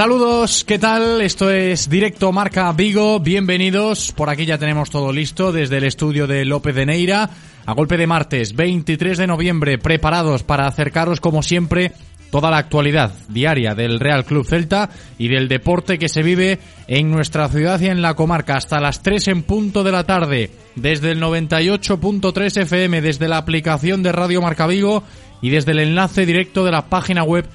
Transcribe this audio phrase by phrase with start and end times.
[0.00, 1.20] Saludos, ¿qué tal?
[1.20, 4.12] Esto es Directo Marca Vigo, bienvenidos.
[4.12, 7.28] Por aquí ya tenemos todo listo desde el estudio de López de Neira.
[7.66, 11.92] A golpe de martes 23 de noviembre, preparados para acercaros como siempre
[12.30, 17.10] toda la actualidad diaria del Real Club Celta y del deporte que se vive en
[17.10, 21.10] nuestra ciudad y en la comarca hasta las 3 en punto de la tarde desde
[21.10, 25.02] el 98.3 FM desde la aplicación de Radio Marca Vigo
[25.42, 27.46] y desde el enlace directo de la página web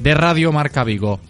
[0.00, 1.20] de Radio Marca Vigo.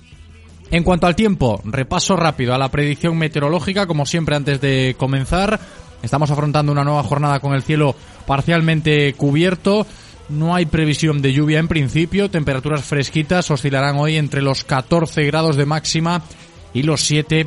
[0.70, 5.60] En cuanto al tiempo, repaso rápido a la predicción meteorológica, como siempre antes de comenzar.
[6.02, 7.94] Estamos afrontando una nueva jornada con el cielo
[8.26, 9.86] parcialmente cubierto.
[10.28, 12.30] No hay previsión de lluvia en principio.
[12.30, 16.22] Temperaturas fresquitas oscilarán hoy entre los 14 grados de máxima
[16.72, 17.46] y los 7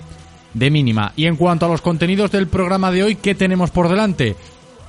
[0.54, 1.14] de mínima.
[1.16, 4.36] Y en cuanto a los contenidos del programa de hoy, ¿qué tenemos por delante?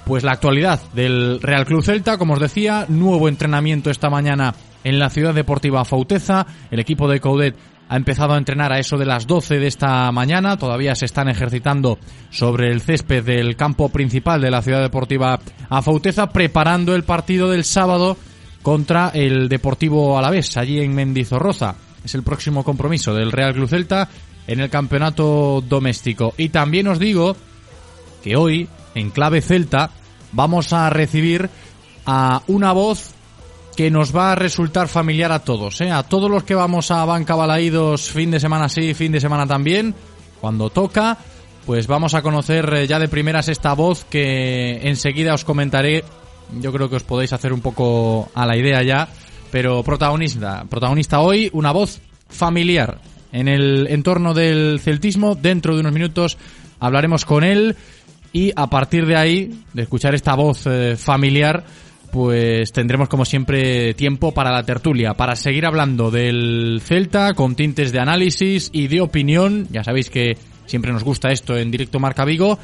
[0.05, 4.99] Pues la actualidad del Real Club Celta, como os decía, nuevo entrenamiento esta mañana en
[4.99, 6.47] la ciudad deportiva Fauteza.
[6.71, 7.55] El equipo de Coudet
[7.89, 10.57] ha empezado a entrenar a eso de las 12 de esta mañana.
[10.57, 11.99] Todavía se están ejercitando
[12.31, 15.41] sobre el césped del campo principal de la ciudad deportiva
[15.71, 18.17] Afauteza, preparando el partido del sábado
[18.63, 21.77] contra el Deportivo Alavés, allí en Mendizorroza.
[22.05, 24.09] Es el próximo compromiso del Real Club Celta
[24.47, 26.35] en el campeonato doméstico.
[26.37, 27.37] Y también os digo
[28.23, 29.91] que hoy, en clave Celta,
[30.33, 31.49] vamos a recibir
[32.05, 33.15] a una voz
[33.79, 35.93] que nos va a resultar familiar a todos, ¿eh?
[35.93, 39.47] a todos los que vamos a Banca Balaídos fin de semana sí, fin de semana
[39.47, 39.95] también,
[40.41, 41.17] cuando toca,
[41.65, 46.03] pues vamos a conocer eh, ya de primeras esta voz que enseguida os comentaré,
[46.61, 49.07] yo creo que os podéis hacer un poco a la idea ya,
[49.53, 52.99] pero protagonista, protagonista hoy, una voz familiar
[53.31, 56.37] en el entorno del celtismo, dentro de unos minutos
[56.81, 57.77] hablaremos con él
[58.33, 61.63] y a partir de ahí, de escuchar esta voz eh, familiar,
[62.11, 67.93] pues tendremos como siempre tiempo para la tertulia, para seguir hablando del Celta con tintes
[67.93, 69.67] de análisis y de opinión.
[69.71, 70.37] Ya sabéis que
[70.67, 72.59] siempre nos gusta esto en directo Marca Vigo,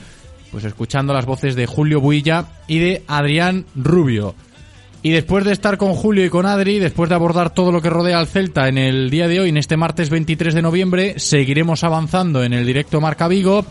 [0.50, 4.34] pues escuchando las voces de Julio Builla y de Adrián Rubio.
[5.03, 7.91] Y después de estar con Julio y con Adri, después de abordar todo lo que
[7.91, 11.84] rodea al Celta en el día de hoy, en este martes 23 de noviembre, seguiremos
[11.84, 13.66] avanzando en el directo Marca Vigo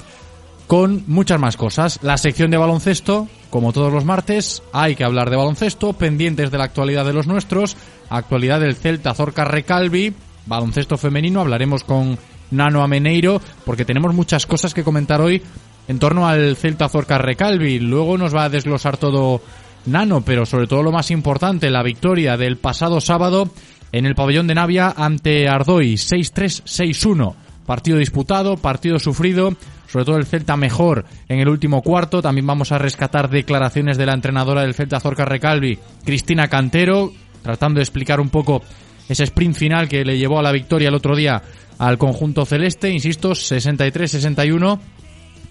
[0.68, 2.00] con muchas más cosas.
[2.02, 6.58] La sección de baloncesto, como todos los martes, hay que hablar de baloncesto, pendientes de
[6.58, 7.78] la actualidad de los nuestros,
[8.10, 10.14] actualidad del Celta Zorca Recalvi,
[10.46, 12.18] baloncesto femenino, hablaremos con
[12.52, 15.42] Nano Ameneiro, porque tenemos muchas cosas que comentar hoy
[15.88, 17.80] en torno al Celta Zorca Recalvi.
[17.80, 19.42] Luego nos va a desglosar todo
[19.86, 23.50] Nano, pero sobre todo lo más importante, la victoria del pasado sábado
[23.92, 27.36] en el pabellón de Navia ante Ardoy, 6-3-6-1.
[27.66, 29.54] Partido disputado, partido sufrido,
[29.88, 32.22] sobre todo el Celta mejor en el último cuarto.
[32.22, 37.12] También vamos a rescatar declaraciones de la entrenadora del Celta Zorca Recalvi, Cristina Cantero,
[37.42, 38.62] tratando de explicar un poco
[39.08, 41.42] ese sprint final que le llevó a la victoria el otro día
[41.78, 42.90] al conjunto celeste.
[42.90, 44.80] Insisto, 63-61.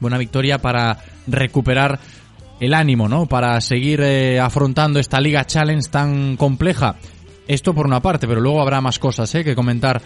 [0.00, 1.98] Buena victoria para recuperar
[2.60, 3.26] el ánimo, ¿no?
[3.26, 6.96] Para seguir eh, afrontando esta Liga Challenge tan compleja.
[7.48, 9.44] Esto por una parte, pero luego habrá más cosas ¿eh?
[9.44, 10.00] que comentar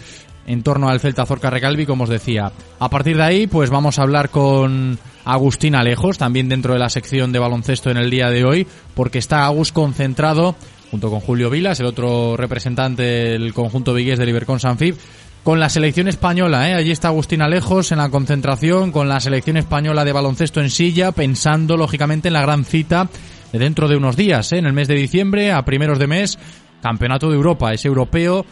[0.46, 2.52] en torno al Celta Zorca Recalvi, como os decía.
[2.78, 6.88] A partir de ahí, pues vamos a hablar con Agustín Alejos, también dentro de la
[6.88, 10.54] sección de baloncesto en el día de hoy, porque está Agus concentrado,
[10.90, 14.96] junto con Julio Vilas, el otro representante del conjunto vigués del Ibercon Sanfib,
[15.42, 16.68] con la selección española.
[16.70, 16.74] ¿eh?
[16.74, 21.12] Allí está Agustín Alejos en la concentración con la selección española de baloncesto en silla,
[21.12, 23.08] pensando lógicamente en la gran cita
[23.52, 24.58] de dentro de unos días, ¿eh?
[24.58, 26.38] en el mes de diciembre, a primeros de mes,
[26.82, 28.44] Campeonato de Europa, es europeo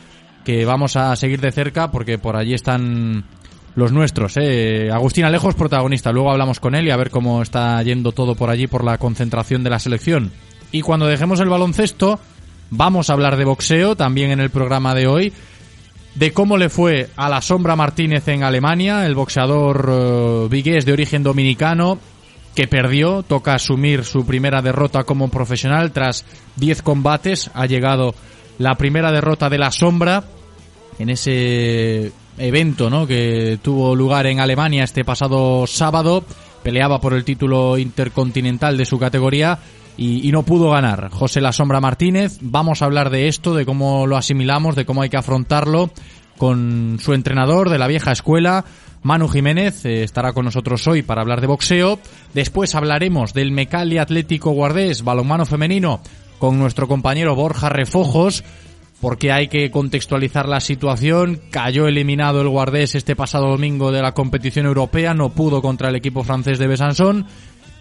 [0.44, 3.24] que vamos a seguir de cerca porque por allí están
[3.74, 4.36] los nuestros.
[4.36, 4.90] ¿eh?
[4.92, 6.12] Agustín Alejos, protagonista.
[6.12, 8.98] Luego hablamos con él y a ver cómo está yendo todo por allí por la
[8.98, 10.30] concentración de la selección.
[10.70, 12.20] Y cuando dejemos el baloncesto,
[12.70, 15.32] vamos a hablar de boxeo también en el programa de hoy
[16.14, 21.22] de cómo le fue a la Sombra Martínez en Alemania, el boxeador vigués de origen
[21.22, 21.98] dominicano
[22.54, 26.24] que perdió, toca asumir su primera derrota como profesional tras
[26.56, 28.14] 10 combates, ha llegado
[28.58, 30.24] la primera derrota de la Sombra
[30.98, 33.06] en ese evento, ¿no?
[33.06, 36.24] que tuvo lugar en Alemania este pasado sábado,
[36.62, 39.58] peleaba por el título intercontinental de su categoría
[39.96, 41.10] y, y, no pudo ganar.
[41.10, 45.02] José La Sombra Martínez, vamos a hablar de esto, de cómo lo asimilamos, de cómo
[45.02, 45.90] hay que afrontarlo
[46.36, 48.64] con su entrenador de la vieja escuela,
[49.04, 51.98] Manu Jiménez, eh, estará con nosotros hoy para hablar de boxeo.
[52.32, 56.00] Después hablaremos del Mecali Atlético Guardés, balonmano femenino,
[56.38, 58.44] con nuestro compañero Borja Refojos,
[59.02, 61.38] porque hay que contextualizar la situación.
[61.50, 65.96] Cayó eliminado el Guardés este pasado domingo de la competición europea, no pudo contra el
[65.96, 67.26] equipo francés de Besançon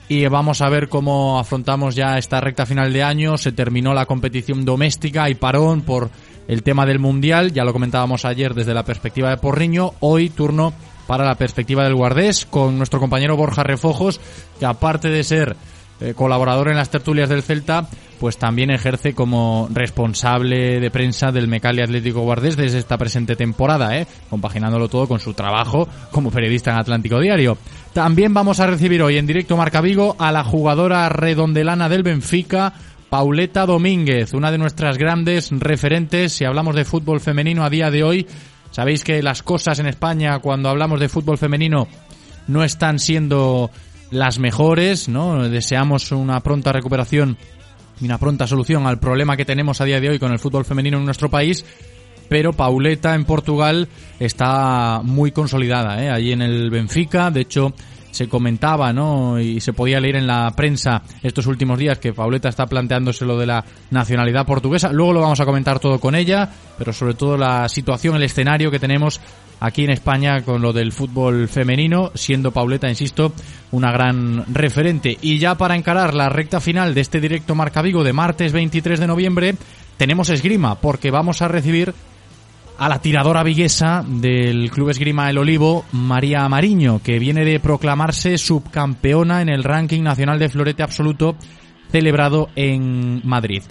[0.10, 3.38] y vamos a ver cómo afrontamos ya esta recta final de año.
[3.38, 6.10] Se terminó la competición doméstica y parón por
[6.50, 7.54] el tema del Mundial.
[7.54, 9.94] Ya lo comentábamos ayer desde la perspectiva de Porriño.
[10.02, 10.74] Hoy turno
[11.08, 14.20] para la perspectiva del Guardés con nuestro compañero Borja Refojos,
[14.60, 15.56] que aparte de ser
[16.00, 17.88] eh, colaborador en las tertulias del Celta,
[18.20, 23.98] pues también ejerce como responsable de prensa del Mecali Atlético Guardés desde esta presente temporada,
[23.98, 24.08] ¿eh?
[24.30, 27.58] compaginándolo todo con su trabajo como periodista en Atlántico Diario.
[27.94, 32.74] También vamos a recibir hoy en directo Marca Vigo a la jugadora redondelana del Benfica,
[33.10, 38.04] Pauleta Domínguez, una de nuestras grandes referentes si hablamos de fútbol femenino a día de
[38.04, 38.28] hoy.
[38.74, 41.88] Sabéis que las cosas en España cuando hablamos de fútbol femenino
[42.48, 43.70] no están siendo
[44.10, 45.48] las mejores, ¿no?
[45.48, 47.38] Deseamos una pronta recuperación
[48.02, 50.66] y una pronta solución al problema que tenemos a día de hoy con el fútbol
[50.66, 51.64] femenino en nuestro país.
[52.30, 53.88] Pero Pauleta en Portugal
[54.20, 56.10] está muy consolidada, ¿eh?
[56.10, 57.30] allí en el Benfica.
[57.30, 57.76] De hecho,
[58.14, 59.40] se comentaba, ¿no?
[59.40, 63.40] Y se podía leer en la prensa estos últimos días que Pauleta está planteándose lo
[63.40, 64.92] de la nacionalidad portuguesa.
[64.94, 68.70] Luego lo vamos a comentar todo con ella, pero sobre todo la situación, el escenario
[68.70, 69.20] que tenemos
[69.60, 73.34] aquí en España con lo del fútbol femenino, siendo Pauleta, insisto,
[73.72, 75.18] una gran referente.
[75.22, 79.00] Y ya para encarar la recta final de este directo Marca Vigo de martes 23
[79.00, 79.56] de noviembre,
[79.98, 81.96] tenemos esgrima, porque vamos a recibir
[82.78, 88.38] a la tiradora viguesa del Club Esgrima El Olivo, María Mariño, que viene de proclamarse
[88.38, 91.36] subcampeona en el ranking nacional de florete absoluto
[91.92, 93.64] celebrado en Madrid.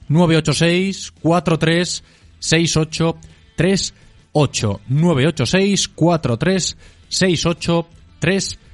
[0.07, 2.03] 986 43
[2.39, 6.77] 6838 986 43
[7.09, 8.65] 6838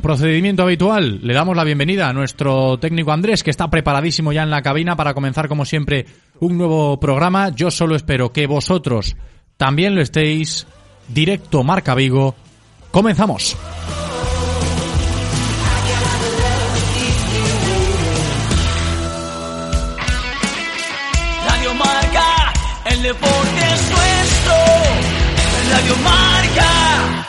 [0.00, 1.20] Procedimiento habitual.
[1.22, 4.96] Le damos la bienvenida a nuestro técnico Andrés, que está preparadísimo ya en la cabina
[4.96, 6.06] para comenzar, como siempre,
[6.40, 7.50] un nuevo programa.
[7.50, 9.14] Yo solo espero que vosotros
[9.58, 10.66] también lo estéis.
[11.08, 12.34] Directo Marca Vigo.
[12.90, 13.56] Comenzamos.
[21.46, 22.52] Radio Marca,
[22.86, 24.54] el deporte es nuestro.
[25.72, 27.26] Radio Marca.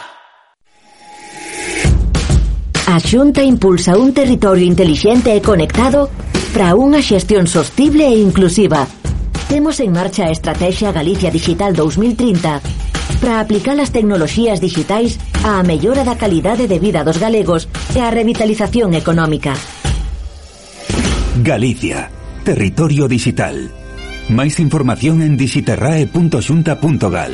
[2.87, 6.09] A Xunta impulsa un territorio inteligente e conectado
[6.53, 8.87] para unha xestión sostible e inclusiva
[9.49, 12.61] Temos en marcha a Estrategia Galicia Digital 2030
[13.19, 17.65] para aplicar as tecnoloxías digitais á mellora da calidade de vida dos galegos
[17.97, 19.57] e á revitalización económica.
[21.41, 22.13] Galicia,
[22.45, 23.73] territorio digital.
[24.29, 27.33] Máis información en digiterrae.xunta.gal.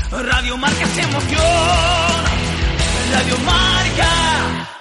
[0.09, 2.25] Radio Marca es emoción.
[3.13, 4.80] Radio Marca.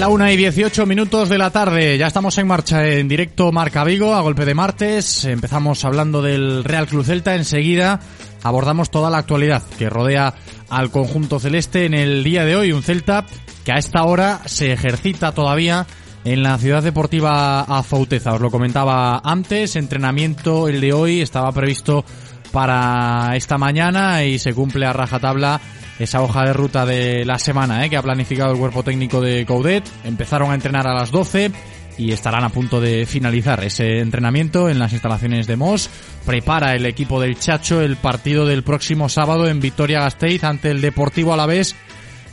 [0.00, 1.98] La una y 18 minutos de la tarde.
[1.98, 5.26] Ya estamos en marcha en directo Marca Vigo a golpe de martes.
[5.26, 7.34] Empezamos hablando del Real Club Celta.
[7.34, 8.00] Enseguida
[8.42, 10.32] abordamos toda la actualidad que rodea
[10.70, 12.72] al conjunto celeste en el día de hoy.
[12.72, 13.26] Un Celta
[13.62, 15.86] que a esta hora se ejercita todavía
[16.24, 18.32] en la ciudad deportiva Afouteza.
[18.32, 19.76] Os lo comentaba antes.
[19.76, 22.06] Entrenamiento el de hoy estaba previsto
[22.52, 25.60] para esta mañana y se cumple a rajatabla
[25.98, 27.90] esa hoja de ruta de la semana ¿eh?
[27.90, 29.84] que ha planificado el cuerpo técnico de Coudet.
[30.04, 31.52] Empezaron a entrenar a las 12
[31.98, 35.90] y estarán a punto de finalizar ese entrenamiento en las instalaciones de Mos.
[36.24, 41.34] Prepara el equipo del Chacho el partido del próximo sábado en Vitoria-Gasteiz ante el Deportivo
[41.34, 41.76] Alavés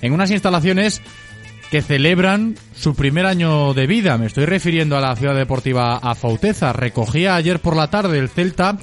[0.01, 1.01] en unas instalaciones
[1.69, 4.17] que celebran su primer año de vida.
[4.17, 6.71] Me estoy refiriendo a la ciudad deportiva Afauteza.
[6.71, 8.77] Recogía ayer por la tarde el Celta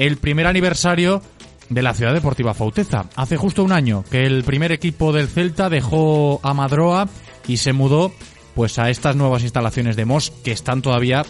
[0.00, 1.20] el primer aniversario
[1.68, 3.04] de la ciudad deportiva Fauteza.
[3.16, 7.06] Hace justo un año que el primer equipo del Celta dejó a Madroa
[7.46, 8.10] y se mudó
[8.54, 11.26] pues a estas nuevas instalaciones de Mos que están todavía,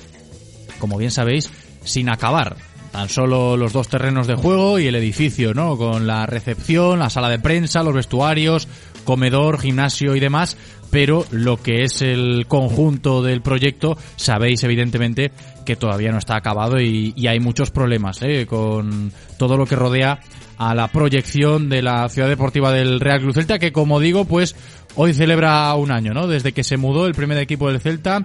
[0.79, 1.51] como bien sabéis,
[1.83, 2.57] sin acabar.
[2.93, 5.77] Tan solo los dos terrenos de juego y el edificio, ¿no?
[5.77, 8.69] Con la recepción, la sala de prensa, los vestuarios,
[9.05, 10.57] comedor, gimnasio y demás,
[10.91, 15.31] pero lo que es el conjunto del proyecto, sabéis evidentemente
[15.65, 18.47] que todavía no está acabado y, hay muchos problemas ¿eh?
[18.47, 20.21] con todo lo que rodea
[20.59, 24.57] a la proyección de la ciudad deportiva del Real Club Celta, que como digo, pues
[24.95, 26.27] hoy celebra un año, ¿no?
[26.27, 28.23] Desde que se mudó el primer equipo del Celta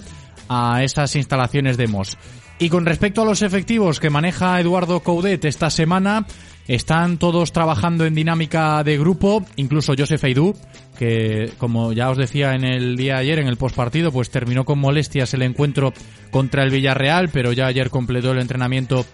[0.49, 2.17] a esas instalaciones de Mos.
[2.57, 6.25] Y con respecto a los efectivos que maneja Eduardo Coudet esta semana,
[6.67, 10.55] están todos trabajando en dinámica de grupo, incluso Joseph Aidú,
[10.97, 14.65] que como ya os decía en el día de ayer, en el postpartido, pues terminó
[14.65, 15.93] con molestias el encuentro
[16.31, 19.05] contra el Villarreal, pero ya ayer completó el entrenamiento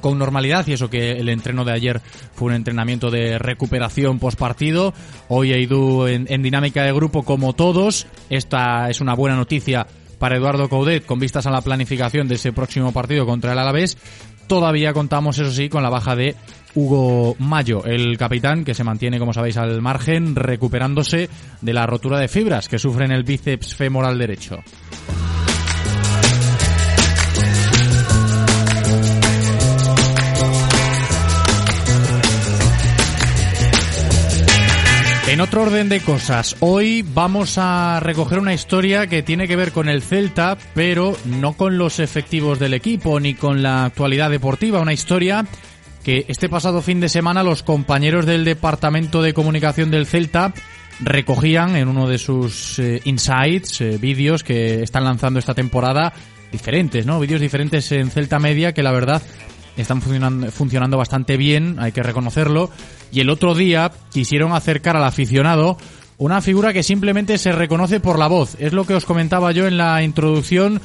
[0.00, 2.00] con normalidad y eso que el entreno de ayer
[2.34, 4.94] fue un entrenamiento de recuperación post partido.
[5.28, 8.06] Hoy Aidú en, en dinámica de grupo como todos.
[8.30, 9.86] Esta es una buena noticia
[10.18, 13.98] para Eduardo Coudet con vistas a la planificación de ese próximo partido contra el Alavés.
[14.46, 16.34] Todavía contamos, eso sí, con la baja de
[16.74, 21.28] Hugo Mayo, el capitán que se mantiene, como sabéis, al margen, recuperándose
[21.60, 24.58] de la rotura de fibras que sufre en el bíceps femoral derecho.
[35.30, 39.70] En otro orden de cosas, hoy vamos a recoger una historia que tiene que ver
[39.70, 44.80] con el Celta, pero no con los efectivos del equipo ni con la actualidad deportiva.
[44.80, 45.46] Una historia
[46.04, 50.52] que este pasado fin de semana los compañeros del Departamento de Comunicación del Celta
[51.00, 56.12] recogían en uno de sus eh, insights, eh, vídeos que están lanzando esta temporada,
[56.52, 57.20] diferentes, ¿no?
[57.20, 59.22] Vídeos diferentes en Celta Media que la verdad
[59.76, 62.70] están funcionando, funcionando bastante bien, hay que reconocerlo.
[63.12, 65.78] Y el otro día quisieron acercar al aficionado
[66.18, 68.56] una figura que simplemente se reconoce por la voz.
[68.58, 70.80] Es lo que os comentaba yo en la introducción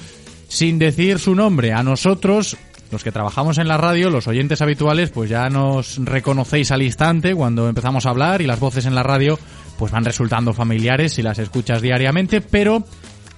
[0.47, 1.73] sin decir su nombre.
[1.73, 2.57] A nosotros,
[2.91, 7.35] los que trabajamos en la radio, los oyentes habituales, pues ya nos reconocéis al instante
[7.35, 9.37] cuando empezamos a hablar y las voces en la radio
[9.77, 12.83] pues van resultando familiares si las escuchas diariamente, pero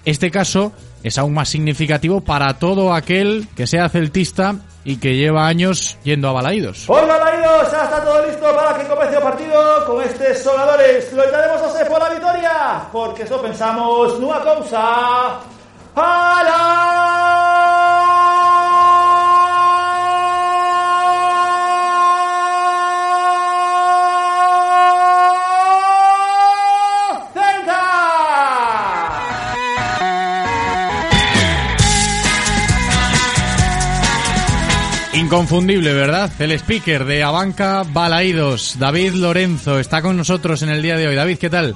[0.05, 0.71] este caso
[1.03, 6.29] es aún más significativo para todo aquel que sea celtista y que lleva años yendo
[6.29, 6.85] a Balaídos.
[6.87, 11.11] Hola Balaídos, ya está todo listo para que comience el partido con estos sonadores.
[11.11, 15.39] Lo a hacer por la victoria, porque eso pensamos una cosa.
[35.27, 36.31] Inconfundible, ¿verdad?
[36.39, 41.15] El speaker de Abanca Balaídos, David Lorenzo, está con nosotros en el día de hoy.
[41.15, 41.75] David, ¿qué tal?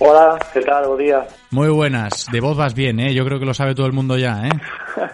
[0.00, 0.86] Hola, ¿qué tal?
[0.86, 1.26] Buen día.
[1.50, 2.26] Muy buenas.
[2.30, 3.14] De voz vas bien, ¿eh?
[3.14, 4.50] Yo creo que lo sabe todo el mundo ya, ¿eh?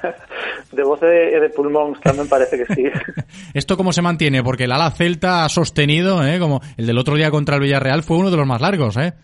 [0.73, 2.87] de voz de, de pulmón también parece que sí.
[3.55, 4.43] ¿Esto cómo se mantiene?
[4.43, 6.41] Porque el ala celta ha sostenido, ¿eh?
[6.41, 9.15] Como el del otro día contra el Villarreal fue uno de los más largos, ¿eh?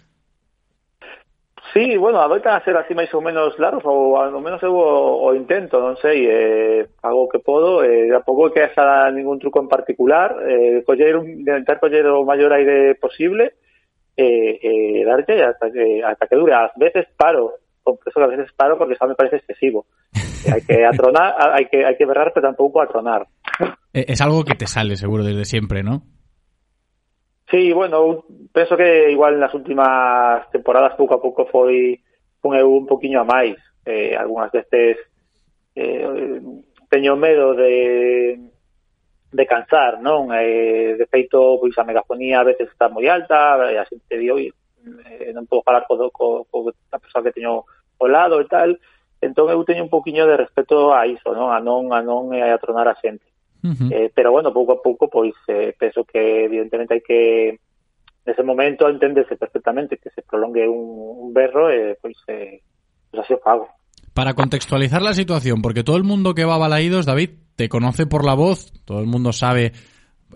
[1.72, 5.22] Sí, bueno, adoitan a ser así máis ou menos largos ou ao menos eu o,
[5.22, 9.38] o intento, non sei, eh, hago o que podo, eh, a pouco que haxa ningún
[9.38, 13.54] truco en particular, eh, coller un, intentar coller o maior aire posible
[14.18, 16.54] eh, eh, darlle hasta que, hasta que dure.
[16.54, 19.86] Ás veces paro, confeso que a veces paro porque xa me parece excesivo.
[20.10, 23.30] Eh, hai que atronar, hai que, hai que berrar, pero tampouco atronar.
[23.94, 26.02] Eh, es algo que te sale seguro desde siempre, ¿no?
[27.50, 31.98] Sí, bueno, penso que igual nas últimas temporadas pouco a pouco foi
[32.46, 33.58] un eu un poquinho a máis.
[33.82, 35.02] Eh, algunhas destes
[35.74, 36.38] eh,
[36.88, 38.38] teño medo de
[39.32, 40.30] de cansar, non?
[40.34, 44.50] Eh, de feito, pois a megafonía a veces está moi alta, a xente di, oi,
[45.06, 47.62] eh, non podo falar co, co, co a persoa que teño
[47.98, 48.74] ao lado e tal,
[49.22, 51.54] entón eu teño un poquinho de respeto a iso, non?
[51.54, 53.29] A non, a non eh, a tronar a xente.
[53.62, 53.92] Uh -huh.
[53.92, 57.60] eh, pero bueno, pouco a pouco pois eh, penso que evidentemente hai que
[58.24, 62.60] nese momento entendese perfectamente que se prolongue un, un berro e eh, pois, eh,
[63.10, 63.68] pois así o fago.
[64.14, 68.06] Para contextualizar la situación, porque todo el mundo que va a Balaídos, David, te conoce
[68.06, 69.72] por la voz, todo el mundo sabe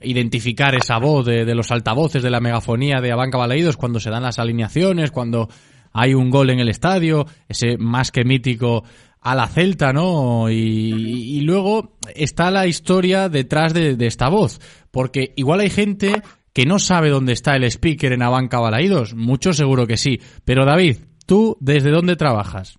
[0.03, 4.11] identificar esa voz de, de los altavoces de la megafonía de Abanca Balaídos cuando se
[4.11, 5.49] dan las alineaciones, cuando
[5.93, 8.85] hay un gol en el estadio, ese más que mítico
[9.25, 10.51] a la Celta, ¿no?
[10.51, 14.61] Y, luego está la historia detrás de, de, esta voz,
[14.93, 19.53] porque igual hay gente que no sabe dónde está el speaker en Abanca Balaídos, mucho
[19.53, 22.79] seguro que sí, pero David, ¿tú desde dónde trabajas?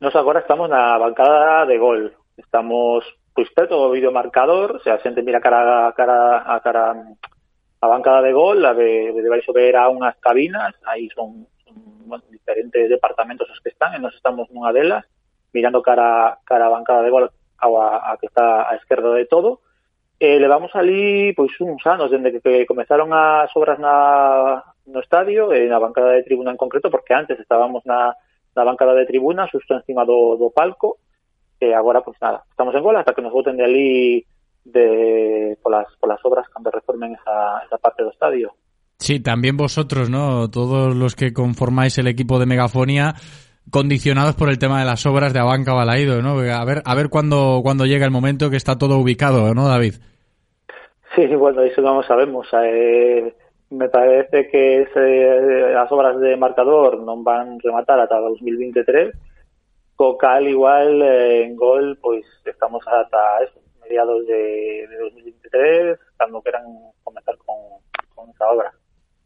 [0.00, 5.02] Nos agora estamos na bancada de gol, estamos pois preto do videomarcador, o sea, a
[5.02, 6.92] xente mira cara a cara a cara
[7.80, 11.46] a bancada de gol, a de, de baixo ver a unhas cabinas, aí son,
[12.30, 15.06] diferentes departamentos os que están, e nos estamos nunha delas,
[15.52, 19.60] mirando cara cara a bancada de gol a, a que está a esquerda de todo
[20.20, 25.00] eh, e levamos ali pois uns anos dende que, que comezaron as obras na, no
[25.00, 28.14] estadio e na bancada de tribuna en concreto porque antes estábamos na,
[28.56, 30.98] na bancada de tribuna xusto encima do, do palco
[31.60, 33.90] e agora pois nada, estamos en gol hasta que nos voten de ali
[34.68, 38.52] de, polas, polas obras cando reformen esa, esa parte do estadio
[38.98, 40.50] Sí, también vosotros, ¿no?
[40.50, 43.14] Todos los que conformáis el equipo de megafonía,
[43.70, 46.38] condicionados por el tema de las obras de Abanca Balaído, ¿no?
[46.38, 49.94] A ver, a ver cuándo, cuando llega el momento que está todo ubicado, ¿no, David?
[51.14, 52.46] Sí, bueno, eso no lo sabemos.
[52.52, 53.34] Eh,
[53.70, 59.12] me parece que ese, as obras de marcador non van rematar ata 2023,
[59.98, 66.40] co cal igual eh, en gol pois estamos ata eso, mediados de, de 2023, cando
[66.40, 66.64] queran
[67.04, 68.77] comenzar con esa obra.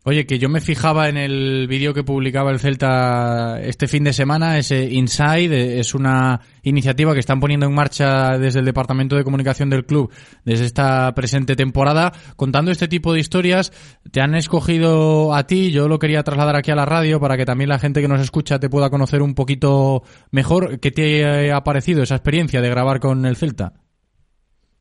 [0.05, 4.13] Oye, que yo me fijaba en el vídeo que publicaba el Celta este fin de
[4.13, 9.23] semana, ese Inside, es una iniciativa que están poniendo en marcha desde el Departamento de
[9.23, 10.13] Comunicación del club
[10.45, 13.71] desde esta presente temporada, contando este tipo de historias.
[14.11, 17.45] Te han escogido a ti, yo lo quería trasladar aquí a la radio para que
[17.45, 20.81] también la gente que nos escucha te pueda conocer un poquito mejor.
[20.81, 23.75] ¿Qué te ha parecido esa experiencia de grabar con el Celta?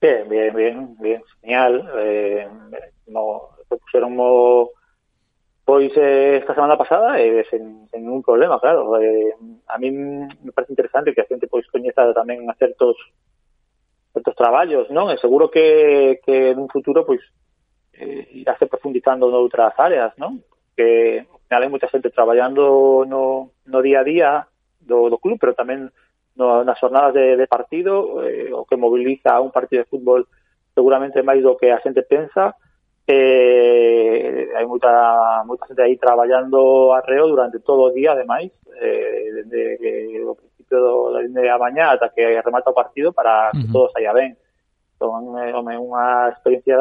[0.01, 1.88] Bien, bien, bien, bien, genial.
[1.99, 2.47] Eh,
[3.05, 4.17] no, pusieron
[5.71, 8.99] Pois eh, esta semana pasada eh, sen, sen un problema, claro.
[8.99, 9.34] Eh,
[9.67, 12.99] a mí me parece interesante que a xente pois coñeza tamén a certos
[14.12, 15.07] certos traballos, non?
[15.07, 17.23] E eh, seguro que, que en un futuro pois
[17.95, 20.43] eh, irase profundizando noutras áreas, non?
[20.75, 24.29] Que final hai moita xente traballando no, no día a día
[24.75, 25.88] do, do club, pero tamén
[26.36, 30.27] no, nas jornadas de, de partido, eh, o que moviliza un partido de fútbol
[30.75, 32.60] seguramente máis do que a xente pensa,
[33.12, 40.24] eh, hai moita, moita xente aí traballando arreo durante todo o día, ademais, eh, desde
[40.24, 43.74] o principio do, de a mañá ata que remata o partido para que uh -huh.
[43.74, 44.38] todo saia ben.
[45.00, 46.78] Son é eh, unha experiencia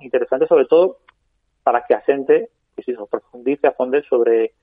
[0.00, 1.02] interesante, sobre todo,
[1.66, 4.54] para que a xente que se profundice a fonde sobre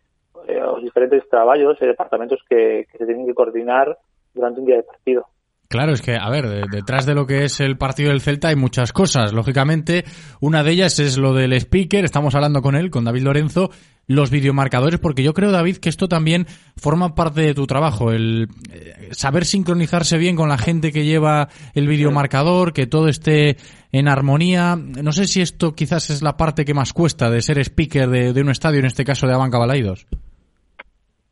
[0.47, 3.97] eh, os diferentes traballos e departamentos que, que se teñen que coordinar
[4.33, 5.32] durante un día de partido.
[5.73, 8.55] Claro, es que, a ver, detrás de lo que es el partido del Celta hay
[8.55, 9.33] muchas cosas.
[9.33, 10.05] Lógicamente,
[10.39, 13.71] una de ellas es lo del speaker, estamos hablando con él, con David Lorenzo,
[14.05, 16.45] los videomarcadores, porque yo creo, David, que esto también
[16.77, 21.49] forma parte de tu trabajo, el eh, saber sincronizarse bien con la gente que lleva
[21.73, 23.57] el videomarcador, que todo esté
[23.91, 24.75] en armonía.
[24.75, 28.39] No sé si esto quizás es la parte que más cuesta de ser speaker de,
[28.39, 30.05] un estadio, en este caso de Abanca Balaidos.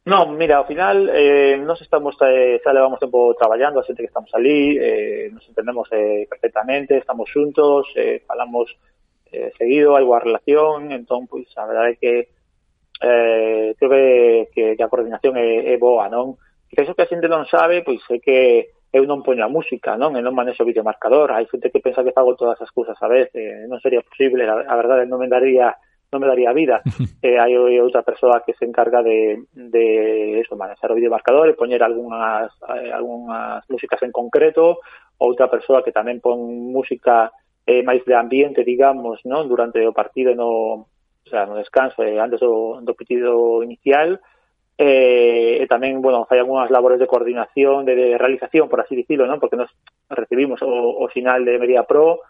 [0.04, 4.10] No, mira, ao final eh, nos estamos, eh, xa levamos tempo traballando, a xente que
[4.10, 8.74] estamos ali, eh, nos entendemos eh, perfectamente, estamos xuntos, eh, falamos
[9.30, 12.14] eh, seguido, hai boa relación, entón, pois, a verdade é que
[12.98, 14.06] eh, creo que,
[14.50, 16.34] que, que a coordinación é, é boa, non?
[16.66, 20.02] Que iso que a xente non sabe, pois é que eu non poño a música,
[20.02, 20.18] non?
[20.18, 23.06] E non manexo o videomarcador, hai xente que pensa que fago todas as cousas a
[23.06, 25.78] vez, eh, non sería posible, a, a verdade non me daría
[26.12, 26.84] non me daría vida.
[27.24, 31.80] eh, hai outra persoa que se encarga de, de eso, manejar o videomarcador e poñer
[31.82, 34.84] algunhas, eh, algunhas músicas en concreto,
[35.17, 37.32] outra persoa que tamén pon música
[37.63, 42.19] eh, máis de ambiente, digamos, non durante o partido no, o sea, no descanso eh,
[42.19, 44.19] antes do, do pitido inicial,
[44.82, 49.30] eh, e tamén, bueno, fai algunhas labores de coordinación, de, de realización, por así dicilo,
[49.30, 49.38] non?
[49.38, 49.69] porque nos
[50.10, 50.67] recibimos o,
[51.00, 52.26] o final de Media Pro,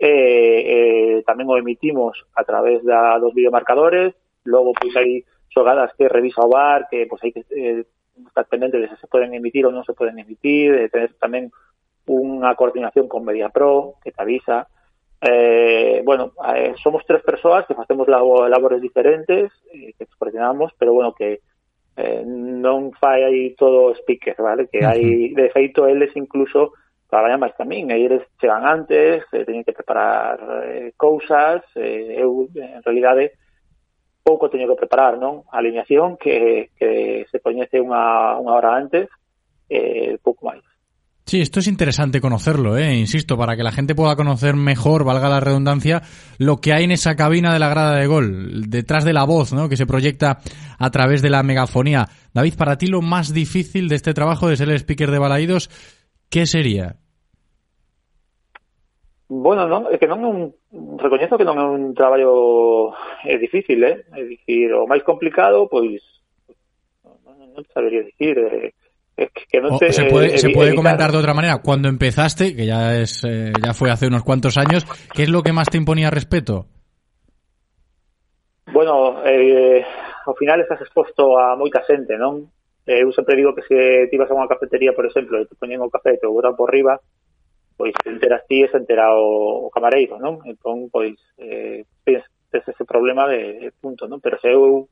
[0.00, 4.16] eh, eh, tamén o emitimos a través da, dos videomarcadores,
[4.48, 5.20] logo pois hai
[5.52, 7.84] xogadas que revisa o bar, que pois hai que eh,
[8.24, 11.52] estar pendente de se se poden emitir ou non se poden emitir, de tener tamén
[12.08, 14.64] unha coordinación con MediaPro, que te avisa,
[15.22, 21.12] Eh, bueno, eh, somos tres persoas que facemos labores diferentes, eh, que coordinamos, pero bueno,
[21.12, 21.40] que
[21.96, 24.72] eh, non fai aí todo speaker, vale?
[24.72, 26.72] Que hai, de feito, eles incluso
[27.10, 32.80] traballan máis tamén, e eles chegan antes, eh, que preparar eh, cousas, eh, eu, en
[32.86, 33.36] realidade,
[34.22, 35.42] pouco teño que preparar, non?
[35.50, 39.10] A alineación que, que se coñece unha, unha hora antes,
[39.66, 40.62] eh, pouco máis.
[41.30, 42.96] Sí, esto es interesante conocerlo, ¿eh?
[42.96, 46.02] insisto, para que la gente pueda conocer mejor, valga la redundancia,
[46.38, 49.52] lo que hay en esa cabina de la grada de gol, detrás de la voz
[49.52, 49.68] ¿no?
[49.68, 50.40] que se proyecta
[50.76, 52.08] a través de la megafonía.
[52.34, 55.70] David, para ti lo más difícil de este trabajo de ser el speaker de Balaídos,
[56.30, 56.96] ¿qué sería?
[59.30, 62.90] Bueno, non, é que non é un recoñezo que non é un traballo
[63.22, 64.02] é difícil, eh?
[64.10, 66.02] É dicir, o máis complicado, pois
[67.06, 68.74] non, non sabería dicir, eh,
[69.14, 72.58] es que no te, se puede, eh, se puede comentar de otra manera, cuando empezaste,
[72.58, 74.82] que ya es eh, ya fue hace unos cuantos años,
[75.14, 76.66] ¿qué es lo que más te imponía respeto?
[78.74, 79.86] Bueno, eh,
[80.26, 82.50] ao final estás exposto a moita xente, non?
[82.82, 85.54] Eh, eu sempre digo que se ti vas a unha cafetería, por exemplo, e te
[85.54, 86.98] poñen o café e te o botan por riba,
[87.80, 90.44] pois enteras ti e se entera o, o camareiro, non?
[90.44, 94.20] Entón, pois, eh, tens, ese problema de, de punto, non?
[94.20, 94.84] Pero se eu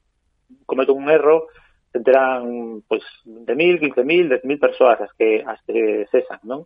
[0.64, 1.53] cometo un erro,
[1.92, 6.64] se enteran, pois, 20.000, 15.000, 10.000 persoas as que, as que cesan, non?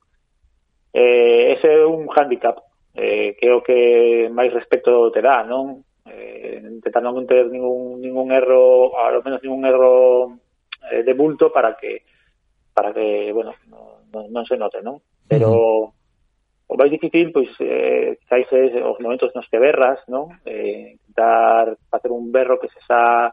[0.95, 2.63] Eh, ese é un handicap,
[2.95, 5.83] eh, que é o que máis respecto te dá, non?
[6.07, 10.39] Eh, intentar non ter ningún, ningún erro, ao menos ningún erro
[10.87, 12.07] eh, de bulto para que
[12.71, 13.59] para que, bueno,
[14.15, 15.03] non, non se note, non?
[15.27, 15.51] Pero...
[15.51, 16.02] Uh -huh
[16.73, 20.33] o máis difícil, pois, eh, quizás é os momentos nos que berras, non?
[20.49, 23.29] Eh, intentar facer un berro que se sa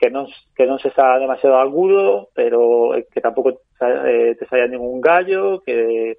[0.00, 0.24] que non,
[0.56, 6.16] que non se sa demasiado agudo, pero que tampouco eh, te saia ningún gallo, que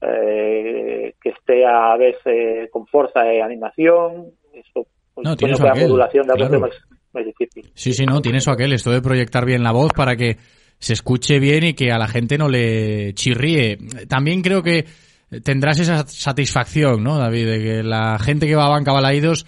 [0.00, 5.62] eh, que estea a vez eh, con forza e animación, eso Pois, No, tiene su
[5.62, 6.60] que a aquel, modulación claro.
[7.14, 7.70] máis difícil.
[7.78, 10.36] Sí, sí, no, tiene eso aquel, esto de proyectar bien la voz para que
[10.78, 13.78] se escuche bien y que a la gente no le chirríe.
[14.08, 14.84] También creo que
[15.42, 17.46] tendrás esa satisfacción, ¿no, David?
[17.46, 19.46] De que la gente que va a Banca Balaídos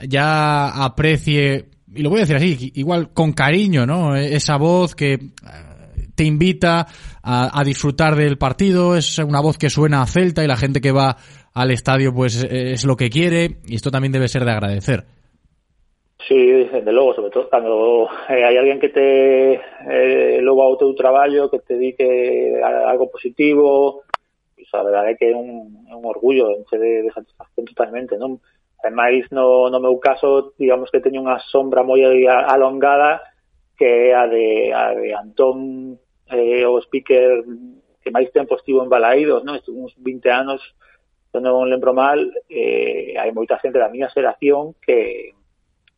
[0.00, 4.14] ya aprecie, y lo voy a decir así, igual con cariño, ¿no?
[4.16, 5.20] Esa voz que eh,
[6.14, 6.86] te invita
[7.22, 10.80] a, a disfrutar del partido, es una voz que suena a Celta y la gente
[10.80, 11.16] que va
[11.54, 15.04] al estadio pues es lo que quiere y esto también debe ser de agradecer.
[16.28, 20.90] Sí, desde logo, sobre todo cando eh, hai alguén que te eh, logo ao teu
[20.98, 24.02] traballo, que te di que a- algo positivo,
[24.66, 28.18] o sea, a verdade é que é un, un orgullo, enche de, de satisfacción totalmente,
[28.18, 28.42] non?
[28.82, 33.22] Ademais, no, no meu caso, digamos que teño unha sombra moi alongada
[33.78, 35.98] que é a de, a de Antón,
[36.32, 37.44] eh, o speaker
[38.02, 39.54] que máis tempo estivo en Balaídos, non?
[39.54, 40.62] Estuve uns 20 anos,
[41.30, 42.18] se non lembro mal,
[42.50, 45.34] eh, hai moita xente da miña xeración que,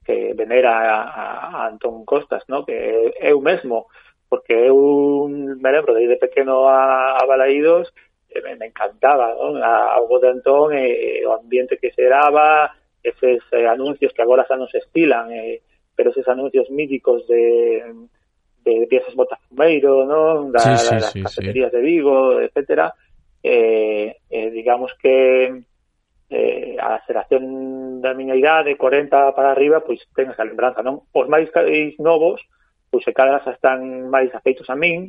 [0.04, 2.66] que venera a, a Antón Costas, non?
[2.66, 3.86] Que eu mesmo,
[4.28, 7.92] porque eu me lembro de, de pequeno a, a Balaídos,
[8.30, 9.56] Eh, me, me encantaba ¿no?
[9.64, 14.22] a, a de Antón eh, eh, o ambiente que se daba eses eh, anuncios que
[14.22, 15.64] agora xa non se estilan eh,
[15.96, 17.88] pero eses anuncios míticos de
[18.64, 20.52] de piezas botafumeiro ¿no?
[20.52, 21.76] Da, sí, sí, das sí, cafeterías sí.
[21.76, 22.92] de Vigo etcétera
[23.42, 25.64] eh, eh, digamos que
[26.30, 31.08] eh, a xeración da miña idade, 40 para arriba, pois ten esa lembranza, non?
[31.16, 31.48] Os máis
[31.96, 32.44] novos,
[32.92, 35.08] pois se cadras están máis afeitos a min,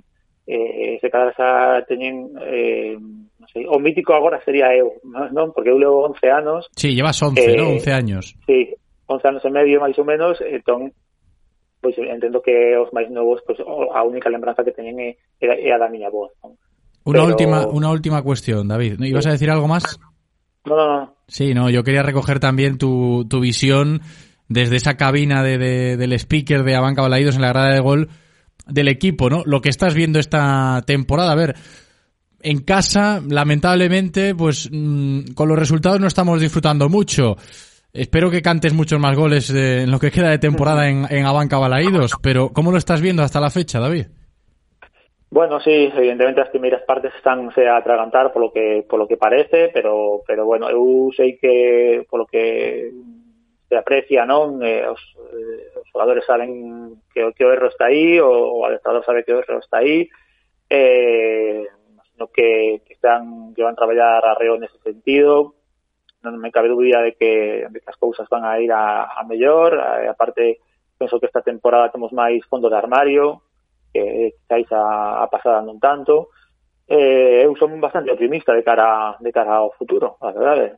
[0.50, 5.54] eh, se cada xa teñen eh, non sei, o mítico agora sería eu, non?
[5.54, 6.62] Porque eu levo 11 anos.
[6.74, 7.78] Sí, llevas 11, eh, non?
[7.78, 8.34] 11 años.
[8.50, 8.74] Sí,
[9.06, 10.90] 11 anos e medio máis ou menos, eh, entón
[11.80, 15.78] pois entendo que os máis novos pois a única lembranza que teñen é, é a
[15.78, 16.58] da miña voz, non?
[17.06, 17.30] Una Pero...
[17.30, 18.98] última una última cuestión, David.
[19.06, 19.86] ¿Ibas a decir algo más?
[20.66, 21.14] No, no, no.
[21.30, 24.02] Sí, no, yo quería recoger también tu, tu visión
[24.50, 28.10] desde esa cabina de, de, del speaker de Abanca Balaídos en la grada de gol
[28.70, 29.44] del equipo, ¿no?
[29.46, 31.56] Lo que estás viendo esta temporada, a ver,
[32.42, 37.36] en casa, lamentablemente, pues mm, con los resultados no estamos disfrutando mucho.
[37.92, 41.26] Espero que cantes muchos más goles eh, en lo que queda de temporada en, en
[41.26, 44.06] Abanca Balaídos, pero ¿cómo lo estás viendo hasta la fecha, David?
[45.32, 50.26] Bueno, sí, evidentemente as primeiras partes están a atragantar polo que polo que parece, pero
[50.26, 52.90] pero bueno, eu sei que polo que
[53.70, 59.04] se aprecia, os, eh, jugadores saben que, que o erro está aí, o, o adestrador
[59.06, 60.10] sabe que o erro está aí,
[60.70, 61.66] eh,
[62.20, 65.56] no que, que están que van traballar a reo nese sentido,
[66.20, 69.24] non me cabe dúbida de que, de que as cousas van a ir a, a
[69.24, 70.60] mellor, eh, aparte
[71.00, 73.48] penso que esta temporada temos máis fondo de armario,
[73.96, 76.36] que quizáis a, a pasada non tanto,
[76.92, 80.66] eh, eu son bastante optimista de cara de cara ao futuro, a verdade.
[80.66, 80.78] Eh.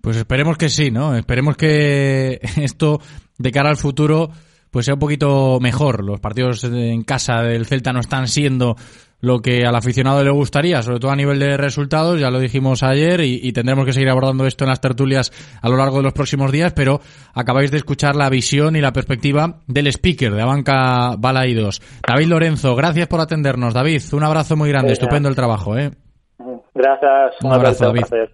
[0.00, 1.12] Pues esperemos que sí, ¿no?
[1.14, 2.98] Esperemos que esto
[3.40, 4.30] de cara al futuro
[4.70, 6.04] pues sea un poquito mejor.
[6.04, 8.76] Los partidos en casa del Celta no están siendo
[9.20, 12.82] lo que al aficionado le gustaría, sobre todo a nivel de resultados, ya lo dijimos
[12.82, 16.04] ayer y, y tendremos que seguir abordando esto en las tertulias a lo largo de
[16.04, 17.00] los próximos días, pero
[17.34, 21.82] acabáis de escuchar la visión y la perspectiva del speaker de Abanca Balaídos.
[22.06, 23.74] David Lorenzo, gracias por atendernos.
[23.74, 25.90] David, un abrazo muy grande, estupendo el trabajo, ¿eh?
[26.74, 28.30] Gracias, Un abrazo, un David.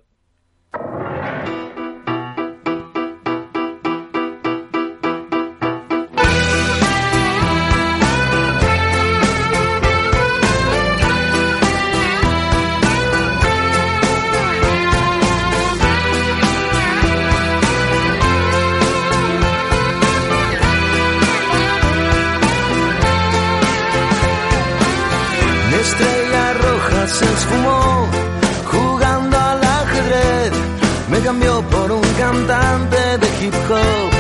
[31.27, 34.11] Cambió por un cantante de hip hop.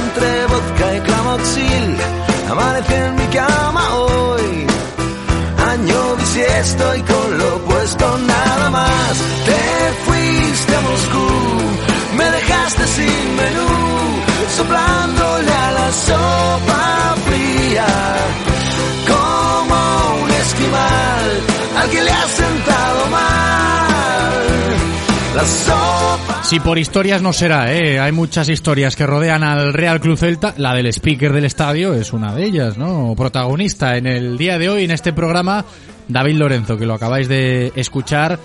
[0.00, 1.96] Entre vodka y clamoxil,
[2.50, 4.66] amanecí en mi cama hoy.
[5.72, 9.12] Año bisiesto y con lo puesto nada más.
[9.48, 9.62] Te
[10.04, 11.28] fuiste a Moscú,
[12.16, 13.70] me dejaste sin menú,
[14.56, 17.90] soplándole a la sopa fría
[19.12, 21.30] como un esquimal
[21.78, 23.41] al que le ha sentado mal.
[26.42, 27.98] Si por historias no será, ¿eh?
[27.98, 30.52] Hay muchas historias que rodean al Real Club Celta.
[30.58, 33.14] La del speaker del estadio es una de ellas, ¿no?
[33.16, 35.64] Protagonista en el día de hoy en este programa,
[36.08, 38.38] David Lorenzo, que lo acabáis de escuchar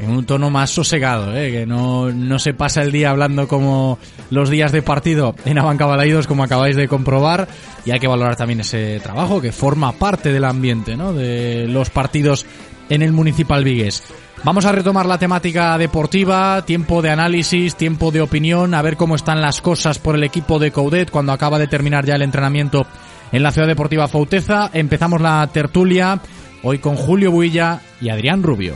[0.00, 1.52] en un tono más sosegado, ¿eh?
[1.52, 4.00] Que no, no se pasa el día hablando como
[4.30, 7.46] los días de partido en Abanca Balaídos, como acabáis de comprobar.
[7.84, 11.12] Y hay que valorar también ese trabajo que forma parte del ambiente, ¿no?
[11.12, 12.46] De los partidos
[12.88, 14.02] en el Municipal Vigues.
[14.44, 19.14] Vamos a retomar la temática deportiva, tiempo de análisis, tiempo de opinión, a ver cómo
[19.14, 22.84] están las cosas por el equipo de Coudet cuando acaba de terminar ya el entrenamiento
[23.30, 24.68] en la Ciudad Deportiva Fauteza.
[24.72, 26.18] Empezamos la tertulia
[26.64, 28.74] hoy con Julio Builla y Adrián Rubio.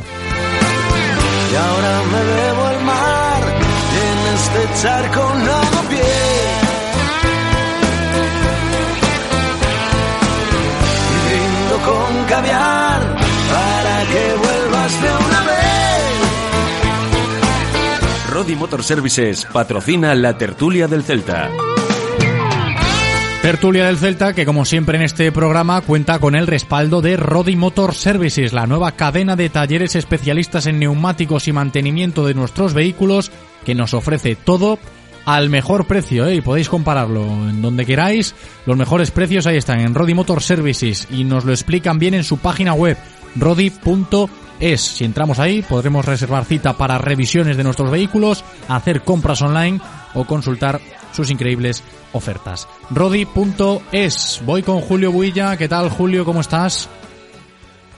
[1.52, 3.42] Y ahora me debo al mar
[4.04, 5.98] en este charco no pie.
[11.10, 13.16] Y brindo con caviar
[13.50, 15.25] para que vuelvas de
[18.36, 21.50] Rodi Motor Services patrocina la tertulia del Celta.
[23.40, 27.56] Tertulia del Celta, que como siempre en este programa cuenta con el respaldo de Rodi
[27.56, 33.32] Motor Services, la nueva cadena de talleres especialistas en neumáticos y mantenimiento de nuestros vehículos,
[33.64, 34.78] que nos ofrece todo
[35.24, 36.34] al mejor precio, ¿eh?
[36.34, 38.34] y podéis compararlo en donde queráis.
[38.66, 42.22] Los mejores precios ahí están en Rodi Motor Services y nos lo explican bien en
[42.22, 42.98] su página web
[43.38, 44.80] rodi.es.
[44.80, 49.80] Si entramos ahí podremos reservar cita para revisiones de nuestros vehículos, hacer compras online
[50.14, 50.80] o consultar
[51.12, 52.68] sus increíbles ofertas.
[52.90, 54.42] Rodi.es.
[54.44, 55.56] Voy con Julio Builla.
[55.56, 56.24] ¿Qué tal, Julio?
[56.24, 56.88] ¿Cómo estás?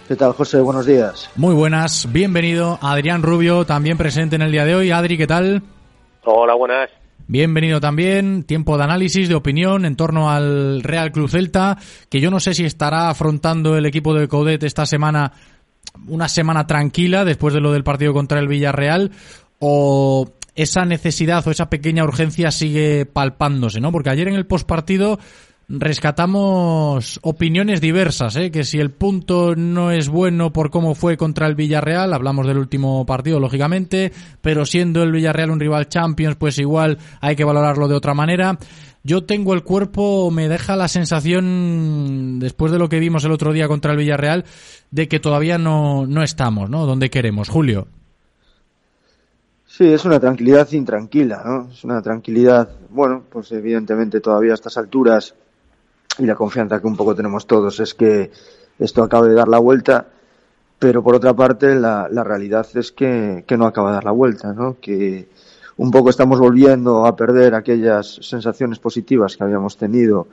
[0.07, 0.61] ¿Qué tal, José?
[0.61, 1.31] Buenos días.
[1.37, 2.11] Muy buenas.
[2.11, 2.79] Bienvenido.
[2.81, 4.91] Adrián Rubio, también presente en el día de hoy.
[4.91, 5.63] Adri, ¿qué tal?
[6.25, 6.91] Hola, buenas.
[7.31, 8.45] Bienvenido también.
[8.45, 11.77] Tiempo de análisis, de opinión en torno al Real Club Celta,
[12.09, 15.33] que yo no sé si estará afrontando el equipo de Codet esta semana
[16.07, 19.11] una semana tranquila después de lo del partido contra el Villarreal
[19.59, 23.93] o esa necesidad o esa pequeña urgencia sigue palpándose, ¿no?
[23.93, 25.19] Porque ayer en el postpartido
[25.69, 28.51] rescatamos opiniones diversas, ¿eh?
[28.51, 32.59] que si el punto no es bueno por cómo fue contra el Villarreal, hablamos del
[32.59, 37.87] último partido, lógicamente, pero siendo el Villarreal un rival Champions, pues igual hay que valorarlo
[37.87, 38.59] de otra manera.
[39.05, 43.53] Yo tengo el cuerpo, me deja la sensación, después de lo que vimos el otro
[43.53, 44.45] día contra el Villarreal,
[44.91, 46.87] de que todavía no, no estamos, ¿no?
[46.87, 47.49] Donde queremos.
[47.49, 47.89] Julio.
[49.67, 51.69] Sí, es una tranquilidad intranquila, ¿no?
[51.71, 55.35] Es una tranquilidad, bueno, pues evidentemente todavía a estas alturas
[56.19, 58.31] y la confianza que un poco tenemos todos es que
[58.79, 60.07] esto acabe de dar la vuelta,
[60.79, 64.13] pero por otra parte la, la realidad es que, que, no acaba de dar la
[64.13, 64.77] vuelta, ¿no?
[64.81, 65.29] Que
[65.77, 70.29] un poco estamos volviendo a perder aquellas sensaciones positivas que habíamos tenido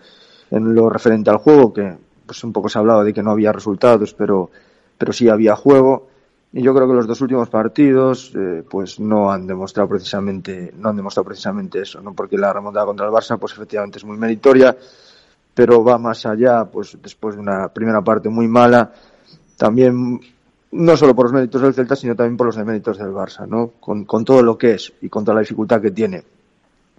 [0.52, 3.52] en lo referente al juego, que pues un poco se hablaba de que no había
[3.52, 4.50] resultados, pero,
[4.98, 6.08] pero sí había juego
[6.58, 10.88] y yo creo que los dos últimos partidos, eh, pues no han demostrado precisamente, no
[10.88, 12.14] han demostrado precisamente eso, ¿no?
[12.14, 14.74] Porque la remontada contra el Barça, pues efectivamente es muy meritoria,
[15.56, 18.92] pero va más allá, pues después de una primera parte muy mala,
[19.58, 20.20] también
[20.74, 23.72] no solo por los méritos del Celta, sino también por los méritos del Barça, ¿no?
[23.80, 26.24] Con, todo lo que es y con toda la dificultad que tiene.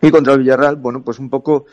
[0.01, 1.67] Y contra el Villarreal, bueno, pues un poco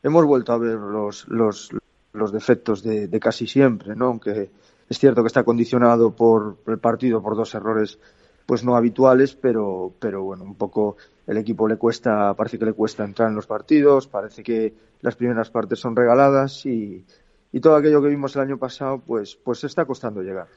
[0.00, 1.70] hemos vuelto a ver los, los,
[2.12, 4.06] los defectos de, de casi siempre, ¿no?
[4.06, 4.50] Aunque
[4.88, 7.98] es cierto que está condicionado por el partido por dos errores
[8.46, 12.72] pues no habituales, pero, pero bueno, un poco el equipo le cuesta, parece que le
[12.72, 17.04] cuesta entrar en los partidos, parece que las primeras partes son regaladas y,
[17.52, 20.48] y todo aquello que vimos el año pasado, pues, pues está costando llegar.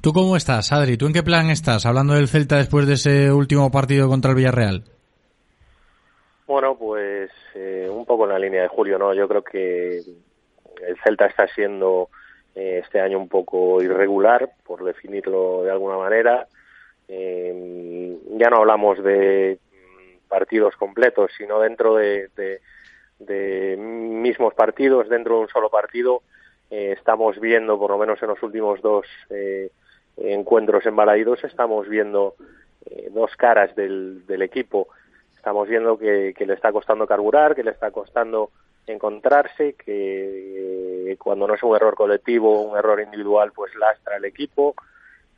[0.00, 0.96] ¿Tú cómo estás, Adri?
[0.96, 4.36] ¿Tú en qué plan estás hablando del Celta después de ese último partido contra el
[4.36, 4.84] Villarreal?
[6.46, 9.12] Bueno, pues eh, un poco en la línea de Julio, ¿no?
[9.12, 12.08] Yo creo que el Celta está siendo
[12.54, 16.46] eh, este año un poco irregular, por definirlo de alguna manera.
[17.08, 19.58] Eh, ya no hablamos de
[20.28, 22.30] partidos completos, sino dentro de,
[23.18, 26.22] de, mismos partidos, dentro de un solo partido,
[26.70, 29.70] eh, estamos viendo, por lo menos en los últimos dos eh,
[30.18, 32.34] encuentros en Balaidos, estamos viendo
[32.86, 34.88] eh, dos caras del, equipo.
[35.34, 38.50] Estamos viendo que, le está costando carburar, que le está costando
[38.86, 44.74] encontrarse, que cuando no es un error colectivo, un error individual, pues lastra el equipo.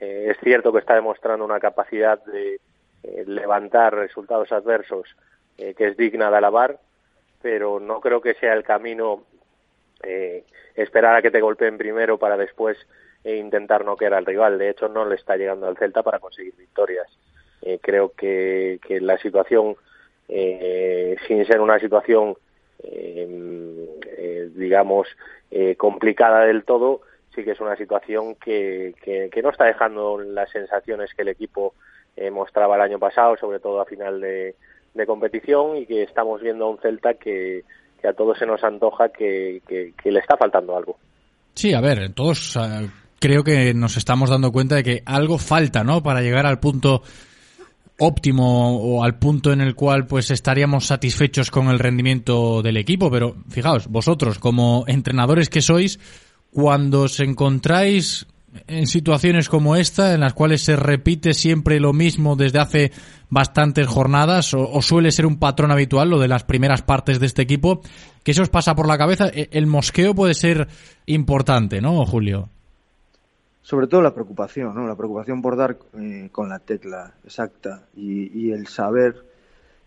[0.00, 2.58] Eh, es cierto que está demostrando una capacidad de
[3.02, 5.14] eh, levantar resultados adversos
[5.58, 6.78] eh, que es digna de alabar,
[7.42, 9.24] pero no creo que sea el camino
[10.76, 12.78] esperar a que te golpeen primero para después
[13.22, 14.56] intentar no quedar al rival.
[14.56, 17.06] De hecho, no le está llegando al Celta para conseguir victorias.
[17.82, 19.76] Creo que, que la situación,
[20.26, 22.34] sin ser una situación
[24.54, 25.06] digamos,
[25.76, 27.02] complicada del todo,
[27.40, 28.94] sí que es una situación que,
[29.42, 31.74] no está dejando las sensaciones que el equipo
[32.16, 34.54] eh, mostraba el año pasado, sobre todo a final de,
[35.06, 37.64] competición, y que estamos viendo a un Celta que,
[38.06, 39.62] a todos se nos antoja que,
[40.04, 40.96] le está faltando algo.
[41.54, 42.88] Sí, a ver, todos uh,
[43.18, 46.02] creo que nos estamos dando cuenta de que algo falta, ¿no?
[46.02, 47.02] Para llegar al punto
[47.98, 53.10] óptimo o al punto en el cual pues estaríamos satisfechos con el rendimiento del equipo,
[53.10, 55.98] pero fijaos, vosotros como entrenadores que sois,
[56.50, 58.26] cuando os encontráis
[58.66, 62.92] en situaciones como esta, en las cuales se repite siempre lo mismo desde hace
[63.28, 67.42] bastantes jornadas, o, suele ser un patrón habitual lo de las primeras partes de este
[67.42, 67.80] equipo,
[68.24, 69.28] que eso os pasa por la cabeza.
[69.28, 70.66] E, el mosqueo puede ser
[71.06, 72.48] importante, ¿no, Julio?
[73.62, 74.86] Sobre todo la preocupación, ¿no?
[74.86, 79.24] La preocupación por dar eh, con la tecla exacta y, y, el saber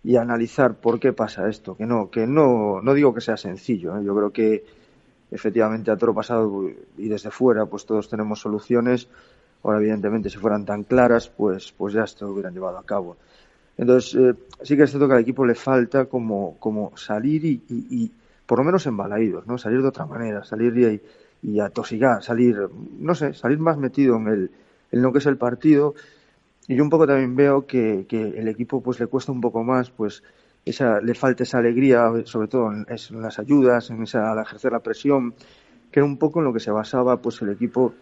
[0.05, 1.75] y analizar por qué pasa esto.
[1.75, 3.97] Que no, que no, no digo que sea sencillo.
[3.97, 4.03] ¿eh?
[4.05, 4.63] Yo creo que
[5.33, 9.07] efectivamente a todo pasado y desde fuera pues todos tenemos soluciones.
[9.63, 13.17] Ahora evidentemente si fueran tan claras pues pues ya esto lo hubieran llevado a cabo.
[13.77, 17.61] Entonces eh, sí que es cierto que al equipo le falta como, como salir y,
[17.69, 18.11] y,
[18.45, 19.57] por lo menos embalaídos, ¿no?
[19.57, 21.01] Salir de otra manera, salir
[21.41, 22.69] y, y atosigar, salir,
[22.99, 24.51] no sé, salir más metido en el
[24.91, 25.95] en lo que es el partido.
[26.67, 29.63] Y yo un poco también veo que, que el equipo pues le cuesta un poco
[29.63, 30.23] más pues
[30.65, 32.85] esa, le falta esa alegría, sobre todo en,
[33.21, 35.33] las ayudas, en esa, al ejercer la presión,
[35.91, 37.93] que era un poco en lo que se basaba pues el equipo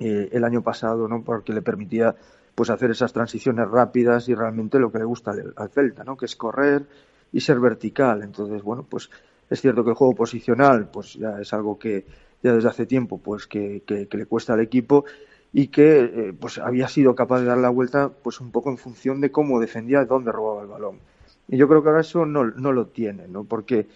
[0.00, 1.22] eh, el año pasado, ¿no?
[1.22, 2.14] Porque le permitía
[2.54, 6.16] pues hacer esas transiciones rápidas y realmente lo que le gusta al, Celta, ¿no?
[6.16, 6.84] Que es correr
[7.32, 8.22] y ser vertical.
[8.22, 9.10] Entonces, bueno, pues
[9.48, 12.04] es cierto que el juego posicional pues ya es algo que
[12.42, 15.04] ya desde hace tiempo pues que, que, le cuesta al equipo
[15.52, 18.78] y que eh, pues había sido capaz de dar la vuelta pues un poco en
[18.78, 21.11] función de cómo defendía, dónde robaba el balón.
[21.52, 23.44] Y yo creo que ahora eso no, no lo tiene, ¿no?
[23.44, 23.86] Porque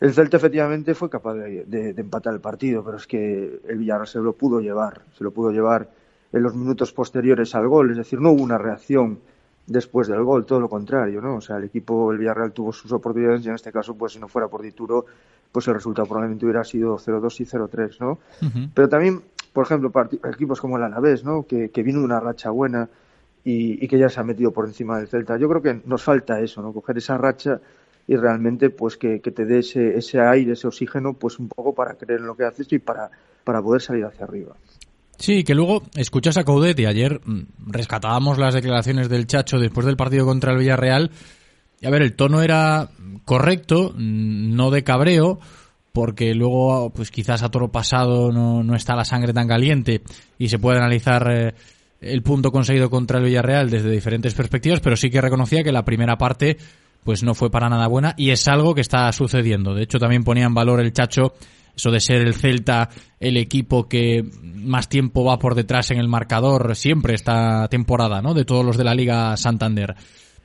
[0.00, 4.18] el Celta efectivamente fue capaz de, empatar el partido, pero es que el Villarreal se
[4.18, 5.90] lo pudo llevar, se lo pudo llevar
[6.32, 9.18] en los minutos posteriores al gol, es decir, no hubo una reacción
[9.66, 11.36] después del gol, todo lo contrario, ¿no?
[11.36, 14.18] O sea, el equipo, el Villarreal tuvo sus oportunidades y en este caso, pues si
[14.18, 15.04] no fuera por Dituro,
[15.52, 18.18] pues el resultado probablemente hubiera sido 0-2 y 0-3, ¿no?
[18.72, 19.20] Pero también,
[19.52, 19.92] por ejemplo,
[20.32, 21.42] equipos como el Alavés, ¿no?
[21.42, 22.88] Que, que vino de una racha buena,
[23.48, 25.38] y, que ya se ha metido por encima del Celta.
[25.38, 26.72] Yo creo que nos falta eso, ¿no?
[26.72, 27.60] Coger esa racha
[28.08, 31.94] y realmente pues que, te dé ese, ese, aire, ese oxígeno, pues un poco para
[31.94, 33.08] creer en lo que haces y para,
[33.44, 34.56] para poder salir hacia arriba.
[35.16, 39.86] Sí, que luego escuchas a Coudet y ayer mm, rescatábamos las declaraciones del Chacho después
[39.86, 41.12] del partido contra el Villarreal.
[41.80, 42.88] Y a ver, el tono era
[43.24, 45.38] correcto, mm, no de cabreo,
[45.92, 50.02] porque luego pues quizás a toro pasado no, no está la sangre tan caliente
[50.36, 51.54] y se puede analizar eh,
[52.00, 55.84] el punto conseguido contra el Villarreal desde diferentes perspectivas, pero sí que reconocía que la
[55.84, 56.56] primera parte
[57.04, 59.74] pues no fue para nada buena y es algo que está sucediendo.
[59.74, 61.34] De hecho, también ponía en valor el Chacho
[61.76, 62.88] eso de ser el Celta
[63.20, 68.34] el equipo que más tiempo va por detrás en el marcador siempre esta temporada, ¿no?
[68.34, 69.94] De todos los de la Liga Santander.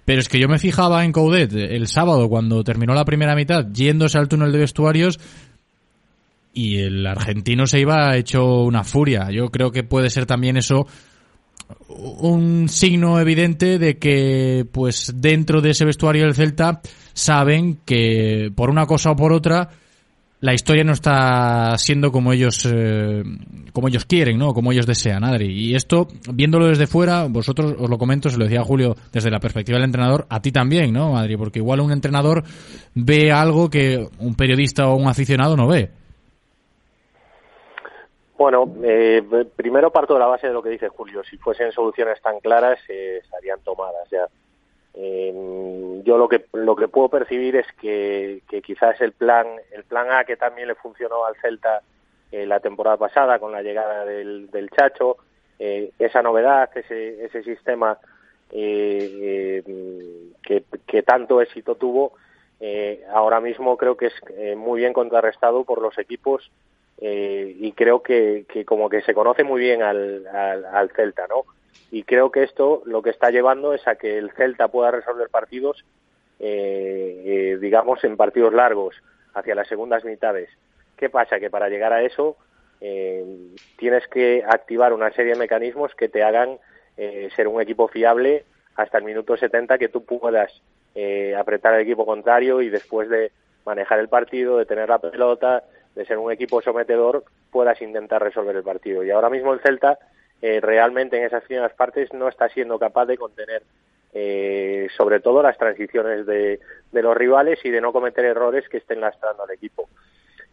[0.04, 3.66] Pero es que yo me fijaba en Coudet el sábado cuando terminó la primera mitad
[3.72, 5.20] yéndose al túnel de vestuarios
[6.54, 9.32] y el argentino se iba hecho una furia.
[9.32, 10.86] Yo creo que puede ser también eso
[11.88, 16.82] un signo evidente de que pues dentro de ese vestuario del Celta
[17.14, 19.70] saben que por una cosa o por otra
[20.42, 23.24] la historia no está siendo como ellos eh,
[23.72, 24.54] como ellos quieren, ¿no?
[24.54, 25.48] Como ellos desean, Adri.
[25.48, 29.40] Y esto, viéndolo desde fuera, vosotros os lo comento, se lo decía Julio, desde la
[29.40, 31.38] perspectiva del entrenador, a ti también, ¿no, Adri?
[31.38, 32.44] Porque igual un entrenador
[32.96, 35.92] ve algo que un periodista o un aficionado no ve.
[38.42, 39.22] Bueno, eh,
[39.56, 41.24] primero parto de la base de lo que dice Julio.
[41.24, 44.28] Si fuesen soluciones tan claras, eh, estarían tomadas ya.
[44.96, 50.12] Eh, yo lo que lo que puedo percibir es que, quizás el plan el plan
[50.12, 51.84] A que también le funcionó al Celta
[52.32, 55.18] la temporada pasada con la llegada del, del Chacho,
[55.60, 58.00] esa novedad, ese, ese sistema
[58.50, 59.64] que,
[60.88, 62.14] que tanto éxito tuvo,
[63.14, 66.50] ahora mismo creo que es muy bien contrarrestado por los equipos
[67.04, 71.46] eh, y creo que, que, como que se conoce muy bien al, al, Celta, ¿no?
[71.90, 75.30] Y creo que esto lo que está llevando es a que el Celta pueda resolver
[75.30, 75.84] partidos,
[76.40, 78.96] eh, eh, digamos, en partidos largos,
[79.34, 80.50] hacia las segundas mitades.
[80.96, 81.40] ¿Qué pasa?
[81.40, 82.38] Que para llegar a eso
[83.78, 86.58] tienes que activar una serie de mecanismos que te hagan
[87.36, 88.44] ser un equipo fiable
[88.76, 90.52] hasta el minuto 70 que tú puedas
[91.38, 93.32] apretar al equipo contrario y después de
[93.68, 95.64] manejar el partido, de tener la pelota,
[95.96, 99.04] de ser un equipo sometedor, puedas intentar resolver el partido.
[99.04, 99.98] Y ahora mismo el Celta
[100.42, 103.64] eh, realmente en esas primeras partes no está siendo capaz de contener
[104.14, 106.60] eh, sobre todo las transiciones de,
[106.92, 109.88] de, los rivales y de no cometer errores que estén lastrando al equipo.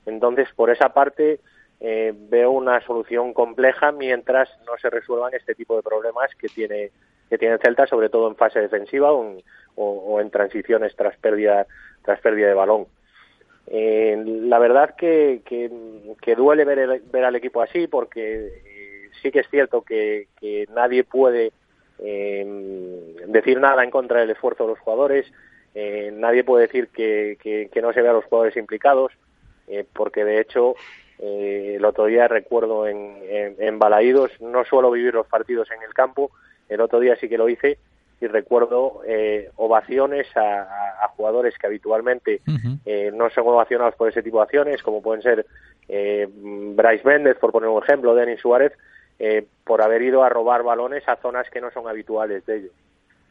[0.06, 1.40] Entonces, por esa parte,
[1.80, 6.90] eh, veo una solución compleja mientras no se resuelvan este tipo de problemas que tiene
[7.28, 9.36] que tiene el Celta, sobre todo en fase defensiva o,
[9.76, 11.66] o en transiciones tras pérdida
[12.02, 12.86] tras pérdida de balón.
[13.70, 19.48] Eh, la verdad que, que, duele ver, al equipo así porque eh, sí que es
[19.50, 20.26] cierto que,
[20.74, 21.52] nadie puede
[21.98, 25.26] eh, decir nada en contra del esfuerzo de los jugadores,
[26.14, 29.12] nadie puede decir que, no se vea a los jugadores implicados,
[29.92, 30.74] porque de hecho
[31.18, 35.92] Eh, el otro día recuerdo en, en, Balaídos, no suelo vivir los partidos en el
[35.92, 36.30] campo,
[36.68, 37.78] el otro día sí que lo hice
[38.20, 42.40] y recuerdo eh, ovaciones a, a, jugadores que habitualmente
[42.84, 45.46] eh, no son ovacionados por ese tipo de acciones, como pueden ser
[45.88, 48.72] eh, Bryce Méndez, por poner un ejemplo, Denis Suárez,
[49.20, 52.72] eh, por haber ido a robar balones a zonas que no son habituales de ellos.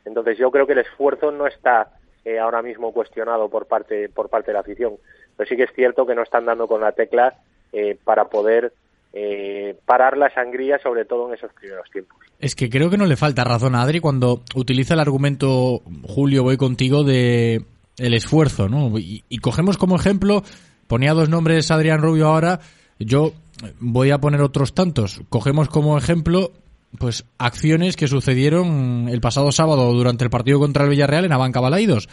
[0.05, 1.89] Entonces yo creo que el esfuerzo no está
[2.25, 4.95] eh, ahora mismo cuestionado por parte por parte de la afición,
[5.35, 7.35] pero sí que es cierto que no están dando con la tecla
[7.71, 8.73] eh, para poder
[9.19, 12.17] eh, parar la sangría, sobre todo en esos primeros tiempos.
[12.39, 16.43] Es que creo que no le falta razón a Adri cuando utiliza el argumento, Julio,
[16.43, 17.65] voy contigo, de
[17.97, 18.91] el esfuerzo, ¿no?
[18.99, 20.43] Y, cogemos como ejemplo,
[20.85, 22.59] ponía dos nombres Adrián Rubio ahora,
[22.99, 23.33] yo
[23.79, 25.21] voy a poner otros tantos.
[25.29, 26.51] Cogemos como ejemplo,
[26.99, 31.59] pues, acciones que sucedieron el pasado sábado durante el partido contra el Villarreal en Abanca
[31.59, 32.07] Balaidos.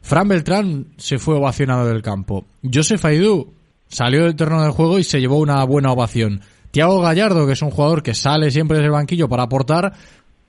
[0.00, 2.46] Fran Beltrán se fue ovacionado del campo.
[2.62, 3.57] Joseph Aidú
[3.88, 6.40] salió del terreno del juego y se llevó una buena ovación.
[6.70, 9.94] Tiago Gallardo, que es un jugador que sale siempre desde el banquillo para aportar,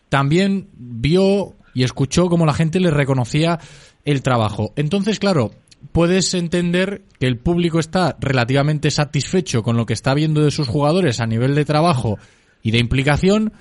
[0.09, 3.59] también vio y escuchó cómo la gente le reconocía
[4.05, 4.73] el trabajo.
[4.75, 5.51] Entonces, claro,
[5.91, 10.67] puedes entender que el público está relativamente satisfecho con lo que está viendo de sus
[10.67, 12.17] jugadores a nivel de trabajo
[12.61, 13.53] y de implicación,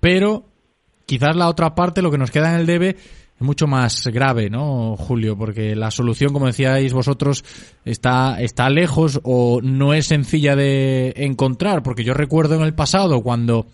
[0.00, 0.46] pero
[1.06, 2.96] quizás la otra parte, lo que nos queda en el debe,
[3.40, 5.36] es mucho más grave, ¿no, Julio?
[5.36, 7.42] Porque la solución, como decíais vosotros,
[7.86, 13.22] está, está lejos o no es sencilla de encontrar, porque yo recuerdo en el pasado
[13.22, 13.66] cuando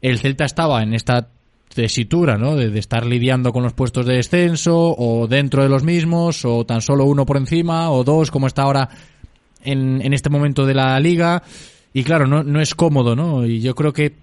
[0.00, 1.28] el Celta estaba en esta
[1.72, 2.56] tesitura, ¿no?
[2.56, 6.82] De, estar lidiando con los puestos de descenso o dentro de los mismos o tan
[6.82, 8.88] solo uno por encima o dos como está ahora
[9.62, 11.44] en, en este momento de la liga
[11.94, 13.46] y claro, no, no es cómodo, ¿no?
[13.46, 14.14] Y yo creo que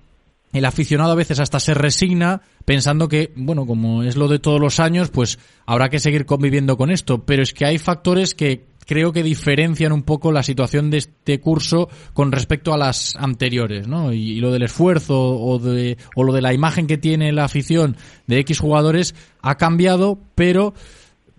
[0.52, 4.60] el aficionado a veces hasta se resigna pensando que, bueno, como es lo de todos
[4.60, 7.24] los años, pues habrá que seguir conviviendo con esto.
[7.26, 11.40] Pero es que hay factores que creo que diferencian un poco la situación de este
[11.40, 14.12] curso con respecto a las anteriores, ¿no?
[14.12, 17.96] Y, lo del esfuerzo o, de, o lo de la imagen que tiene la afición
[18.26, 20.74] de X jugadores ha cambiado, pero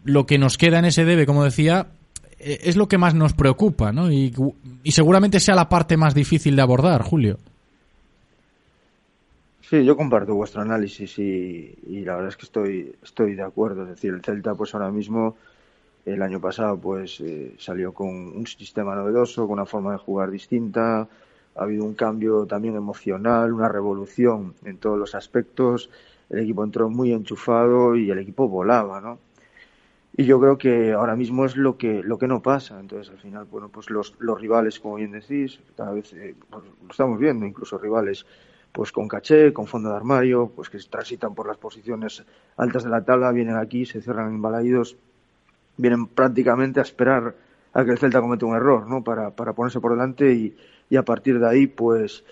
[0.04, 1.88] lo que nos queda en ese debe, como decía,
[2.38, 4.12] e, es lo que más nos preocupa, ¿no?
[4.12, 4.32] Y,
[4.84, 7.40] y seguramente sea la parte más difícil de abordar, Julio.
[9.70, 13.84] Sí, yo comparto vuestro análisis y, la verdad es que estoy, estoy de acuerdo.
[13.84, 15.36] Es decir, el Celta pues ahora mismo,
[16.04, 20.32] el año pasado pues eh, salió con un sistema novedoso, con una forma de jugar
[20.32, 21.08] distinta.
[21.54, 25.88] Ha habido un cambio también emocional, una revolución en todos los aspectos.
[26.30, 29.20] El equipo entró muy enchufado y el equipo volaba, ¿no?
[30.16, 32.80] Y yo creo que ahora mismo es lo que lo que no pasa.
[32.80, 36.64] Entonces, al final, bueno, pues los, los rivales, como bien decís, cada vez eh, pues,
[36.64, 38.26] lo estamos viendo, incluso rivales
[38.72, 42.24] pues con caché, con fondo de armario, pues que transitan por las posiciones
[42.56, 44.96] altas de la tabla, vienen aquí, se cierran embalaídos,
[45.76, 47.34] vienen prácticamente a esperar
[47.72, 49.02] a que el Celta cometa un error, ¿no?
[49.02, 50.56] Para, para ponerse por delante y,
[50.88, 52.24] y a partir de ahí, pues,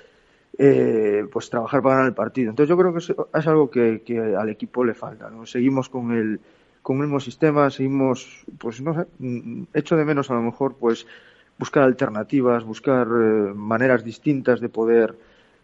[0.58, 2.50] eh, pues trabajar para ganar el partido.
[2.50, 2.98] Entonces yo creo que
[3.38, 5.46] es, algo que, que, al equipo le falta, ¿no?
[5.46, 6.40] Seguimos con el,
[6.82, 10.74] con el mismo sistema, seguimos, pues no sé, mm, echo de menos a lo mejor,
[10.74, 11.06] pues,
[11.58, 15.16] buscar alternativas, buscar eh, maneras distintas de poder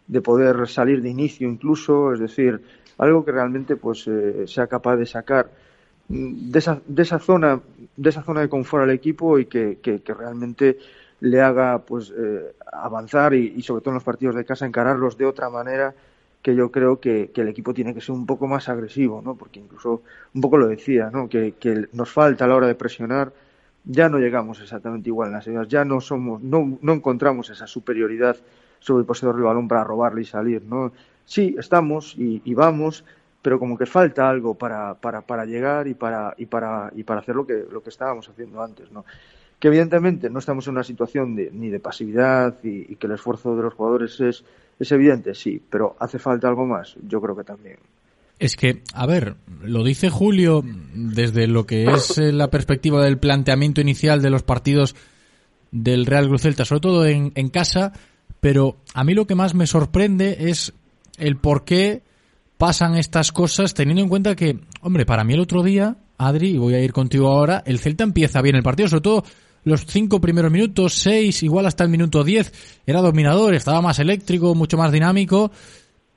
[0.07, 2.61] de poder salir de inicio incluso, es decir,
[2.97, 5.49] algo que realmente pues eh, sea capaz de sacar
[6.07, 7.61] mm, de esa, de esa zona
[7.97, 10.77] de esa zona de confort al equipo y que, que, realmente
[11.21, 15.25] le haga pues eh, avanzar y, sobre todo en los partidos de casa encararlos de
[15.25, 15.95] otra manera
[16.41, 19.35] que yo creo que, el equipo tiene que ser un poco más agresivo, ¿no?
[19.35, 20.03] Porque incluso
[20.33, 21.27] un poco lo decía, ¿no?
[21.27, 23.33] Que, que nos falta a la hora de presionar,
[23.83, 27.65] ya no llegamos exactamente igual en las ideas, ya no somos, no, no encontramos esa
[27.65, 28.37] superioridad
[28.85, 30.91] sobre el poseedor del balón para robarle y salir, ¿no?
[31.25, 33.03] Sí, estamos y, vamos,
[33.41, 37.21] pero como que falta algo para, para, para llegar y para, y para, y para
[37.21, 39.03] hacer lo que, lo que estábamos haciendo antes, ¿no?
[39.59, 43.55] Que evidentemente no estamos en una situación de, ni de pasividad y, que el esfuerzo
[43.55, 44.43] de los jugadores es,
[44.79, 47.77] es evidente, sí, pero hace falta algo más, yo creo que también.
[48.37, 50.61] Es que, a ver, lo dice Julio
[50.93, 54.95] desde lo que es eh, la perspectiva del planteamiento inicial de los partidos
[55.71, 57.93] del Real Cruz Celta, sobre todo en, en casa,
[58.45, 60.71] pero a mí lo que más me sorprende es
[61.17, 62.03] el por qué
[62.59, 66.57] pasan estas cosas teniendo en cuenta que, hombre, para mí el otro día, Adri, y
[66.59, 69.23] voy a ir contigo ahora, el Celta empieza bien el partido, sobre todo
[69.63, 72.53] los cinco primeros minutos, seis, igual hasta el minuto diez,
[72.85, 75.49] era dominador, estaba más eléctrico, mucho más dinámico,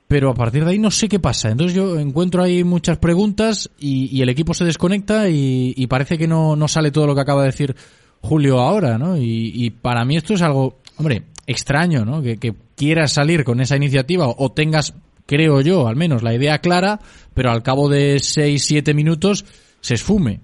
[0.07, 1.49] pero a partir de ahí no sé qué pasa.
[1.49, 6.55] Entonces yo encuentro ahí muchas preguntas y, el equipo se desconecta y, parece que no,
[6.55, 7.75] no, sale todo lo que acaba de decir
[8.21, 9.17] Julio ahora, ¿no?
[9.17, 12.21] Y, y para mí esto es algo, hombre, extraño, ¿no?
[12.21, 14.93] Que, quieras salir con esa iniciativa o tengas,
[15.25, 16.99] creo yo, al menos la idea clara,
[17.33, 19.43] pero al cabo de seis, siete minutos
[19.81, 20.39] se esfume.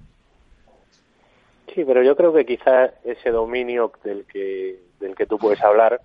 [1.74, 6.00] Sí, pero yo creo que quizá ese dominio del que del que tú puedes hablar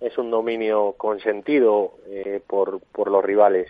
[0.00, 3.68] es un dominio consentido eh, por, por los rivales.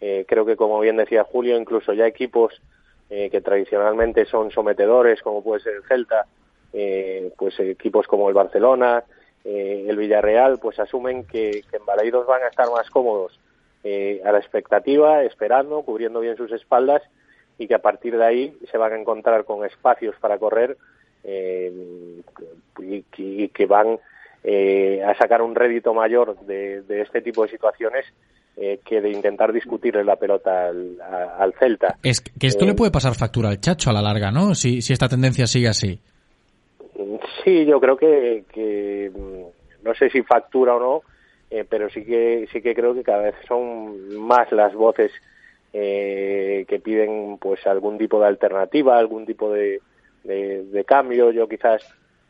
[0.00, 2.60] Eh, creo que, como bien decía Julio, incluso ya equipos
[3.10, 6.26] eh, que tradicionalmente son sometedores, como puede ser el Celta,
[7.36, 9.02] pues equipos como el Barcelona,
[9.44, 13.38] el Villarreal, pues asumen que, que en Balaidos van a estar más cómodos
[13.84, 17.02] a la expectativa, esperando, cubriendo bien sus espaldas
[17.58, 20.76] y que a partir de ahí se van a encontrar con espacios para correr
[21.24, 22.22] y,
[23.48, 23.98] que van
[24.44, 28.06] eh, a sacar un rédito mayor de, este tipo de situaciones
[28.56, 31.96] eh, que de intentar discutirle la pelota al, Celta.
[32.02, 34.54] Es que esto le eh, puede pasar factura al Chacho a la larga, ¿no?
[34.54, 36.00] Si, si esta tendencia sigue así.
[37.44, 41.02] Sí, yo creo que, mm, no sé si factura o no,
[41.70, 45.10] pero sí que sí que creo que cada vez son más las voces
[45.72, 49.80] que piden pues algún tipo de alternativa, algún tipo de,
[50.24, 51.30] de cambio.
[51.30, 51.82] Yo quizás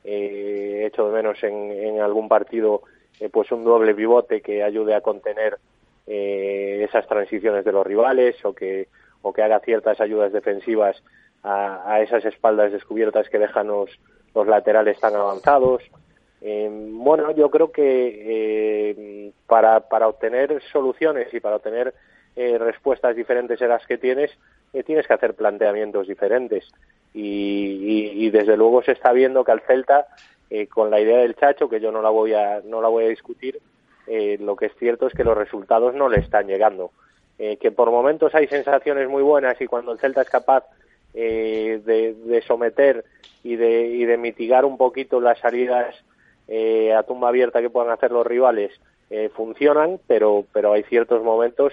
[0.04, 2.80] eh, hecho de menos en, algún partido
[3.20, 5.58] eh, pues un doble pivote que ayude a contener
[6.06, 8.88] eh, esas transiciones de los rivales o que
[9.20, 11.02] o que haga ciertas ayudas defensivas
[11.42, 13.90] a, esas espaldas descubiertas que dejan los,
[14.38, 15.82] los laterales tan avanzados.
[16.40, 21.94] bueno, yo creo que para, para obtener soluciones y para obtener
[22.36, 24.30] respuestas diferentes a las que tienes,
[24.86, 26.64] tienes que hacer planteamientos diferentes
[27.14, 30.06] y, desde luego se está viendo que al Celta
[30.50, 33.04] eh, con la idea del Chacho que yo no la voy a no la voy
[33.04, 33.58] a discutir
[34.06, 36.90] eh, lo que es cierto es que los resultados no le están llegando
[37.38, 40.64] eh, que por momentos hay sensaciones muy buenas y cuando el Celta es capaz
[41.14, 43.04] de, someter
[43.42, 45.94] y de, y de mitigar un poquito las salidas
[46.96, 48.72] a tumba abierta que puedan hacer los rivales
[49.34, 51.72] funcionan pero pero hay ciertos momentos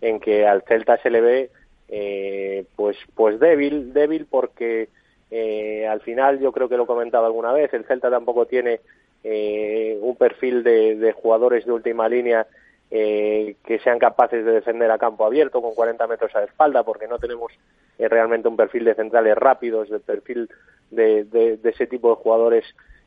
[0.00, 1.50] en que al Celta se le ve
[1.88, 4.88] eh, pues pues débil débil porque
[5.30, 8.80] eh, al final yo creo que lo he comentado alguna vez el Celta tampoco tiene
[9.24, 12.46] eh, un perfil de, jugadores de última línea
[12.88, 17.08] que sean capaces de defender a campo abierto con 40 metros a la espalda porque
[17.08, 17.52] no tenemos
[17.98, 20.48] realmente un perfil de centrales rápidos de perfil
[20.90, 22.64] de, de, ese tipo de jugadores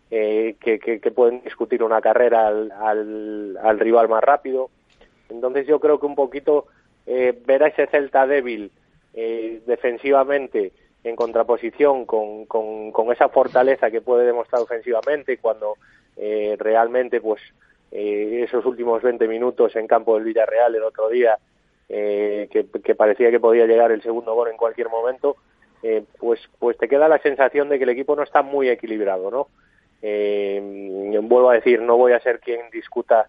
[0.10, 4.70] que, que, pueden discutir una carrera al, al, al rival más rápido.
[5.30, 6.68] Entonces yo creo que un poquito
[7.12, 8.72] eh, ver a ese Celta débil
[9.16, 10.72] eh, defensivamente
[11.04, 15.74] en contraposición con, con, esa fortaleza que puede demostrar ofensivamente cuando
[16.18, 17.42] eh, realmente pues
[17.92, 21.38] eh, esos últimos 20 minutos en campo del Villarreal el otro día
[21.88, 25.38] que, que, parecía que podía llegar el segundo gol en cualquier momento
[26.20, 29.48] pues pues te queda la sensación de que el equipo no está muy equilibrado no
[31.28, 33.28] vuelvo a decir no voy a ser quien discuta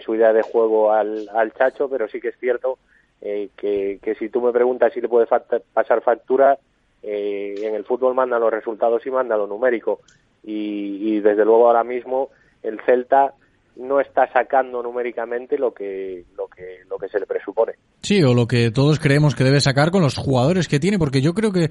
[0.00, 2.78] su idea de juego al, al Chacho pero sí que es cierto
[3.26, 6.58] eh, que, si tú me preguntas si le puede pasar factura,
[7.02, 10.00] eh, en el fútbol manda los resultados y manda lo numérico.
[10.42, 12.28] Y, desde luego ahora mismo
[12.62, 13.32] el Celta
[13.76, 17.72] no está sacando numéricamente lo que, lo que, lo que se le presupone.
[18.02, 21.20] Sí, o lo que todos creemos que debe sacar con los jugadores que tiene, porque
[21.20, 21.70] yo creo que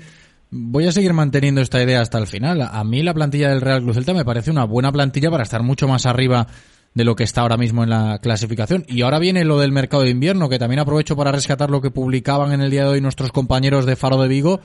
[0.52, 2.62] voy a seguir manteniendo esta idea hasta el final.
[2.62, 5.64] A mí la plantilla del Real Cruz Celta me parece una buena plantilla para estar
[5.64, 6.48] mucho más arriba
[6.94, 8.86] de lo que está ahora mismo en la clasificación.
[8.88, 11.90] Y ahora viene lo del mercado de invierno, que también aprovecho para rescatar lo que
[11.90, 14.60] publicaban en el día de hoy nuestros compañeros de Faro de Vigo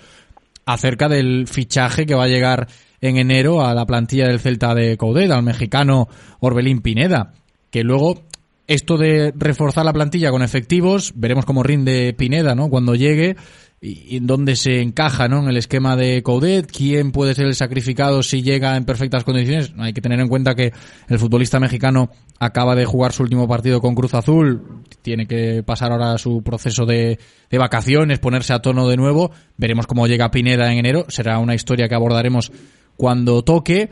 [0.66, 2.68] acerca del fichaje que va a llegar
[3.00, 6.08] en enero a la plantilla del Celta de Coudet, al mexicano
[6.40, 7.32] Orbelín Pineda,
[7.70, 8.22] que luego
[8.66, 12.68] esto de reforzar la plantilla con efectivos, veremos cómo rinde Pineda, ¿no?
[12.68, 13.36] Cuando llegue,
[13.80, 15.40] y en dónde se encaja ¿no?
[15.40, 19.72] en el esquema de Coudet, quién puede ser el sacrificado si llega en perfectas condiciones.
[19.78, 20.72] Hay que tener en cuenta que
[21.08, 25.92] el futbolista mexicano acaba de jugar su último partido con Cruz Azul, tiene que pasar
[25.92, 27.18] ahora su proceso de,
[27.50, 29.30] de vacaciones, ponerse a tono de nuevo.
[29.56, 32.50] Veremos cómo llega Pineda en enero, será una historia que abordaremos
[32.98, 33.88] cuando toque.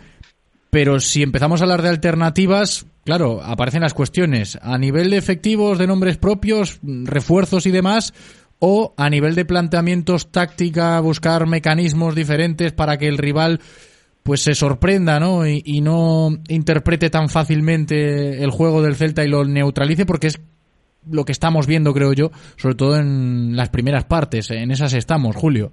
[0.68, 4.58] Pero si empezamos a hablar de alternativas, claro, aparecen las cuestiones.
[4.60, 8.12] A nivel de efectivos, de nombres propios, refuerzos y demás,
[8.58, 13.60] o a nivel de planteamientos táctica buscar mecanismos diferentes para que el rival
[14.22, 15.46] pues se sorprenda ¿no?
[15.46, 20.40] Y, no interprete tan fácilmente el juego del Celta y lo neutralice porque es
[21.08, 25.36] lo que estamos viendo creo yo sobre todo en las primeras partes en esas estamos
[25.36, 25.70] Julio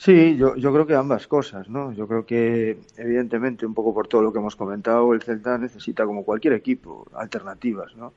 [0.00, 1.92] Sí, yo, yo creo que ambas cosas, ¿no?
[1.92, 6.06] Yo creo que, evidentemente, un poco por todo lo que hemos comentado, el Celta necesita,
[6.06, 8.12] como cualquier equipo, alternativas, ¿no?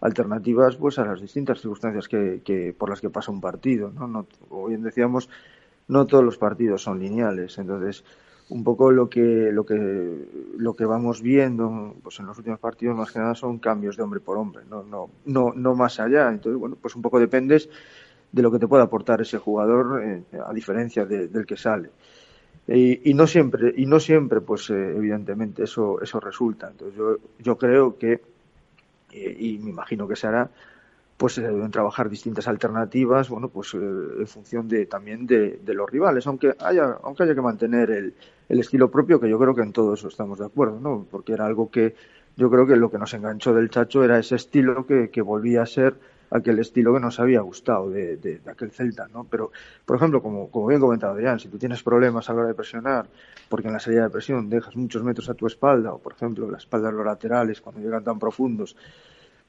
[0.00, 4.26] alternativas pues a las distintas circunstancias que, por las que pasa un partido no, no
[4.48, 5.28] como bien decíamos
[5.86, 8.04] no todos los partidos son lineales entonces
[8.48, 10.28] un poco lo que lo que
[10.58, 14.02] lo que vamos viendo pues en los últimos partidos más que nada son cambios de
[14.02, 17.68] hombre por hombre no no no no más allá entonces bueno pues un poco dependes
[18.32, 21.90] de lo que te pueda aportar ese jugador eh, a diferencia del que sale
[22.66, 26.70] Y, y, no siempre, y no siempre, pues eh, evidentemente eso, eso resulta.
[26.70, 28.22] Entonces yo, yo creo que,
[29.12, 30.50] eh, y me imagino que se hará,
[31.16, 35.88] pues se deben trabajar distintas alternativas, bueno, pues en función de también de, de, los
[35.88, 38.14] rivales, aunque haya, aunque haya que mantener el,
[38.48, 41.06] el estilo propio, que yo creo que en todo eso estamos de acuerdo, ¿no?
[41.10, 41.94] Porque era algo que
[42.36, 45.62] yo creo que lo que nos enganchó del Chacho era ese estilo que, que volvía
[45.62, 45.94] a ser
[46.32, 49.24] aquel estilo que nos había gustado de, aquel Celta, ¿no?
[49.24, 49.52] Pero,
[49.84, 53.06] por ejemplo, como, bien comentado Jan, si tú tienes problemas a la hora de presionar,
[53.48, 56.50] porque en la salida de presión dejas muchos metros a tu espalda, o por ejemplo,
[56.50, 58.76] la espalda de los laterales cuando llegan tan profundos,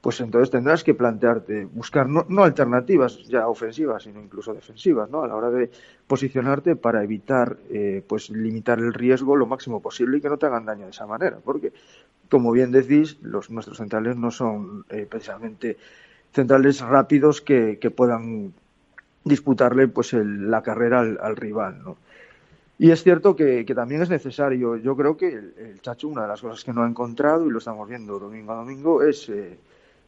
[0.02, 5.24] pues entonces tendrás que plantearte, buscar no, no, alternativas ya ofensivas, sino incluso defensivas, ¿no?
[5.24, 5.72] A la hora de
[6.06, 10.46] posicionarte para evitar, eh, pues limitar el riesgo lo máximo posible y que no te
[10.46, 11.72] hagan daño de esa manera, porque,
[12.30, 15.78] como bien decís, los nuestros centrales no son eh, precisamente
[16.34, 18.54] centrales rápidos que, que puedan
[19.24, 21.98] disputarle pues el, la carrera al, al, rival, ¿no?
[22.80, 26.28] Y es cierto que, que, también es necesario, yo creo que el, Chacho, una de
[26.28, 29.58] las cosas que no ha encontrado, y lo estamos viendo domingo a domingo, es eh,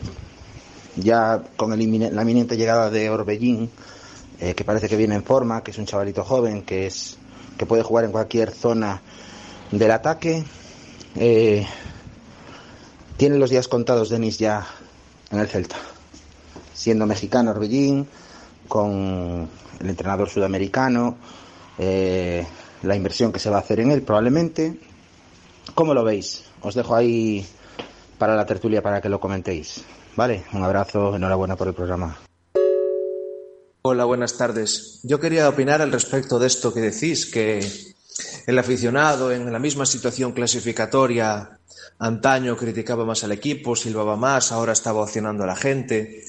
[0.96, 1.78] ya con el,
[2.14, 3.70] la inminente llegada de Orbellín,
[4.40, 7.18] eh, que parece que viene en forma, que es un chavalito joven, que es
[7.56, 9.00] que puede jugar en cualquier zona
[9.70, 10.44] del ataque.
[11.16, 11.66] Eh,
[13.16, 14.66] tiene los días contados Denis ya
[15.30, 15.76] en el Celta,
[16.74, 18.06] siendo mexicano Orbellín,
[18.68, 19.48] con
[19.80, 21.16] el entrenador sudamericano,
[21.78, 22.46] eh,
[22.82, 24.78] la inversión que se va a hacer en él probablemente.
[25.74, 26.44] ¿Cómo lo veis?
[26.60, 27.46] Os dejo ahí
[28.18, 29.84] para la tertulia para que lo comentéis.
[30.14, 32.25] Vale, un abrazo, enhorabuena por el programa.
[33.88, 34.98] Hola, buenas tardes.
[35.04, 37.64] Yo quería opinar al respecto de esto que decís, que
[38.48, 41.60] el aficionado en la misma situación clasificatoria
[42.00, 46.24] antaño criticaba más al equipo, silbaba más, ahora estaba ovacionando a la gente.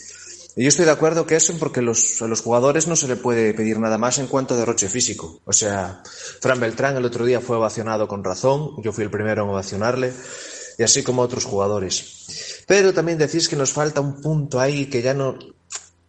[0.55, 3.15] Y yo estoy de acuerdo que eso porque los, a los jugadores no se le
[3.15, 5.41] puede pedir nada más en cuanto a derroche físico.
[5.43, 6.03] O sea,
[6.39, 10.13] Fran Beltrán el otro día fue ovacionado con razón, yo fui el primero en ovacionarle,
[10.77, 12.63] y así como otros jugadores.
[12.67, 15.39] Pero también decís que nos falta un punto ahí que ya no,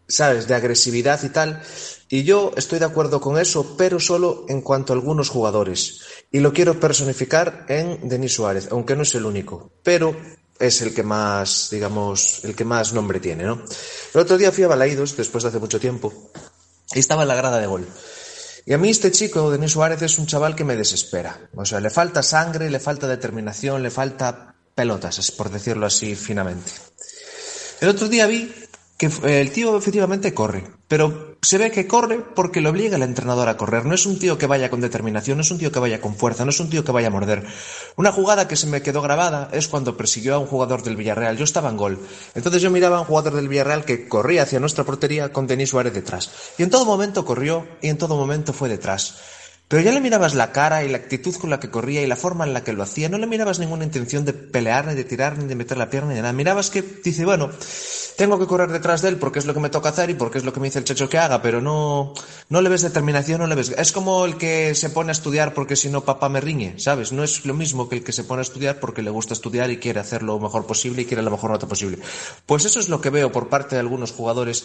[0.08, 1.62] ¿sabes?, de agresividad y tal.
[2.08, 6.00] Y yo estoy de acuerdo con eso, pero solo en cuanto a algunos jugadores.
[6.32, 10.16] Y lo quiero personificar en Denis Suárez, aunque no es el único, pero
[10.58, 13.62] es el que más, digamos, el que más nombre tiene, ¿no?
[14.14, 16.12] El otro día fui a Balaidos, después de hace mucho tiempo,
[16.94, 17.86] y estaba en la grada de gol.
[18.66, 21.48] Y a mí este chico, Denis Suárez, es un chaval que me desespera.
[21.54, 26.72] O sea, le falta sangre, le falta determinación, le falta pelotas, por decirlo así finamente.
[27.80, 28.52] El otro día vi
[28.98, 29.08] que
[29.40, 33.56] el tío efectivamente corre, pero se ve que corre porque lo obliga el entrenador a
[33.56, 33.86] correr.
[33.86, 36.16] No es un tío que vaya con determinación, no es un tío que vaya con
[36.16, 37.46] fuerza, no es un tío que vaya a morder.
[37.94, 41.36] Una jugada que se me quedó grabada es cuando persiguió a un jugador del Villarreal.
[41.36, 42.00] Yo estaba en gol.
[42.34, 45.70] Entonces yo miraba a un jugador del Villarreal que corría hacia nuestra portería con Denis
[45.70, 46.32] Suárez detrás.
[46.58, 49.14] Y en todo momento corrió y en todo momento fue detrás.
[49.68, 52.16] Pero ya le mirabas la cara y la actitud con la que corría y la
[52.16, 53.10] forma en la que lo hacía.
[53.10, 56.14] No le mirabas ninguna intención de pelear, ni de tirar, ni de meter la pierna,
[56.14, 56.32] ni nada.
[56.32, 57.50] Mirabas que dice, bueno,
[58.18, 60.38] tengo que correr detrás de él porque es lo que me toca hacer y porque
[60.38, 62.14] es lo que me dice el checho que haga, pero no,
[62.48, 63.72] no le ves determinación, no le ves.
[63.78, 67.12] Es como el que se pone a estudiar porque si no papá me riñe, ¿sabes?
[67.12, 69.70] No es lo mismo que el que se pone a estudiar porque le gusta estudiar
[69.70, 72.00] y quiere hacer lo mejor posible y quiere la mejor nota posible.
[72.44, 74.64] Pues eso es lo que veo por parte de algunos jugadores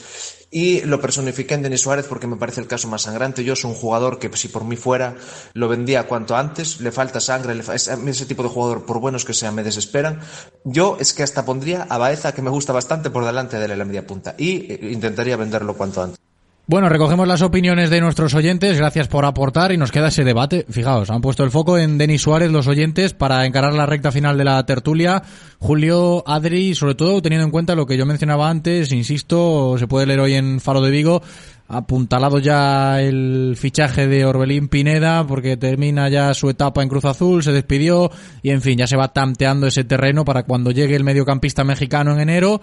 [0.50, 3.44] y lo personifiqué en Denis Suárez porque me parece el caso más sangrante.
[3.44, 5.16] Yo soy un jugador que si por mí fuera
[5.54, 9.36] lo vendía cuanto antes, le falta sangre, le ese tipo de jugador, por buenos que
[9.36, 10.22] sean, me desesperan.
[10.64, 13.86] Yo es que hasta pondría a Baeza, que me gusta bastante, por delante de la
[13.86, 16.20] media punta y eh, intentaría venderlo cuanto antes.
[16.66, 20.66] Bueno, recogemos las opiniones de nuestros oyentes, gracias por aportar y nos queda ese debate.
[20.70, 24.38] Fijaos, han puesto el foco en Denis Suárez los oyentes para encarar la recta final
[24.38, 25.24] de la tertulia.
[25.60, 30.06] Julio, Adri, sobre todo teniendo en cuenta lo que yo mencionaba antes, insisto, se puede
[30.06, 31.22] leer hoy en Faro de Vigo,
[31.68, 37.44] apuntalado ya el fichaje de Orbelín Pineda porque termina ya su etapa en Cruz Azul,
[37.44, 38.10] se despidió
[38.42, 42.14] y en fin, ya se va tanteando ese terreno para cuando llegue el mediocampista mexicano
[42.14, 42.62] en enero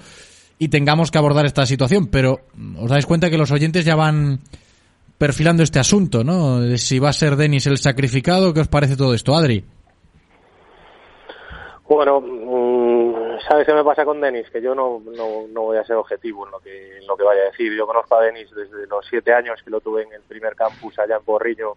[0.61, 2.09] y tengamos que abordar esta situación.
[2.09, 2.41] Pero
[2.79, 4.41] os dais cuenta que los oyentes ya van
[5.17, 6.61] perfilando este asunto, ¿no?
[6.77, 9.65] Si va a ser Denis el sacrificado, ¿qué os parece todo esto, Adri?
[11.89, 14.51] Bueno, mm, ¿sabes qué me pasa con Denis?
[14.51, 17.25] Que yo no, no, no, voy a ser objetivo en lo, que, en lo que
[17.25, 17.75] vaya a decir.
[17.75, 20.99] Yo conozco a Denis desde los siete años que lo tuve en el primer campus
[20.99, 21.73] allá en Porriño,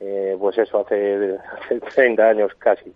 [0.00, 2.92] eh, pues eso, hace, hace 30 años casi.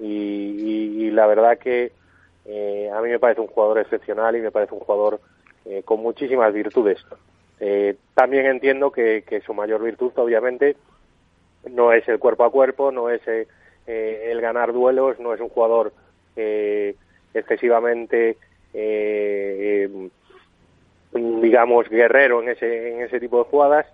[0.00, 1.92] y, y la verdad que
[2.48, 5.20] eh, a mí me parece un jugador excepcional y me parece un jugador
[5.64, 7.04] eh, con muchísimas virtudes.
[7.58, 10.76] Eh, también entiendo que, su mayor virtud, obviamente,
[11.68, 15.92] no es el cuerpo a cuerpo, no es el ganar duelos, no es un jugador
[17.34, 18.36] excesivamente,
[21.12, 23.86] digamos, guerrero en ese, en ese tipo de jugadas,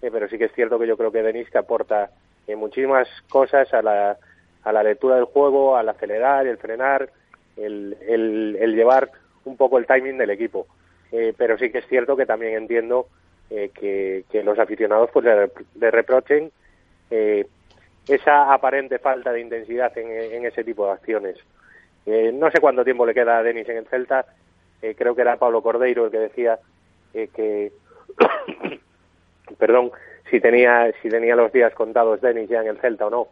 [0.00, 2.10] pero sí que es cierto que yo creo que Denis que aporta
[2.56, 4.16] muchísimas cosas a la,
[4.62, 7.10] a la lectura del juego, al acelerar, el frenar,
[7.58, 9.10] el, el, llevar
[9.44, 10.66] un poco el timing del equipo.
[11.10, 13.08] Eh, pero sí que es cierto que también entiendo
[13.50, 16.50] eh, que, que, los aficionados pues le, reprochen
[17.10, 17.46] eh,
[18.06, 21.38] esa aparente falta de intensidad en, en ese tipo de acciones.
[22.34, 24.26] no sé cuánto tiempo le queda a Denis en el Celta.
[24.80, 26.58] creo que era Pablo Cordeiro el que decía
[27.12, 27.72] que,
[29.58, 29.90] perdón,
[30.30, 33.28] si tenía si tenía los días contados Denis ya en el Celta o no.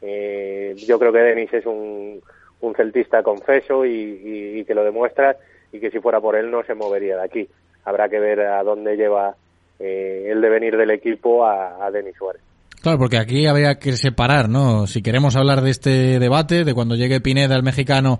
[0.00, 2.22] yo creo que Denis es un,
[2.64, 5.36] un celtista confeso y, que lo demuestra
[5.72, 7.48] y que si fuera por él no se movería de aquí.
[7.84, 9.34] Habrá que ver a dónde lleva
[9.78, 12.42] eh, el devenir del equipo a, Denis Suárez.
[12.80, 14.86] Claro, porque aquí habría que separar, ¿no?
[14.86, 18.18] Si queremos hablar de este debate, de cuando llegue Pineda, el mexicano,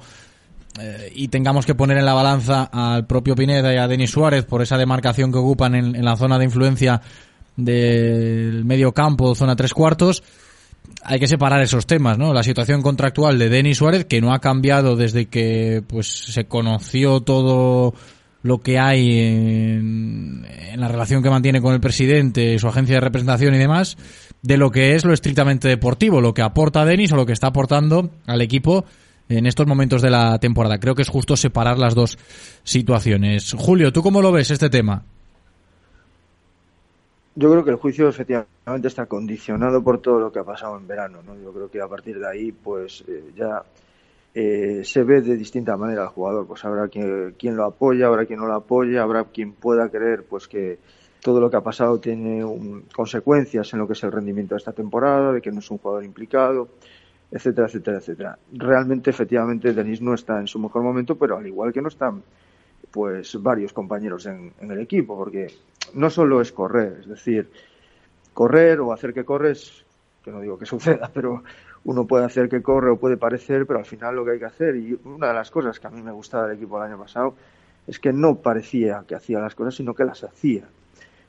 [0.81, 4.45] eh, y tengamos que poner en la balanza al propio Pineda y a Denis Suárez
[4.45, 7.01] por esa demarcación que ocupan en, en la zona de influencia
[7.57, 10.23] del medio campo, zona tres cuartos,
[11.05, 12.33] hay que separar esos temas, ¿no?
[12.33, 17.21] La situación contractual de Denis Suárez, que no ha cambiado desde que pues se conoció
[17.21, 17.95] todo
[18.43, 20.47] lo que hay en,
[20.77, 23.97] la relación que mantiene con el presidente, su agencia de representación y demás,
[24.43, 27.49] de lo que es lo estrictamente deportivo, lo que aporta Denis o lo que está
[27.49, 28.85] aportando al equipo
[29.29, 30.79] en estos momentos de la temporada.
[30.79, 32.19] Creo que es justo separar las dos
[32.65, 33.55] situaciones.
[33.57, 35.05] Julio, ¿tú cómo lo ves este tema?
[37.37, 40.87] Yo creo que el juicio efectivamente está condicionado por todo lo que ha pasado en
[40.87, 41.21] verano.
[41.23, 41.35] ¿no?
[41.37, 43.65] Yo creo que a partir de ahí, pues eh, ya
[44.33, 46.47] eh, se ve de distinta manera al jugador.
[46.47, 50.25] Pues habrá quien, quien, lo apoya, habrá quien no lo apoya, habrá quien pueda creer
[50.29, 50.79] pues que
[51.21, 52.45] todo lo que ha pasado tiene
[52.95, 55.79] consecuencias en lo que es el rendimiento de esta temporada, de que no es un
[55.79, 56.69] jugador implicado,
[57.33, 58.39] etcétera, etcétera, etcétera.
[58.53, 62.23] Realmente, efectivamente, Denis no está en su mejor momento, pero al igual que no están
[62.95, 65.53] pues varios compañeros en, el equipo, porque
[65.95, 67.51] no solo es correr, es decir,
[68.33, 69.85] correr o hacer que corres,
[70.23, 71.43] que no digo que suceda, pero
[71.83, 74.45] uno puede hacer que corre o puede parecer, pero al final lo que hay que
[74.45, 76.99] hacer, y una de las cosas que a mí me gustaba del equipo el año
[77.01, 77.35] pasado,
[77.85, 80.63] es que no parecía que hacía las cosas, sino que las hacía.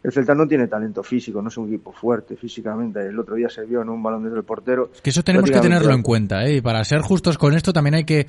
[0.04, 3.00] El Celta no tiene talento físico, no es un equipo fuerte físicamente.
[3.00, 4.92] El otro día se vio en un balón desde el portero.
[4.94, 6.58] Es que eso tenemos que tenerlo en cuenta, ¿eh?
[6.58, 8.28] Y para ser justos con esto también hay que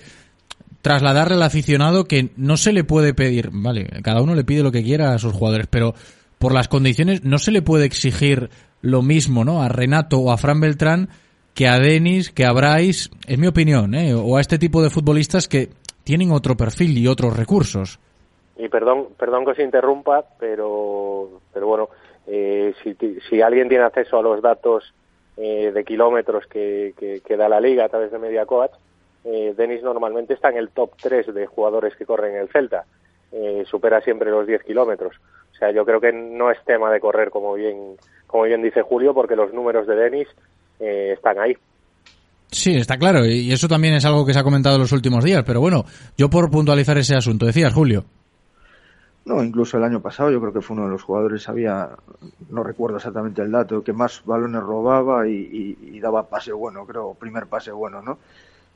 [0.86, 4.70] trasladarle al aficionado que no se le puede pedir, vale, cada uno le pide lo
[4.70, 5.94] que quiera a sus jugadores, pero
[6.38, 8.50] por las condiciones no se le puede exigir
[8.82, 9.64] lo mismo, ¿no?
[9.64, 11.08] A Renato o a Fran Beltrán
[11.54, 14.14] que a Denis, que a Bryce, es mi opinión, ¿eh?
[14.14, 15.70] O a este tipo de futbolistas que
[16.04, 17.98] tienen otro perfil y otros recursos.
[18.56, 21.88] Y perdón, perdón que os interrumpa, pero, pero bueno,
[22.28, 22.96] eh, si,
[23.28, 24.94] si alguien tiene acceso a los datos
[25.36, 28.70] eh, de kilómetros que, que, da la liga a través de MediaCoach,
[29.26, 32.84] eh, Denis normalmente está en el top 3 de jugadores que corren en el Celta.
[33.32, 35.16] Eh, supera siempre los 10 kilómetros.
[35.52, 37.96] O sea, yo creo que no es tema de correr, como bien,
[38.26, 40.28] como bien dice Julio, porque los números de Denis
[40.78, 41.56] eh, están ahí.
[42.48, 45.24] Sí, está claro, y eso también es algo que se ha comentado en los últimos
[45.24, 45.84] días, pero bueno,
[46.16, 48.04] yo por puntualizar ese asunto, decías, Julio.
[49.26, 51.90] No, incluso el año pasado yo creo que fue uno de los jugadores, había,
[52.48, 57.46] no recuerdo exactamente el dato, que más balones robaba y, daba pase bueno, creo, primer
[57.46, 58.18] pase bueno, ¿no?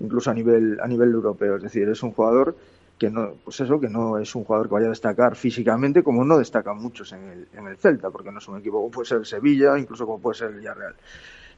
[0.01, 1.57] Incluso a nivel, a nivel europeo.
[1.57, 2.57] Es decir, es un jugador
[2.99, 6.23] que no, pues eso, que no es un jugador que vaya a destacar físicamente como
[6.25, 9.09] no destacan muchos en el, en el Celta, porque no es un equipo como puede
[9.09, 10.95] ser Sevilla, incluso como puede ser el Villarreal.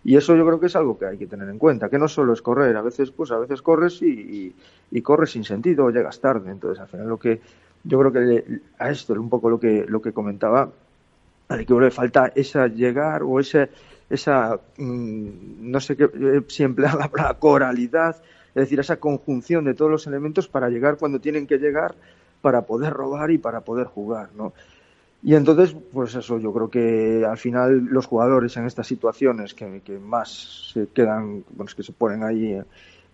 [0.05, 2.09] Y eso yo creo que es algo que hay que tener en cuenta, que no
[2.09, 4.55] solo es correr, a veces, pues a veces corres y,
[4.91, 6.51] y, corres sin sentido llegas tarde.
[6.51, 7.41] Entonces, al final lo que
[7.85, 10.71] yo creo que a esto es un poco lo que, lo que comentaba,
[11.49, 13.69] al equipo le falta esa llegar o ese,
[14.13, 18.17] esa, mm, no sé qué, eh, si emplear la coralidad,
[18.55, 21.95] es decir, esa conjunción de todos los elementos para llegar cuando tienen que llegar,
[22.43, 24.53] para poder robar y para poder jugar, ¿no?
[25.23, 29.99] Y entonces, pues eso, yo creo que al final los jugadores en estas situaciones que,
[29.99, 32.61] más se quedan, bueno, que se ponen ahí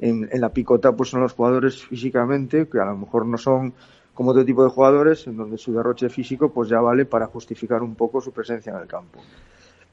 [0.00, 3.74] en, en, la picota, pues son los jugadores físicamente, que a lo mejor no son
[4.14, 7.82] como otro tipo de jugadores, en donde su derroche físico pues ya vale para justificar
[7.82, 9.20] un poco su presencia en el campo.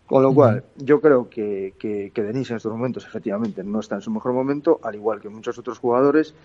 [0.08, 3.96] Con lo cual, yo creo que, que, que Denis en estos momentos efectivamente no está
[3.96, 6.36] en su mejor momento, al igual que muchos otros jugadores,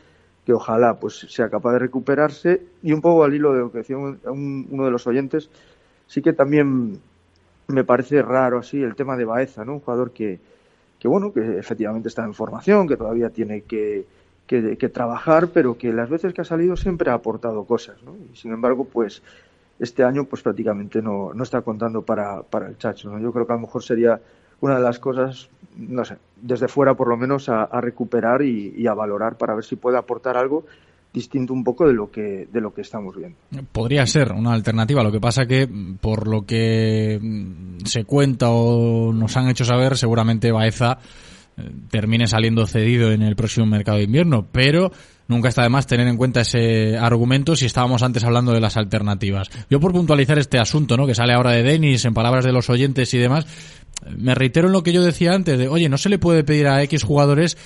[0.46, 2.62] que ojalá pues sea capaz de recuperarse.
[2.82, 5.50] Y un poco al hilo de lo que decía uno de los oyentes
[6.11, 7.00] sí que también
[7.68, 10.40] me parece raro así el tema de Baeza no un jugador que,
[10.98, 14.06] que bueno que efectivamente está en formación que todavía tiene que,
[14.48, 18.16] que, que, trabajar pero que las veces que ha salido siempre ha aportado cosas ¿no?
[18.16, 19.22] y sin embargo pues
[19.81, 23.18] este año pues prácticamente no, no está contando para, para el Chacho ¿no?
[23.18, 24.20] yo creo que a lo mejor sería
[24.61, 28.95] una de las cosas, no sé, desde fuera por lo menos a, recuperar y, a
[28.95, 30.64] valorar para ver si puede aportar algo
[31.12, 33.37] distinto un poco de lo que de lo que estamos viendo.
[33.72, 35.68] Podría ser una alternativa, lo que pasa que
[36.01, 40.99] por lo que mm, se cuenta o nos han hecho saber, seguramente Baeza
[41.90, 44.92] termine saliendo cedido en el próximo mercado de invierno, pero
[45.28, 48.76] nunca está de más tener en cuenta ese argumento si estábamos antes hablando de las
[48.76, 49.51] alternativas.
[49.68, 51.07] Yo por puntualizar este asunto, ¿no?
[51.07, 53.46] que sale ahora de Denis en palabras de los oyentes y demás,
[54.16, 56.66] me reitero en lo que yo decía antes, de, oye, no se le puede pedir
[56.66, 57.57] a X jugadores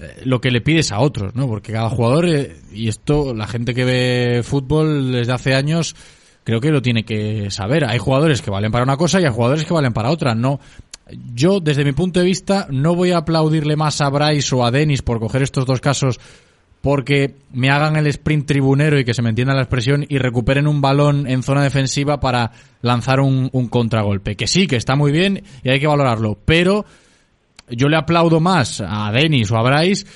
[0.00, 1.46] eh, lo que le pides a otros, ¿no?
[1.46, 5.96] Porque cada jugador, eh, y esto la gente que ve fútbol desde hace años,
[6.44, 7.84] creo que lo tiene que saber.
[7.84, 10.34] Hay jugadores que valen para una cosa y hay jugadores que valen para otra.
[10.34, 10.60] No,
[11.34, 14.70] yo desde mi punto de vista no voy a aplaudirle más a Bryce o a
[14.70, 16.18] Dennis por coger estos dos casos
[16.82, 20.66] porque me hagan el sprint tribunero y que se me entienda la expresión y recuperen
[20.66, 22.50] un balón en zona defensiva para
[22.82, 24.34] lanzar un, contragolpe.
[24.34, 26.36] Que sí, que está muy bien y hay que valorarlo.
[26.44, 26.84] Pero
[27.70, 30.06] yo le aplaudo más a Denis o a Bryce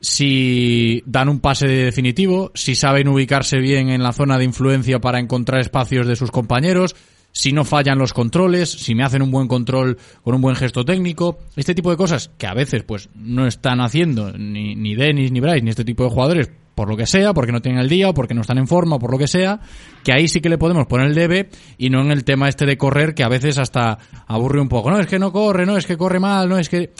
[0.00, 5.20] si dan un pase definitivo, si saben ubicarse bien en la zona de influencia para
[5.20, 6.94] encontrar espacios de sus compañeros,
[7.38, 10.84] si no fallan los controles, si me hacen un buen control con un buen gesto
[10.84, 15.30] técnico, este tipo de cosas que a veces pues no están haciendo ni, ni Dennis,
[15.30, 17.88] ni Bryce, ni este tipo de jugadores, por lo que sea, porque no tienen el
[17.88, 19.60] día o porque no están en forma o por lo que sea,
[20.02, 22.66] que ahí sí que le podemos poner el debe y no en el tema este
[22.66, 24.90] de correr que a veces hasta aburre un poco.
[24.90, 26.92] No, es que no corre, no, es que corre mal, no, es que...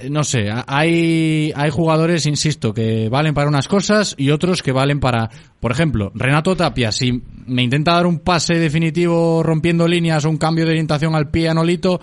[0.00, 4.72] Eh, no sé, hay, hay jugadores, insisto, que valen para unas cosas y otros que
[4.72, 5.30] valen para,
[5.60, 10.38] por ejemplo, Renato Tapia, si me intenta dar un pase definitivo rompiendo líneas o un
[10.38, 12.00] cambio de orientación al pie a Nolito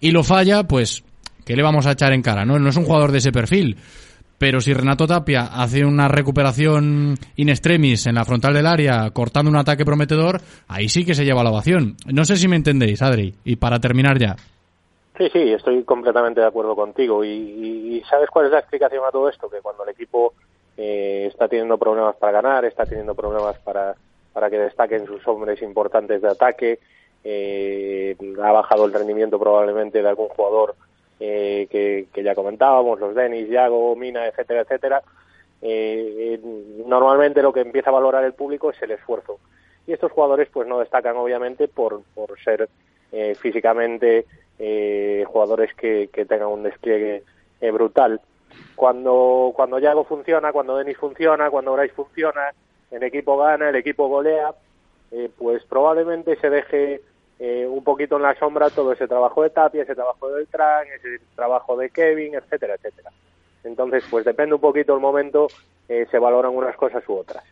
[0.00, 1.04] y lo falla, pues,
[1.44, 2.44] ¿qué le vamos a echar en cara?
[2.44, 3.76] No, no es un jugador de ese perfil.
[4.38, 9.50] Pero si Renato Tapia hace una recuperación in extremis en la frontal del área, cortando
[9.50, 11.96] un ataque prometedor, ahí sí que se lleva la ovación.
[12.06, 13.34] No sé si me entendéis, Adri.
[13.44, 14.36] Y para terminar ya.
[15.16, 17.24] Sí, sí, estoy completamente de acuerdo contigo.
[17.24, 19.48] Y, ¿sabes cuál es la explicación a todo esto?
[19.48, 20.34] Que cuando el equipo
[20.76, 23.94] eh, está teniendo problemas para ganar, está teniendo problemas para,
[24.32, 26.78] para que destaquen sus hombres importantes de ataque,
[27.24, 30.76] eh, ha bajado el rendimiento probablemente de algún jugador
[31.18, 35.02] eh, que, ya comentábamos, los Denis, Yago, Mina, etcétera, etcétera.
[35.62, 36.38] Eh,
[36.84, 39.38] normalmente lo que empieza a valorar el público es el esfuerzo.
[39.86, 42.68] Y estos jugadores pues no destacan obviamente por, por ser
[43.12, 44.26] eh, físicamente
[44.58, 47.24] eh, jugadores que, tengan un despliegue
[47.60, 48.20] eh, brutal.
[48.74, 52.52] Cuando, cuando Yago funciona, cuando Denis funciona, cuando Bryce funciona,
[52.90, 54.54] el equipo gana, el equipo golea,
[55.10, 57.00] eh, pues probablemente se deje
[57.38, 60.86] eh, un poquito en la sombra todo ese trabajo de Tapia, ese trabajo de Beltrán,
[60.96, 63.10] ese trabajo de Kevin, etcétera, etcétera.
[63.64, 65.48] Entonces, pues depende un poquito el momento,
[65.88, 67.44] eh, se valoran unas cosas u otras.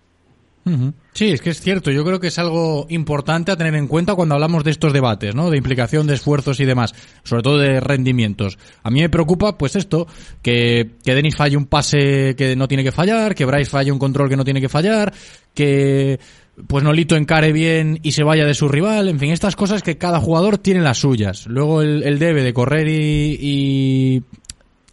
[1.12, 1.90] Sí, es que es cierto.
[1.90, 5.34] Yo creo que es algo importante a tener en cuenta cuando hablamos de estos debates,
[5.34, 5.50] ¿no?
[5.50, 8.58] De implicación de esfuerzos y demás, sobre todo de rendimientos.
[8.82, 10.06] A mí me preocupa, pues esto,
[10.42, 13.98] que, que Denis falle un pase que no tiene que fallar, que Bryce falle un
[13.98, 15.12] control que no tiene que fallar,
[15.54, 16.18] que
[16.66, 19.98] pues Nolito encare bien y se vaya de su rival, en fin, estas cosas que
[19.98, 21.46] cada jugador tiene las suyas.
[21.46, 24.22] Luego el, debe de correr y,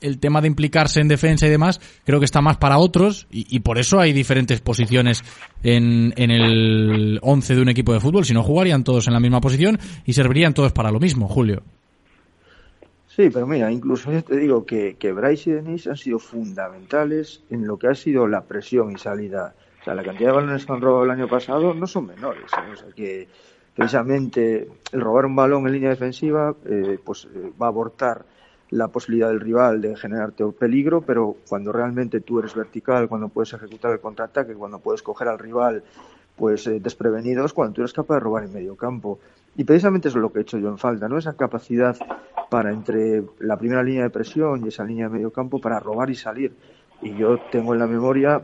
[0.01, 3.59] el tema de implicarse en defensa y demás, creo que está más para otros y,
[3.59, 5.23] por eso hay diferentes posiciones
[5.63, 8.25] en, en el 11 de un equipo de fútbol.
[8.25, 11.63] Si no, jugarían todos en la misma posición y servirían todos para lo mismo, Julio.
[13.15, 17.43] Sí, pero mira, incluso yo te digo que, que Bryce y Denis han sido fundamentales
[17.49, 19.53] en lo que ha sido la presión y salida.
[19.81, 22.45] O sea, la cantidad de balones que han robado el año pasado no son menores.
[22.45, 22.71] ¿eh?
[22.71, 23.27] O sea, que
[23.75, 28.25] precisamente el robar un balón en línea defensiva eh, pues eh, va a abortar
[28.71, 33.53] la posibilidad del rival de generarte peligro, pero cuando realmente tú eres vertical, cuando puedes
[33.53, 35.83] ejecutar el contraataque, cuando puedes coger al rival
[36.37, 39.19] pues eh, desprevenidos, cuando tú eres capaz de robar en medio campo.
[39.57, 41.17] Y precisamente eso es lo que he hecho yo en falta, ¿no?
[41.17, 41.97] Esa capacidad
[42.49, 46.09] para entre la primera línea de presión y esa línea de medio campo para robar
[46.09, 46.53] y salir.
[47.01, 48.41] Y yo tengo en la memoria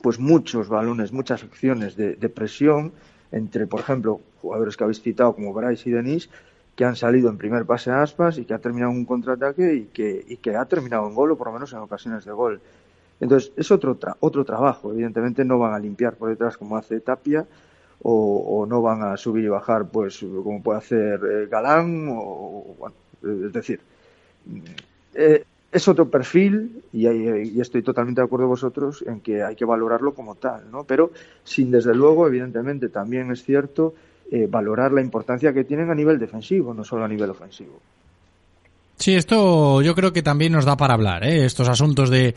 [0.00, 2.92] pues muchos balones, muchas acciones de, de presión
[3.30, 6.30] entre, por ejemplo, jugadores que habéis citado como Bryce y Denis,
[6.76, 9.74] que han salido en primer pase a aspas y que ha terminado en un contraataque
[9.74, 12.32] y que, y que ha terminado en gol o por lo menos en ocasiones de
[12.32, 12.60] gol.
[13.20, 14.92] Entonces, es otro, tra otro trabajo.
[14.92, 17.46] Evidentemente no van a limpiar por detrás como hace Tapia
[18.02, 22.74] o, o no van a subir y bajar pues como puede hacer eh, Galán o,
[22.78, 22.96] bueno,
[23.46, 23.80] es decir,
[25.14, 29.54] eh, es otro perfil y, y, estoy totalmente de acuerdo con vosotros en que hay
[29.54, 30.84] que valorarlo como tal, ¿no?
[30.84, 31.12] Pero
[31.44, 33.94] sin desde luego, evidentemente, también es cierto
[34.34, 37.78] eh, valorar la importancia que tienen a nivel defensivo, no solo a nivel ofensivo.
[38.96, 41.44] Sí, esto yo creo que también nos da para hablar, ¿eh?
[41.44, 42.34] estos asuntos de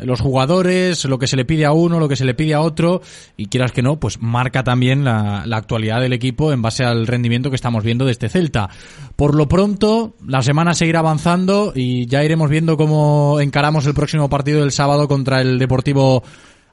[0.00, 2.62] los jugadores, lo que se le pide a uno, lo que se le pide a
[2.62, 3.02] otro,
[3.36, 7.06] y quieras que no, pues marca también la, la, actualidad del equipo en base al
[7.06, 8.70] rendimiento que estamos viendo de este Celta.
[9.14, 14.30] Por lo pronto, la semana seguirá avanzando y ya iremos viendo cómo encaramos el próximo
[14.30, 16.22] partido del sábado contra el Deportivo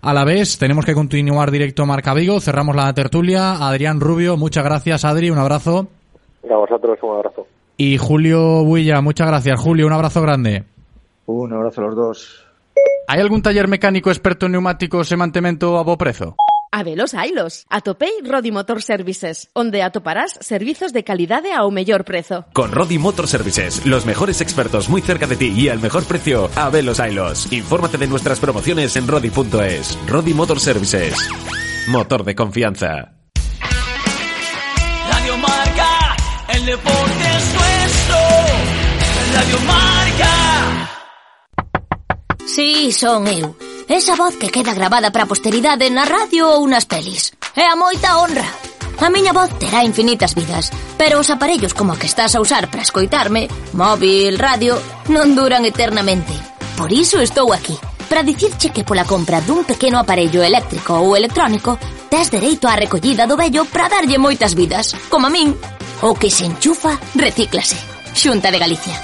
[0.04, 0.58] a la vez.
[0.60, 2.39] Tenemos que continuar directo Marca Vigo.
[2.39, 3.54] Cerramos la tertulia.
[3.54, 5.30] Adrián Rubio, muchas gracias, Adri.
[5.30, 5.88] Un abrazo.
[6.49, 7.47] A vosotros, un abrazo.
[7.78, 9.60] Y Julio Builla, muchas gracias.
[9.60, 10.66] Julio, un abrazo grande.
[11.26, 12.43] Un abrazo a los dos.
[13.08, 16.36] Hai algún taller mecánico experto en neumáticos e mantemento a bo prezo?
[16.74, 17.68] Habelos hailos.
[17.70, 22.46] Atopei Rodi Motor Services, onde atoparás servizos de calidade ao mellor prezo.
[22.52, 26.50] Con Rodi Motor Services, los mejores expertos muy cerca de ti y al mejor precio,
[26.56, 27.46] Habelos hailos.
[27.54, 30.00] Infórmate de nuestras promociones en rodi.es.
[30.08, 31.16] Rodi Motor Services.
[31.90, 33.14] Motor de confianza.
[35.12, 36.16] Radio Marca,
[36.56, 38.18] el deporte es nuestro.
[39.36, 40.90] Radio Marca.
[42.48, 43.73] Sí, son eu.
[43.88, 47.34] Esa voz que queda grabada para a posteridade na radio ou nas pelis.
[47.56, 48.48] É a moita honra.
[49.00, 52.84] A miña voz terá infinitas vidas, pero os aparellos como que estás a usar para
[52.84, 54.80] escoitarme, móvil, radio,
[55.12, 56.32] non duran eternamente.
[56.80, 57.76] Por iso estou aquí,
[58.08, 61.76] para dicirche que pola compra dun pequeno aparello eléctrico ou electrónico
[62.08, 65.52] tes dereito á recollida do vello para darlle moitas vidas, como a min.
[66.06, 67.76] O que se enchufa, recíclase.
[68.14, 68.96] Xunta de Galicia.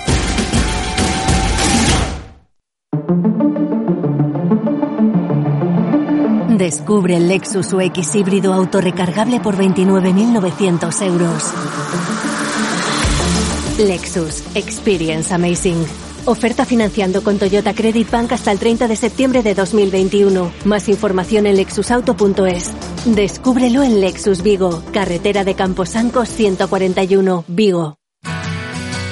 [6.60, 11.53] Descubre el Lexus UX híbrido autorrecargable por 29.900 euros.
[13.78, 15.86] Lexus Experience Amazing.
[16.26, 20.51] Oferta financiando con Toyota Credit Bank hasta el 30 de septiembre de 2021.
[20.66, 22.74] Más información en lexusauto.es.
[23.05, 27.99] Descúbrelo en Lexus Vigo, carretera de Camposancos 141, Vigo.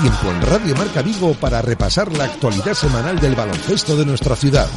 [0.00, 4.68] Tiempo en Radio Marca Vigo para repasar la actualidad semanal del baloncesto de nuestra ciudad.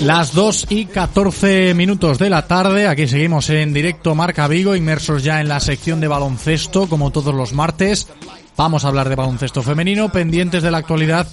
[0.00, 5.22] Las 2 y 14 minutos de la tarde, aquí seguimos en directo Marca Vigo, inmersos
[5.22, 8.08] ya en la sección de baloncesto, como todos los martes.
[8.56, 11.26] Vamos a hablar de baloncesto femenino, pendientes de la actualidad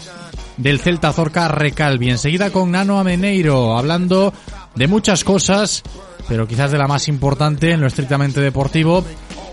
[0.58, 2.10] del Celta Zorca Recalvi.
[2.10, 4.34] Enseguida con Nano Ameneiro, hablando
[4.76, 5.84] de muchas cosas
[6.32, 9.04] pero quizás de la más importante en lo estrictamente deportivo,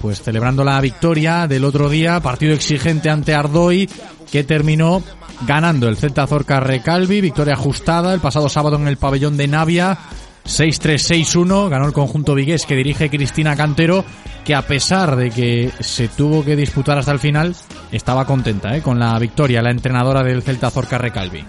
[0.01, 3.89] pues celebrando la victoria del otro día, partido exigente ante Ardoy,
[4.31, 5.03] que terminó
[5.47, 9.99] ganando el Celta Zorca Recalvi, victoria ajustada el pasado sábado en el pabellón de Navia,
[10.45, 14.05] 6-3-6-1, ganó el conjunto vigués que dirige Cristina Cantero,
[14.45, 17.55] que a pesar de que se tuvo que disputar hasta el final,
[17.93, 18.83] estaba contenta ¿eh?
[18.83, 21.45] con la victoria, la entrenadora del Celta Zorca Recalvi.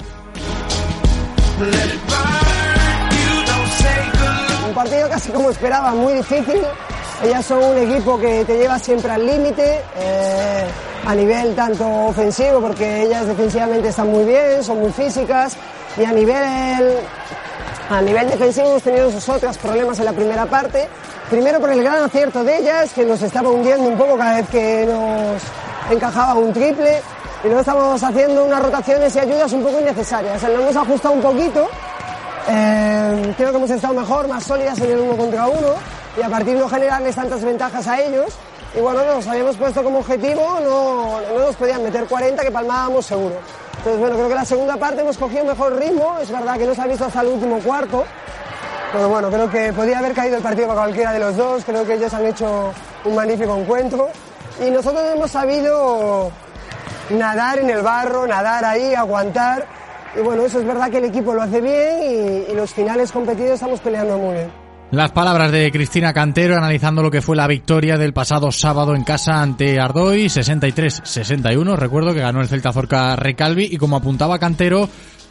[4.67, 6.59] Un partido casi como esperaba, muy difícil.
[7.21, 10.63] Ellas son un equipo que te lleva siempre al límite, eh,
[11.05, 15.57] a nivel tanto ofensivo, porque ellas defensivamente están muy bien, son muy físicas,
[15.97, 16.97] y a nivel,
[17.89, 20.87] a nivel defensivo hemos tenido sus otros problemas en la primera parte.
[21.29, 24.49] Primero por el gran acierto de ellas, que nos estaba hundiendo un poco cada vez
[24.49, 25.41] que nos
[25.91, 27.01] encajaba un triple,
[27.43, 30.41] y luego estamos haciendo unas rotaciones y ayudas un poco innecesarias.
[30.43, 31.67] Lo hemos ajustado un poquito,
[32.47, 36.29] eh, creo que hemos estado mejor, más sólidas en el uno contra uno y a
[36.29, 38.33] partir de no generarles tantas ventajas a ellos.
[38.75, 43.05] Y bueno, nos habíamos puesto como objetivo, no, no nos podían meter 40 que palmábamos
[43.05, 43.35] seguro.
[43.77, 46.75] Entonces bueno, creo que la segunda parte hemos cogido mejor ritmo, es verdad que no
[46.75, 48.03] se ha visto hasta el último cuarto,
[48.91, 51.85] pero bueno, creo que podía haber caído el partido para cualquiera de los dos, creo
[51.85, 52.73] que ellos han hecho
[53.05, 54.09] un magnífico encuentro
[54.63, 56.29] y nosotros hemos sabido
[57.09, 59.65] nadar en el barro, nadar ahí, aguantar.
[60.15, 63.11] Y bueno, eso es verdad que el equipo lo hace bien y, y los finales
[63.11, 64.68] competidos estamos peleando muy bien.
[64.91, 69.03] Las palabras de Cristina Cantero analizando lo que fue la victoria del pasado sábado en
[69.03, 71.75] casa ante Ardoy, 63-61.
[71.75, 74.89] Recuerdo que ganó el Celta Zorca Recalvi y como apuntaba Cantero,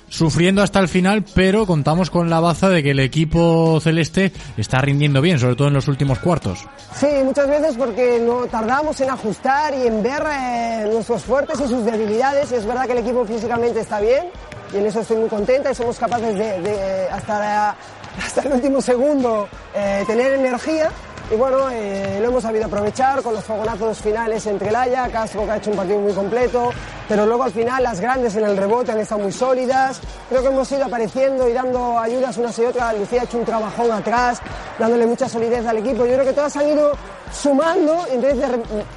[0.08, 4.78] sufriendo hasta el final, pero contamos con la baza de que el equipo celeste está
[4.80, 6.60] rindiendo bien, sobre todo en los últimos cuartos.
[6.94, 11.66] Sí, muchas veces porque no tardamos en ajustar y en ver eh, nuestros fuertes y
[11.66, 12.52] sus debilidades.
[12.52, 14.26] Es verdad que el equipo físicamente está bien
[14.72, 17.76] y en eso estoy muy contenta y somos capaces de, de hasta,
[18.18, 20.90] hasta el último segundo eh, tener energía.
[21.30, 25.50] Y bueno, eh, lo hemos sabido aprovechar con los fogonazos finales entre Laia, Castro que
[25.50, 26.70] ha hecho un partido muy completo,
[27.06, 30.00] pero luego al final las grandes en el rebote han estado muy sólidas.
[30.30, 32.98] Creo que hemos ido apareciendo y dando ayudas unas y otras.
[32.98, 34.40] Lucía ha hecho un trabajón atrás,
[34.78, 36.06] dándole mucha solidez al equipo.
[36.06, 36.92] Yo creo que todas han ido
[37.30, 38.38] sumando, entonces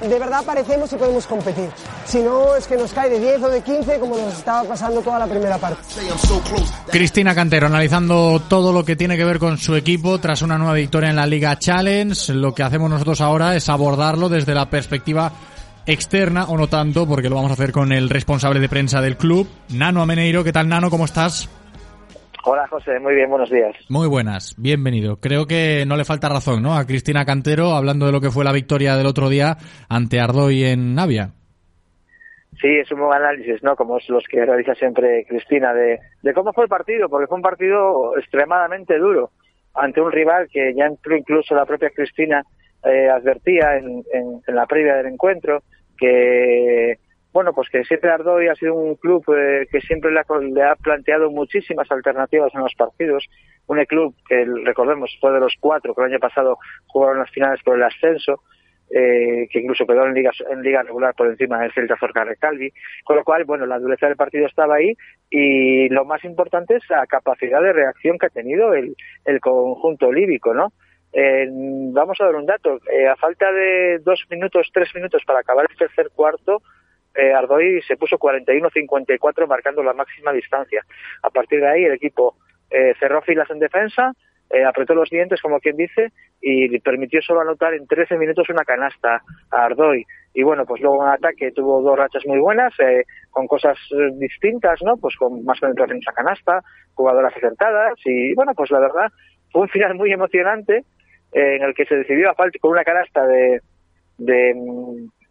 [0.02, 1.70] de, de verdad aparecemos y podemos competir.
[2.06, 5.02] Si no, es que nos cae de 10 o de 15 como nos estaba pasando
[5.02, 5.82] toda la primera parte.
[6.90, 10.74] Cristina Cantero analizando todo lo que tiene que ver con su equipo tras una nueva
[10.74, 12.21] victoria en la Liga Challenge.
[12.30, 15.32] Lo que hacemos nosotros ahora es abordarlo desde la perspectiva
[15.86, 19.18] externa o no tanto, porque lo vamos a hacer con el responsable de prensa del
[19.18, 20.44] club, Nano Ameneiro.
[20.44, 20.90] ¿Qué tal, Nano?
[20.90, 21.50] ¿Cómo estás?
[22.44, 23.00] Hola, José.
[23.00, 23.76] Muy bien, buenos días.
[23.90, 25.18] Muy buenas, bienvenido.
[25.18, 26.76] Creo que no le falta razón, ¿no?
[26.76, 29.58] A Cristina Cantero hablando de lo que fue la victoria del otro día
[29.90, 31.32] ante Ardoy en Navia.
[32.60, 33.76] Sí, es un buen análisis, ¿no?
[33.76, 37.38] Como es los que realiza siempre Cristina, de, de cómo fue el partido, porque fue
[37.38, 39.32] un partido extremadamente duro
[39.74, 42.44] ante un rival que ya incluso la propia Cristina
[42.84, 45.64] eh, advertía en, en, la previa del encuentro
[45.98, 46.98] que
[47.32, 50.64] bueno pues que siempre Ardoy ha sido un club eh, que siempre le ha, le
[50.64, 53.26] ha, planteado muchísimas alternativas en los partidos.
[53.68, 56.58] Un club que recordemos fue de los cuatro que el año pasado
[56.88, 58.42] jugaron las finales por el ascenso
[58.94, 62.72] eh, que incluso quedó en liga, en liga regular por encima del Celta Zorca Recalvi,
[63.04, 64.96] con lo cual, bueno, la dureza del partido estaba ahí
[65.30, 68.96] y lo más importante es la capacidad de reacción que ha tenido el,
[69.26, 70.74] el conjunto líbico, ¿no?
[71.14, 71.48] Eh,
[71.92, 72.80] vamos a dar un dato.
[72.92, 76.62] Eh, a falta de dos minutos, tres minutos para acabar el tercer cuarto,
[77.16, 80.86] eh, Ardoy se puso 41-54 marcando la máxima distancia.
[81.24, 82.36] A partir de ahí el equipo
[82.70, 84.14] eh, cerró filas en defensa,
[84.54, 86.12] eh, apretó los dientes, como quien dice,
[86.42, 89.22] y permitió solo anotar en 13 minutos una canasta
[89.52, 90.06] a Ardoy.
[90.34, 93.78] Y bueno, pues luego en ataque tuvo dos rachas muy buenas, eh, con cosas
[94.18, 94.98] distintas, ¿no?
[94.98, 96.62] Pues con más penetración en esa canasta,
[96.94, 99.12] jugadoras acertadas, y bueno, pues la verdad,
[99.52, 100.84] fue un final muy emocionante,
[101.34, 103.62] eh, en el que se decidió a falta, con una canasta de,
[104.18, 104.54] de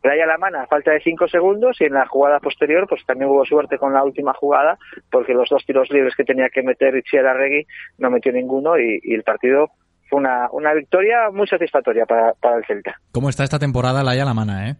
[0.02, 3.30] Raya la mano a falta de cinco segundos y en la jugada posterior pues también
[3.30, 4.78] hubo suerte con la última jugada
[5.10, 7.66] porque los dos tiros libres que tenía que meter Itziar Arregui
[7.98, 9.70] no metió ninguno y, y, el partido
[10.08, 12.98] fue una, una victoria muy satisfactoria para, para el Celta.
[13.12, 14.76] ¿Cómo está esta temporada Laia Lamana, eh?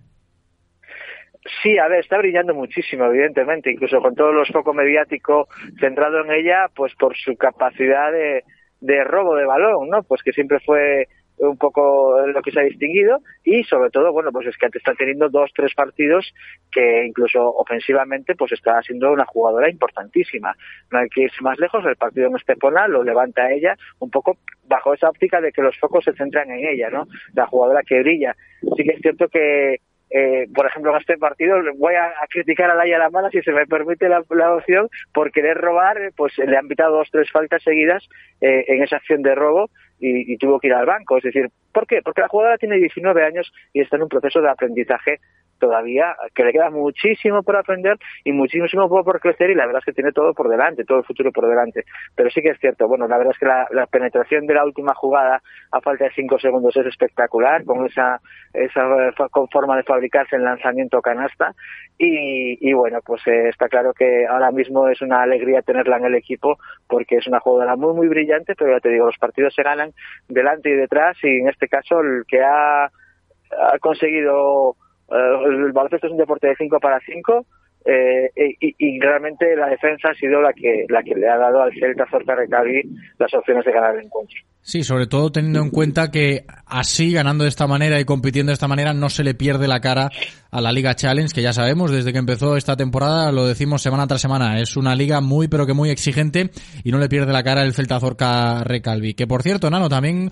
[1.63, 5.49] Sí, a ver, está brillando muchísimo, evidentemente, incluso con todo el foco mediático
[5.79, 8.45] centrado en ella, pues por su capacidad de,
[8.81, 10.03] de robo de balón, ¿no?
[10.03, 11.09] Pues que siempre fue
[11.41, 14.95] un poco lo que se ha distinguido y sobre todo, bueno, pues es que está
[14.95, 16.33] teniendo dos, tres partidos
[16.71, 20.55] que incluso ofensivamente pues está siendo una jugadora importantísima.
[20.91, 24.39] No hay que irse más lejos, el partido en Estepona lo levanta ella un poco
[24.65, 27.07] bajo esa óptica de que los focos se centran en ella, ¿no?
[27.35, 28.37] La jugadora que brilla.
[28.77, 29.79] Sí que es cierto que
[30.11, 33.53] eh, por ejemplo, en este partido voy a, a criticar a Laia Lamana, si se
[33.53, 37.63] me permite la, la, opción, por querer robar, pues le han pitado dos tres faltas
[37.63, 38.09] seguidas
[38.41, 39.71] eh, en esa acción de robo
[40.01, 41.19] y, y, tuvo que ir al banco.
[41.19, 42.01] Es decir, ¿por qué?
[42.03, 45.21] Porque la jugadora tiene 19 años y está en un proceso de aprendizaje
[45.61, 49.85] todavía que le queda muchísimo por aprender y muchísimo por crecer y la verdad es
[49.85, 51.85] que tiene todo por delante, todo el futuro por delante.
[52.17, 54.95] Pero sí que es cierto, bueno, la verdad es que la, penetración de la última
[54.95, 55.43] jugada
[55.73, 58.21] a falta de cinco segundos es espectacular, con esa,
[58.55, 58.83] esa
[59.31, 61.55] con forma de fabricarse el lanzamiento canasta
[61.99, 66.15] y, bueno, pues eh, está claro que ahora mismo es una alegría tenerla en el
[66.15, 66.59] equipo
[66.89, 69.93] porque es una jugadora muy, muy brillante, pero ya te digo, los partidos se ganan
[70.27, 74.77] delante y detrás y en este caso el que ha, ha conseguido
[75.11, 77.47] el baloncesto es un deporte de 5 para 5
[77.83, 78.31] eh,
[78.61, 81.73] y, y, realmente la defensa ha sido la que la que le ha dado al
[81.73, 82.83] Celta Zorca Recalvi
[83.19, 84.37] las opciones de ganar el encuentro.
[84.61, 88.55] Sí, sobre todo teniendo en cuenta que así, ganando de esta manera y compitiendo de
[88.55, 90.11] esta manera, no se le pierde la cara
[90.51, 94.07] a la Liga Challenge, que ya sabemos, desde que empezó esta temporada, lo decimos semana
[94.07, 96.51] tras semana, es una liga muy, pero que muy exigente
[96.85, 99.15] y no le pierde la cara el Celta Zorca Recalvi.
[99.15, 100.31] Que por cierto, Nano, también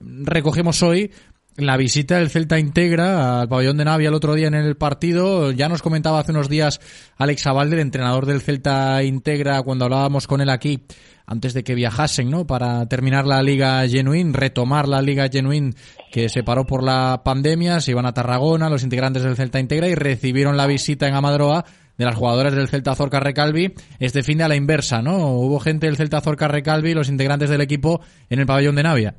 [0.00, 1.10] recogemos hoy
[1.58, 5.52] la visita del Celta Integra al pabellón de Navia el otro día en el partido.
[5.52, 6.80] Ya nos comentaba hace unos días
[7.16, 10.84] Alex Abalde, el entrenador del Celta Integra, cuando hablábamos con él aquí,
[11.26, 12.46] antes de que viajasen, ¿no?
[12.46, 15.74] Para terminar la Liga Genuine, retomar la Liga Genuine
[16.12, 17.80] que se paró por la pandemia.
[17.80, 21.64] Se iban a Tarragona, los integrantes del Celta Integra, y recibieron la visita en Amadroa
[21.96, 25.30] de las jugadoras del Celta Zorca Recalvi este fin de a la inversa, ¿no?
[25.30, 29.14] Hubo gente del Celta Zorca Recalvi, los integrantes del equipo, en el pabellón de Navia.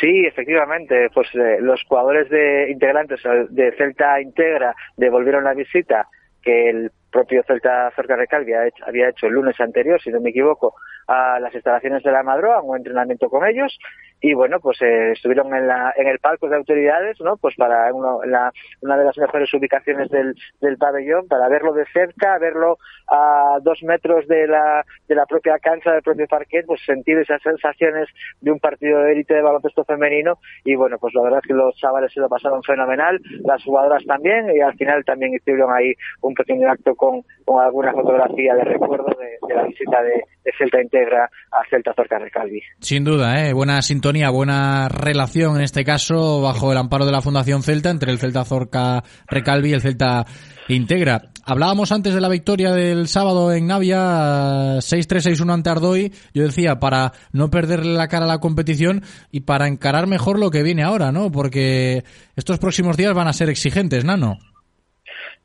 [0.00, 3.20] Sí, efectivamente, pues eh, los jugadores de integrantes
[3.50, 6.08] de Celta Integra devolvieron la visita
[6.42, 10.74] que el propio Celta Cerca Recalvi había hecho, el lunes anterior, si no me equivoco,
[11.06, 13.78] a las instalaciones de la Madroa, un entrenamiento con ellos,
[14.24, 17.36] y bueno, pues eh, estuvieron en, la, en el palco de autoridades, ¿no?
[17.36, 21.84] Pues para uno, la, una de las mejores ubicaciones del, del pabellón, para verlo de
[21.86, 26.80] cerca, verlo a dos metros de la, de la propia cancha, del propio parquet, pues
[26.86, 28.08] sentir esas sensaciones
[28.40, 31.54] de un partido de élite de baloncesto femenino, y bueno, pues la verdad es que
[31.54, 35.94] los chavales se lo pasaron fenomenal, las jugadoras también, y al final también hicieron ahí
[36.20, 40.24] un pequeño acto con, con alguna fotografía de recuerdo de, la visita de
[40.56, 42.60] Celta Integra a Celta Zorca Recalvi.
[42.80, 43.54] Sin duda, ¿eh?
[43.54, 48.12] buena sintonía, buena relación en este caso bajo el amparo de la Fundación Celta entre
[48.12, 50.26] el Celta Zorca Recalvi y el Celta
[50.68, 51.22] Integra.
[51.46, 56.12] Hablábamos antes de la victoria del sábado en Navia, 6-3-6-1 ante Ardoy.
[56.34, 59.00] Yo decía, para no perderle la cara a la competición
[59.30, 61.32] y para encarar mejor lo que viene ahora, ¿no?
[61.32, 62.02] Porque
[62.36, 64.36] estos próximos días van a ser exigentes, Nano.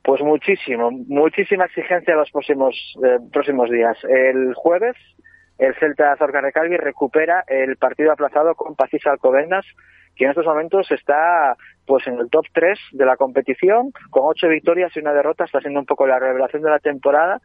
[0.04, 3.98] Pues muchísimo, muchísima exigencia los próximos eh, próximos días.
[4.04, 4.96] El jueves
[5.58, 9.66] el Celta Zorca Recalvi recupera el partido aplazado con Pacis Alcobendas,
[10.16, 11.56] que en estos momentos está
[11.86, 15.60] pues en el top 3 de la competición, con ocho victorias y una derrota, está
[15.62, 17.40] siendo un poco la revelación de la temporada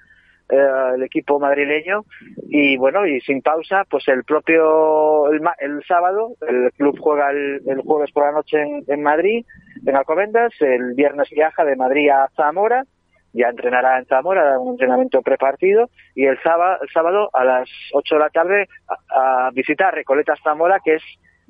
[0.48, 2.04] eh, el equipo madrileño.
[2.48, 7.62] Y bueno y sin pausa pues el propio el, el sábado el club juega el,
[7.66, 9.46] el, jueves por la noche en, en Madrid
[9.86, 10.52] en Alcobendas.
[10.60, 12.84] El viernes viaja de Madrid a Zamora
[13.32, 18.14] ya entrenará en Zamora, un entrenamiento prepartido, y el sábado, el sábado a las 8
[18.14, 21.02] de la tarde a, a visitar Recoletas Zamora, que es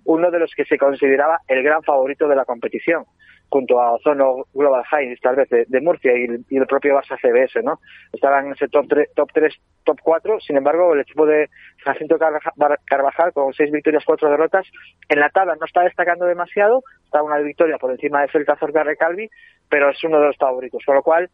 [0.05, 3.05] uno de los que se consideraba el gran favorito de la competición,
[3.53, 6.95] junto a Ozono Global High, tal vez de, de Murcia y el, y el, propio
[6.95, 7.81] Barça CBS, ¿no?
[8.11, 9.55] Estaban en ese top 3, top, 3,
[9.85, 11.51] top 4, sin embargo, el equipo de
[11.85, 14.67] Jacinto Carvajal, con seis victorias, cuatro derrotas,
[15.09, 18.85] en la tabla no está destacando demasiado, está una victoria por encima de Celta Zorca
[18.85, 19.29] Recalvi,
[19.69, 21.29] pero es uno de los favoritos, con lo cual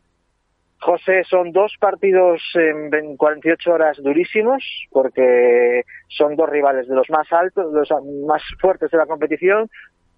[0.81, 7.33] José, son dos partidos en 48 horas durísimos, porque son dos rivales de los más
[7.33, 7.89] altos, los
[8.27, 9.69] más fuertes de la competición,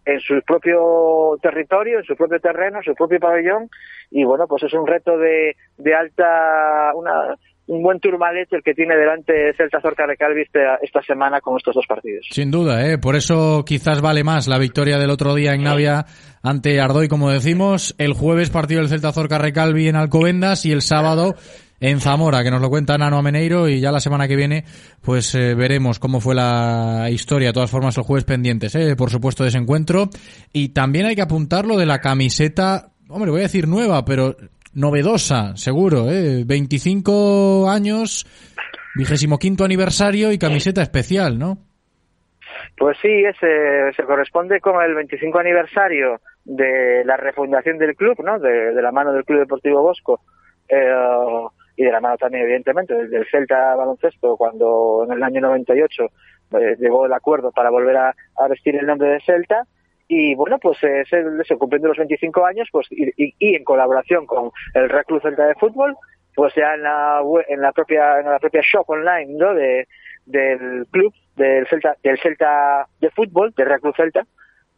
[0.05, 3.69] en su propio territorio, en su propio terreno, en su propio pabellón,
[4.11, 7.37] y bueno, pues es un reto de, de alta, una,
[7.71, 11.77] un buen turmalet el que tiene delante Celta Zorca Recalvi esta, esta semana con estos
[11.77, 12.27] dos partidos.
[12.29, 12.99] Sin duda, ¿eh?
[12.99, 16.05] por eso quizás vale más la victoria del otro día en Navia
[16.43, 17.95] ante Ardoy, como decimos.
[17.99, 21.37] El jueves partido del Celta Zorca Recalvi en Alcobendas y el sábado
[21.79, 24.65] en Zamora, que nos lo cuenta Nano Ameneiro y ya la semana que viene
[25.01, 27.51] pues eh, veremos cómo fue la historia.
[27.51, 28.97] De todas formas, el jueves pendientes, ¿eh?
[28.97, 30.11] por supuesto, de ese encuentro.
[30.53, 34.35] Y también hay que apuntar lo de la camiseta, hombre, voy a decir nueva, pero
[34.75, 36.45] novedosa, seguro, ¿eh?
[36.47, 38.27] 25 años,
[38.97, 41.59] vigésimo quinto aniversario y camiseta especial, ¿no?
[42.77, 48.39] Pues sí, ese, se corresponde con el 25 aniversario de la refundación del club, ¿no?
[48.39, 50.21] De, la mano del Club Deportivo Bosco
[50.69, 50.93] eh,
[51.77, 56.05] y de la mano también, evidentemente, del, Celta Baloncesto, cuando en el año 98
[56.53, 58.15] eh, llegó el acuerdo para volver a
[58.49, 59.67] vestir el nombre de Celta
[60.12, 64.51] y bueno, pues eh, se, se cumpliendo los 25 años, pues y, en colaboración con
[64.74, 65.97] el Real Club Celta de Fútbol,
[66.35, 69.55] pues ya en la en la propia en la propia shop online, ¿no?
[69.55, 69.87] De
[70.27, 74.27] del club del Celta, del Celta de fútbol, de Real Club Celta,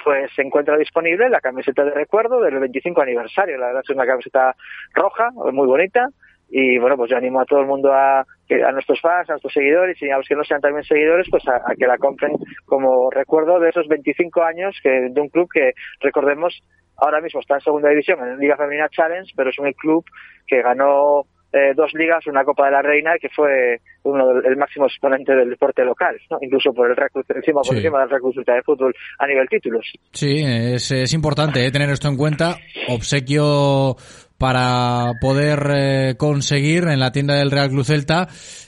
[0.04, 3.56] pues se encuentra disponible la camiseta de recuerdo del 25 aniversario.
[3.56, 4.54] La verdad es una camiseta
[4.92, 6.10] roja, muy bonita,
[6.54, 9.54] y bueno, pues yo animo a todo el mundo a, a nuestros fans, a nuestros
[9.54, 12.32] seguidores y a los que no sean también seguidores, pues a, a que la compren
[12.66, 16.62] como recuerdo de esos 25 años que, de un club que, recordemos,
[16.98, 20.04] ahora mismo está en segunda división, en Liga Femenina Challenge, pero es un club
[20.46, 21.24] que ganó
[21.54, 25.34] eh, dos ligas, una Copa de la Reina, que fue uno del, el máximo exponente
[25.34, 26.38] del deporte local, ¿no?
[26.40, 26.96] incluso por el
[27.28, 27.76] encima por Sí.
[27.76, 29.86] encima del reclut de fútbol a nivel títulos.
[30.12, 32.56] Sí, es, es importante eh, tener esto en cuenta.
[32.88, 33.96] Obsequio
[34.43, 38.27] para poder eh, conseguir en la tienda del Real Club Celta.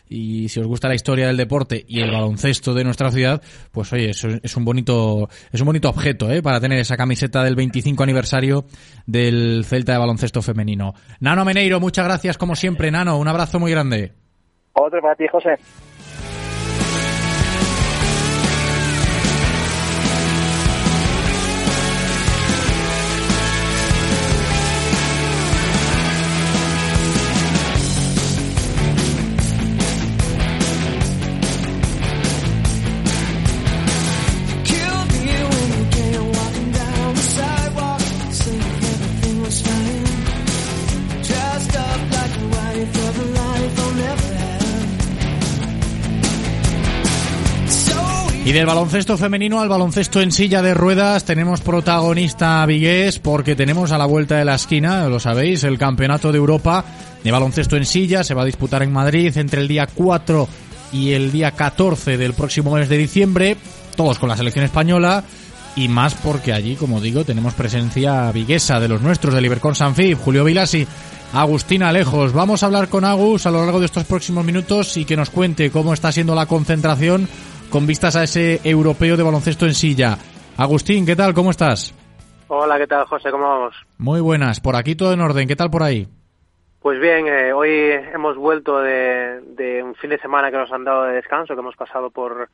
[0.08, 3.42] Y si os gusta la historia del deporte y el baloncesto de nuestra ciudad,
[3.72, 6.42] pues oye, es un bonito, es un bonito objeto, ¿eh?
[6.42, 8.66] Para tener esa camiseta del 25 aniversario
[9.04, 10.94] del Celta de baloncesto femenino.
[11.18, 13.18] Nano Meneiro, muchas gracias como siempre, Nano.
[13.18, 14.12] Un abrazo muy grande.
[14.74, 15.56] Otro para ti, José.
[48.58, 53.98] Del baloncesto femenino al baloncesto en silla de ruedas tenemos protagonista vigués porque tenemos a
[53.98, 56.84] la vuelta de la esquina, lo sabéis, el Campeonato de Europa
[57.24, 60.48] de baloncesto en silla se va a disputar en Madrid entre el día 4
[60.92, 63.56] y el día 14 del próximo mes de diciembre,
[63.96, 65.24] todos con la selección española
[65.74, 70.16] y más porque allí, como digo, tenemos presencia viguesa de los nuestros, del Ibercon Sanfib,
[70.16, 70.86] Julio Vilasi,
[71.32, 72.32] Agustina Lejos.
[72.32, 75.30] Vamos a hablar con Agus a lo largo de estos próximos minutos y que nos
[75.30, 77.28] cuente cómo está siendo la concentración
[77.74, 80.16] con vistas a ese europeo de baloncesto en silla.
[80.56, 81.34] Agustín, ¿qué tal?
[81.34, 81.92] ¿Cómo estás?
[82.46, 83.32] Hola, ¿qué tal, José?
[83.32, 83.74] ¿Cómo vamos?
[83.98, 85.48] Muy buenas, por aquí todo en orden.
[85.48, 86.06] ¿Qué tal por ahí?
[86.80, 87.68] Pues bien, eh, hoy
[88.14, 91.60] hemos vuelto de, de un fin de semana que nos han dado de descanso, que
[91.60, 92.48] hemos pasado por,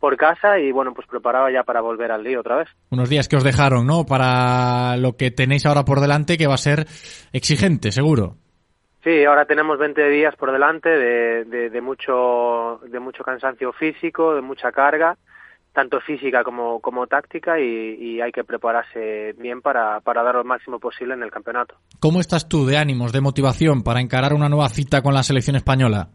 [0.00, 2.68] por casa y bueno, pues preparado ya para volver al lío otra vez.
[2.88, 4.06] Unos días que os dejaron, ¿no?
[4.06, 6.86] Para lo que tenéis ahora por delante, que va a ser
[7.34, 8.36] exigente, seguro.
[9.02, 14.34] Sí, ahora tenemos 20 días por delante de, de, de mucho, de mucho cansancio físico,
[14.34, 15.16] de mucha carga,
[15.72, 20.44] tanto física como, como táctica y, y hay que prepararse bien para, para dar lo
[20.44, 21.74] máximo posible en el campeonato.
[21.98, 25.56] ¿Cómo estás tú de ánimos, de motivación para encarar una nueva cita con la selección
[25.56, 26.08] española?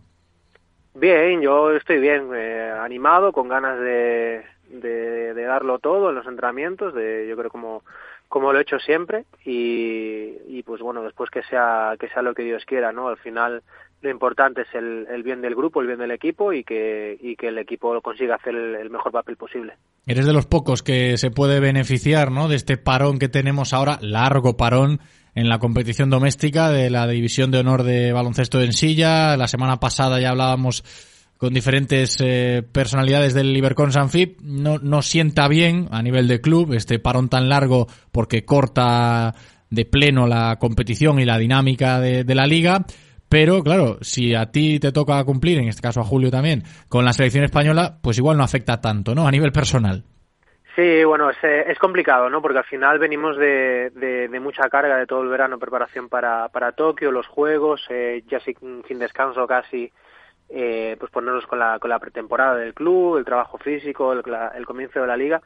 [0.96, 6.26] Bien, yo estoy bien, eh, animado, con ganas de, de, de darlo todo en los
[6.26, 7.84] entrenamientos, de, yo creo como,
[8.28, 12.44] como lo he hecho siempre y, pues bueno, después que sea, que sea lo que
[12.44, 13.08] Dios quiera, ¿no?
[13.08, 13.64] Al final
[14.02, 17.36] lo importante es el, el bien del grupo, el bien del equipo y que, y
[17.36, 19.74] que el equipo consiga hacer el, el mejor papel posible.
[20.06, 22.48] Eres de los pocos que se puede beneficiar, ¿no?
[22.48, 25.00] De este parón que tenemos ahora, largo parón
[25.34, 29.38] en la competición doméstica de la División de Honor de Baloncesto en Silla.
[29.38, 30.84] La semana pasada ya hablábamos
[31.38, 34.38] con diferentes eh, personalidades del Ibercon Sanfib.
[34.42, 39.34] No, no sienta bien a nivel de club este parón tan largo porque corta
[39.70, 42.86] de pleno la competición y la dinámica de, la liga.
[43.30, 47.04] Pero claro, si a ti te toca cumplir, en este caso a Julio también, con
[47.04, 49.28] la selección española, pues igual no afecta tanto, ¿no?
[49.28, 50.04] A nivel personal.
[50.78, 52.42] Sí, bueno, es, eh, es complicado, ¿no?
[52.42, 56.48] Porque al final venimos de, de, de mucha carga de todo el verano, preparación para,
[56.50, 58.56] para Tokio, los juegos, eh, ya sin,
[58.88, 59.92] sin descanso casi,
[60.50, 64.50] eh, pues ponernos con la, con la pretemporada del club, el trabajo físico, el, la-
[64.56, 65.42] el comienzo de la liga.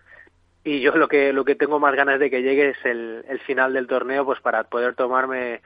[0.63, 3.39] Y yo lo que, lo que tengo más ganas de que llegue es el, el
[3.41, 5.61] final del torneo, pues para poder tomarme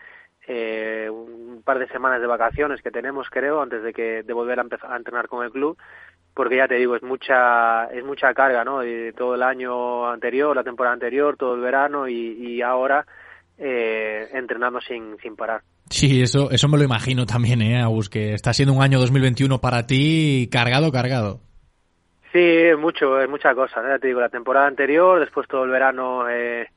[0.47, 4.59] eh, un par de semanas de vacaciones que tenemos, creo, antes de que de volver
[4.59, 5.77] a empezar a entrenar con el club
[6.33, 8.79] porque ya te digo, es mucha es mucha carga, ¿no?
[8.81, 13.05] De todo el año anterior, la temporada anterior, todo el verano y, y ahora
[13.57, 15.61] eh, entrenando sin, sin parar.
[15.89, 18.09] Sí, eso, eso me lo imagino también, ¿eh, Agus?
[18.09, 21.39] Que está siendo un año 2021 para ti cargado, cargado.
[22.31, 26.29] Sí, es mucho, es mucha cosa, te digo, la temporada anterior, después todo el verano
[26.29, 26.67] eh,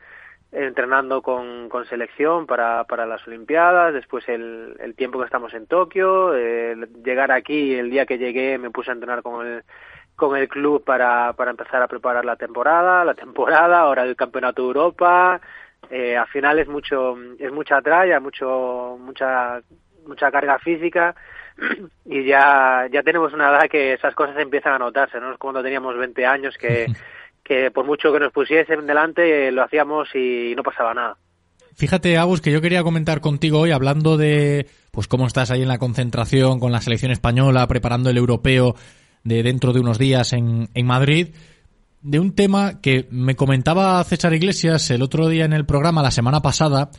[0.52, 5.66] entrenando con, con selección para, para las Olimpiadas, después el, el tiempo que estamos en
[5.66, 9.64] Tokio, eh, llegar aquí, el día que llegué me puse a entrenar con el,
[10.14, 14.62] con el club para, para empezar a preparar la temporada, la temporada, ahora el Campeonato
[14.62, 15.40] de Europa,
[15.90, 19.60] eh, al final es mucho, es mucha tralla, mucho, mucha,
[20.06, 21.14] mucha carga física
[22.04, 25.32] y ya, ya tenemos una edad que esas cosas empiezan a notarse, ¿no?
[25.32, 26.86] Es cuando teníamos 20 años que,
[27.44, 31.16] que por mucho que nos pusiesen delante lo hacíamos y no pasaba nada.
[31.74, 35.68] Fíjate, Agus, que yo quería comentar contigo hoy, hablando de pues cómo estás ahí en
[35.68, 38.74] la concentración con la selección española, preparando el europeo
[39.22, 41.28] de dentro de unos días en, en Madrid,
[42.02, 46.10] de un tema que me comentaba César Iglesias el otro día en el programa, la
[46.10, 46.90] semana pasada,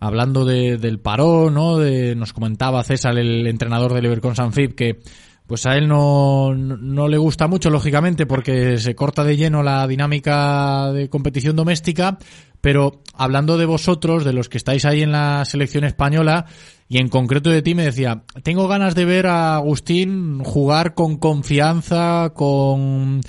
[0.00, 1.78] hablando de, del parón, ¿no?
[1.78, 5.00] De, nos comentaba César, el entrenador del Leverkusen Sanfib, que
[5.46, 9.86] pues a él no, no le gusta mucho, lógicamente, porque se corta de lleno la
[9.86, 12.18] dinámica de competición doméstica,
[12.60, 16.46] pero hablando de vosotros, de los que estáis ahí en la selección española,
[16.88, 21.16] y en concreto de ti me decía, tengo ganas de ver a Agustín jugar con
[21.16, 23.20] confianza, con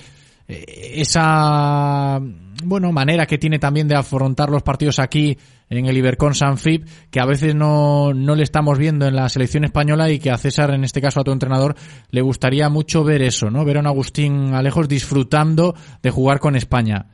[0.48, 2.20] esa
[2.64, 5.38] bueno manera que tiene también de afrontar los partidos aquí
[5.70, 9.66] en el Ibercon Sanfib que a veces no, no le estamos viendo en la selección
[9.66, 11.76] española y que a César, en este caso a tu entrenador,
[12.12, 13.66] le gustaría mucho ver eso, ¿no?
[13.66, 17.08] Ver a un Agustín Alejos disfrutando de jugar con España.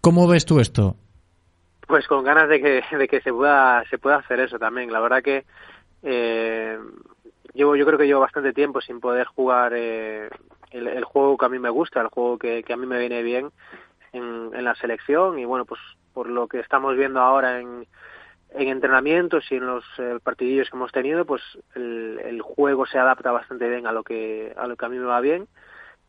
[0.00, 0.96] ¿Cómo ves tú esto?
[1.86, 4.92] Pues con ganas de que, de que se pueda se pueda hacer eso también.
[4.92, 5.44] La verdad que
[6.02, 6.78] eh,
[7.54, 10.28] llevo yo creo que llevo bastante tiempo sin poder jugar eh,
[10.76, 13.22] el, juego que a mí me gusta, el juego que, que a mí me viene
[13.22, 13.50] bien
[14.12, 15.80] en, la selección y bueno pues
[16.12, 17.86] por lo que estamos viendo ahora en,
[18.50, 21.42] en entrenamientos y en los eh, partidillos que hemos tenido pues
[21.74, 24.98] el, el, juego se adapta bastante bien a lo que a lo que a mí
[24.98, 25.46] me va bien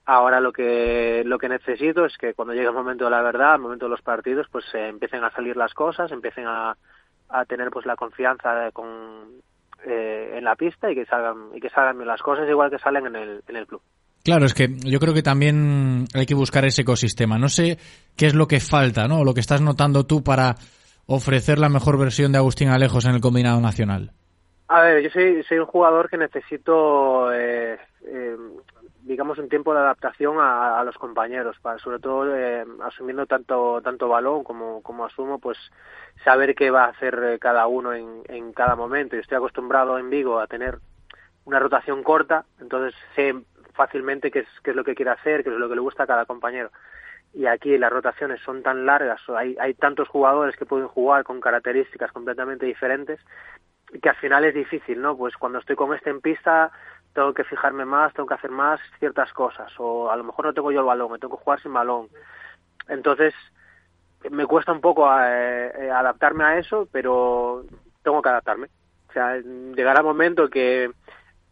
[0.05, 3.55] ahora lo que lo que necesito es que cuando llegue el momento de la verdad
[3.55, 6.77] el momento de los partidos pues eh, empiecen a salir las cosas empiecen a,
[7.29, 9.43] a tener pues la confianza con
[9.85, 13.05] eh, en la pista y que salgan y que salgan las cosas igual que salen
[13.05, 13.81] en el, en el club.
[14.27, 17.37] Claro, es que yo creo que también hay que buscar ese ecosistema.
[17.37, 17.77] No sé
[18.17, 19.23] qué es lo que falta, ¿no?
[19.23, 20.55] Lo que estás notando tú para
[21.05, 24.11] ofrecer la mejor versión de Agustín Alejos en el combinado nacional.
[24.67, 28.35] A ver, yo soy, un jugador que necesito, eh, eh,
[29.03, 34.09] digamos, un tiempo de adaptación a, los compañeros, para, sobre todo eh, asumiendo tanto tanto
[34.09, 35.57] balón como, como asumo, pues
[36.25, 39.15] saber qué va a hacer cada uno en, en cada momento.
[39.15, 40.79] Yo estoy acostumbrado en Vigo a tener
[41.45, 43.33] una rotación corta, entonces sé
[43.77, 46.03] fácilmente qué es, qué es lo que quiere hacer, qué es lo que le gusta
[46.03, 46.71] a cada compañero.
[47.33, 51.39] Y aquí las rotaciones son tan largas, hay, hay tantos jugadores que pueden jugar con
[51.39, 53.19] características completamente diferentes,
[54.01, 55.15] que al final es difícil, ¿no?
[55.15, 56.71] Pues cuando estoy con este en pista
[57.13, 60.53] tengo que fijarme más, tengo que hacer más ciertas cosas, o a lo mejor no
[60.53, 62.09] tengo yo el balón, me tengo que jugar sin balón.
[62.87, 63.33] Entonces,
[64.29, 67.63] me cuesta un poco eh, eh, adaptarme a eso, pero
[68.03, 68.67] tengo que adaptarme.
[69.09, 70.91] O sea, llegará el momento que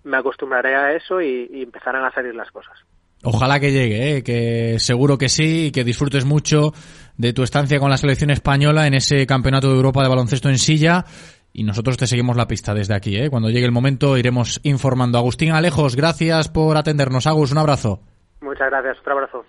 [0.05, 2.77] me acostumbraré a eso y, y empezarán a salir las cosas.
[3.23, 4.23] Ojalá que llegue, ¿eh?
[4.23, 6.73] que seguro que sí y que disfrutes mucho
[7.17, 10.59] de tu estancia con la selección española en ese campeonato de Europa de baloncesto en
[10.59, 11.05] silla.
[11.51, 13.17] Y nosotros te seguimos la pista desde aquí.
[13.17, 13.29] ¿eh?
[13.29, 15.17] Cuando llegue el momento iremos informando.
[15.17, 17.25] Agustín Alejos, gracias por atendernos.
[17.25, 18.01] Agus, un abrazo.
[18.41, 19.45] Muchas gracias, otro abrazo.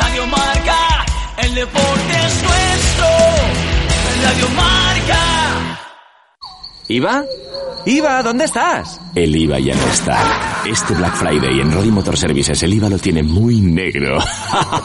[0.00, 1.04] Radio Marca,
[1.42, 3.06] el deporte es nuestro.
[4.22, 5.87] Radio Marca.
[6.88, 7.24] ¿Iba?
[7.84, 9.00] Iva, ¿dónde estás?
[9.14, 10.62] El IVA ya no está.
[10.66, 14.18] Este Black Friday en Rodi Motor Services el IVA lo tiene muy negro.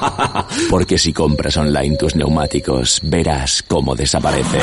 [0.70, 4.60] Porque si compras online tus neumáticos, verás cómo desaparece.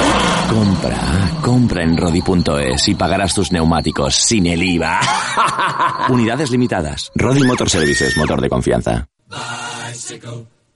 [0.50, 5.00] Compra, compra en Rodi.es y pagarás tus neumáticos sin el IVA.
[6.10, 7.10] Unidades limitadas.
[7.14, 9.06] Rodi Motor Services, motor de confianza.
[9.28, 10.59] Bicycle.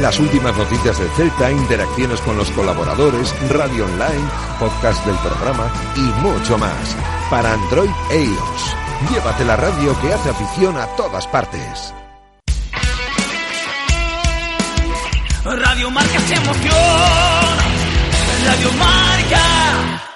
[0.00, 4.28] Las últimas noticias del Celta, interacciones con los colaboradores, radio online,
[4.58, 6.94] podcast del programa y mucho más.
[7.30, 8.76] Para Android e iOS.
[9.10, 11.94] Llévate la radio que hace afición a todas partes.
[15.44, 17.64] Radio Marca se emociona.
[18.44, 20.15] Radio Marca.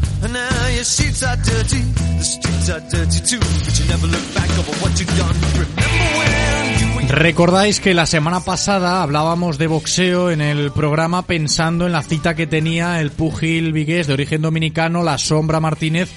[0.23, 1.81] And now your sheets are dirty.
[2.17, 3.39] The streets are dirty too.
[3.39, 5.35] But you never look back over what you've done.
[5.53, 11.85] Remember when you Recordáis que la semana pasada hablábamos de boxeo en el programa pensando
[11.85, 16.09] en la cita que tenía el pugil vigués de origen dominicano, La Sombra Martínez,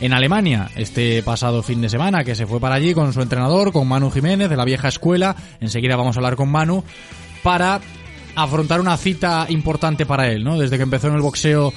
[0.00, 3.72] en Alemania este pasado fin de semana, que se fue para allí con su entrenador,
[3.72, 5.36] con Manu Jiménez de la vieja escuela.
[5.60, 6.84] Enseguida vamos a hablar con Manu
[7.42, 7.80] para
[8.34, 10.58] afrontar una cita importante para él, ¿no?
[10.58, 11.72] Desde que empezó en el boxeo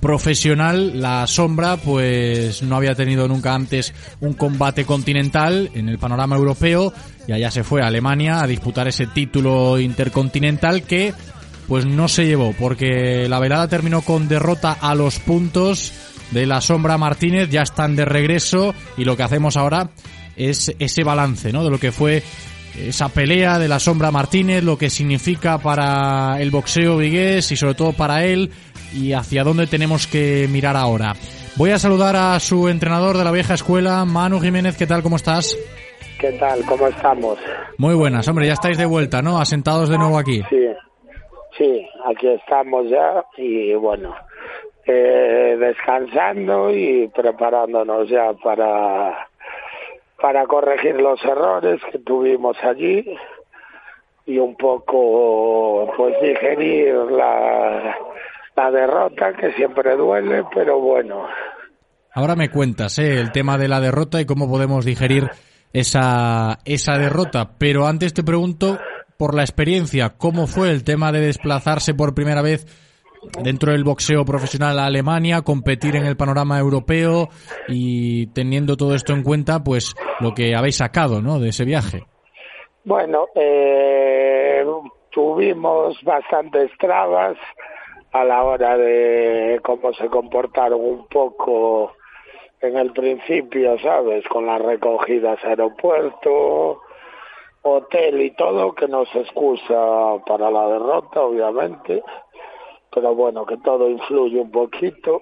[0.00, 6.36] profesional, la sombra pues no había tenido nunca antes un combate continental en el panorama
[6.36, 6.92] europeo
[7.26, 11.14] y allá se fue a Alemania a disputar ese título intercontinental que
[11.66, 15.92] pues no se llevó porque la velada terminó con derrota a los puntos
[16.30, 19.90] de la sombra Martínez, ya están de regreso y lo que hacemos ahora
[20.36, 21.64] es ese balance, ¿no?
[21.64, 22.22] De lo que fue
[22.78, 27.74] esa pelea de la sombra Martínez, lo que significa para el boxeo vigués y sobre
[27.74, 28.50] todo para él
[28.92, 31.14] y hacia dónde tenemos que mirar ahora.
[31.56, 35.02] Voy a saludar a su entrenador de la vieja escuela, Manu Jiménez, ¿qué tal?
[35.02, 35.56] ¿Cómo estás?
[36.20, 36.64] ¿Qué tal?
[36.66, 37.38] ¿Cómo estamos?
[37.78, 39.38] Muy buenas, hombre, ya estáis de vuelta, ¿no?
[39.38, 40.42] Asentados de nuevo aquí.
[40.48, 40.68] Sí,
[41.56, 44.14] sí, aquí estamos ya y bueno,
[44.86, 49.28] eh, descansando y preparándonos ya para
[50.20, 53.04] para corregir los errores que tuvimos allí
[54.24, 57.96] y un poco pues digerir la,
[58.56, 61.26] la derrota que siempre duele, pero bueno.
[62.14, 63.20] Ahora me cuentas ¿eh?
[63.20, 65.28] el tema de la derrota y cómo podemos digerir
[65.72, 68.78] esa, esa derrota, pero antes te pregunto
[69.18, 72.66] por la experiencia, ¿cómo fue el tema de desplazarse por primera vez
[73.42, 77.28] dentro del boxeo profesional a Alemania, competir en el panorama europeo
[77.68, 81.38] y teniendo todo esto en cuenta, pues lo que habéis sacado, ¿no?
[81.38, 82.04] De ese viaje.
[82.84, 84.64] Bueno, eh,
[85.10, 87.36] tuvimos bastantes trabas
[88.20, 91.94] a la hora de cómo se comportaron un poco
[92.60, 94.26] en el principio, ¿sabes?
[94.28, 96.82] Con las recogidas aeropuerto,
[97.62, 102.02] hotel y todo, que nos excusa para la derrota, obviamente
[102.96, 105.20] pero bueno, que todo influye un poquito.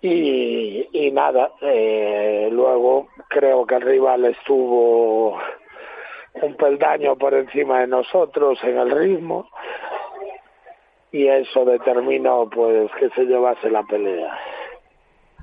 [0.00, 5.36] Y, nada, eh, luego creo que el rival estuvo
[6.40, 9.48] un peldaño por encima de nosotros en el ritmo
[11.12, 14.36] y eso determinó pues que se llevase la pelea.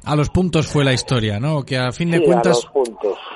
[0.06, 1.64] A los puntos fue la historia, ¿no?
[1.64, 2.72] Que a fin de Sí, cuentas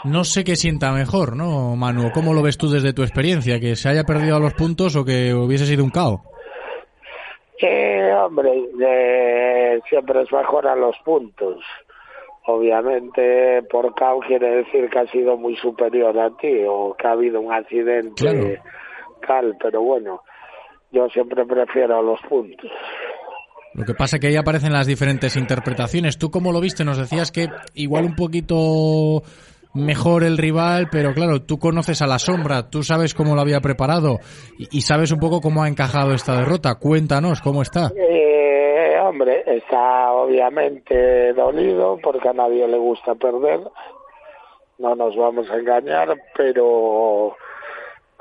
[0.04, 2.12] no sé qué sienta mejor, ¿no, Manu?
[2.12, 3.60] ¿Cómo lo ves tú desde tu experiencia?
[3.60, 6.22] ¿Que se haya perdido a los puntos o que hubiese sido un caos?
[7.62, 8.52] Eh, hombre,
[8.84, 11.64] eh, siempre es mejor a los puntos.
[12.48, 17.12] Obviamente, por KO quiere decir que ha sido muy superior a ti o que ha
[17.12, 18.60] habido un accidente
[19.28, 20.24] tal, pero bueno,
[20.92, 22.70] yo siempre prefiero los puntos.
[23.74, 26.18] Lo que pasa es que ahí aparecen las diferentes interpretaciones.
[26.18, 26.84] ¿Tú cómo lo viste?
[26.84, 29.24] Nos decías que igual un poquito
[29.74, 33.62] mejor el rival, pero claro, tú conoces a la sombra, tú sabes cómo lo había
[33.62, 34.20] preparado
[34.60, 36.76] y, y sabes un poco cómo ha encajado esta derrota.
[36.76, 37.92] Cuéntanos cómo está.
[37.96, 43.62] Eh, hombre, está obviamente dolido porque a nadie le gusta perder,
[44.80, 47.36] no nos vamos a engañar, pero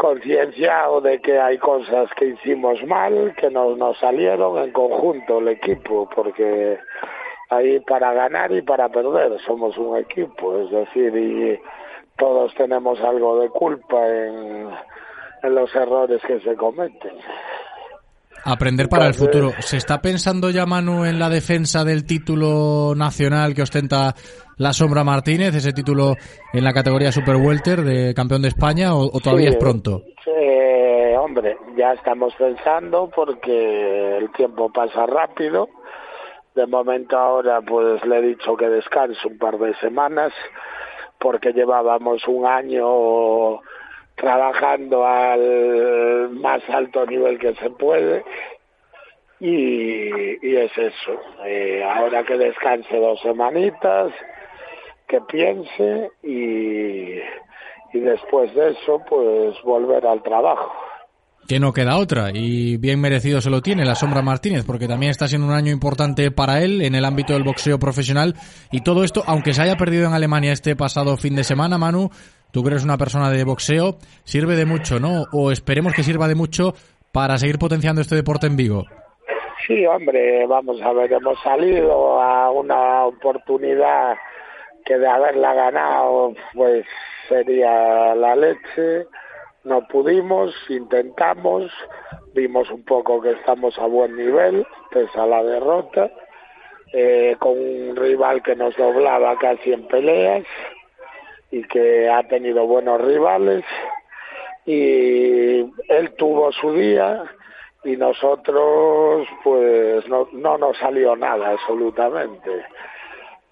[0.01, 5.49] concienciado de que hay cosas que hicimos mal, que no nos salieron en conjunto el
[5.49, 6.79] equipo, porque
[7.51, 11.61] ahí para ganar y para perder somos un equipo, es decir, y
[12.17, 14.71] todos tenemos algo de culpa en,
[15.43, 17.19] en los errores que se cometen.
[18.45, 19.53] Aprender para el futuro.
[19.61, 24.15] ¿Se está pensando ya, Manu, en la defensa del título nacional que ostenta
[24.57, 26.17] la Sombra Martínez, ese título
[26.53, 30.03] en la categoría Super Welter de campeón de España, o, o todavía Sí, es pronto?
[30.27, 35.69] eh, hombre, ya estamos pensando porque el tiempo pasa rápido.
[36.55, 40.33] De momento ahora pues le he dicho que descanse un par de semanas
[41.19, 43.61] porque llevábamos un año
[44.21, 48.23] trabajando al más alto nivel que se puede
[49.41, 51.21] y, es eso.
[51.47, 54.13] Eh, ahora que descanse dos semanitas,
[55.09, 57.19] que piense y,
[57.97, 60.73] y después de eso pues volver al trabajo.
[61.49, 65.11] Que no queda otra y bien merecido se lo tiene la Sombra Martínez porque también
[65.11, 68.37] está siendo un año importante para él en el ámbito del boxeo profesional
[68.71, 72.11] y todo esto, aunque se haya perdido en Alemania este pasado fin de semana, Manu,
[72.53, 75.25] tú que eres una persona de boxeo, sirve de mucho, ¿no?
[75.33, 76.75] O esperemos que sirva de mucho
[77.13, 78.85] para seguir potenciando este deporte en Vigo.
[79.67, 84.17] Sí, hombre, vamos a ver, hemos salido a una oportunidad
[84.85, 86.85] que de haberla ganado pues
[87.29, 89.07] sería la leche.
[89.63, 91.71] No pudimos, intentamos,
[92.35, 96.11] vimos un poco que estamos a buen nivel, pese a la derrota,
[96.93, 100.45] eh, con un rival que nos doblaba casi en peleas
[101.51, 103.65] y que ha tenido buenos rivales
[104.67, 107.25] y él tuvo su día
[107.85, 112.65] y nosotros pues no, no nos salió nada absolutamente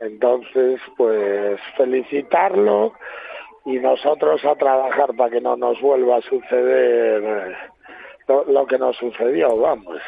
[0.00, 2.92] Entonces, pues felicitarlo
[3.64, 7.56] y nosotros a trabajar para que no nos vuelva a suceder
[8.28, 9.98] lo, lo que nos sucedió, vamos.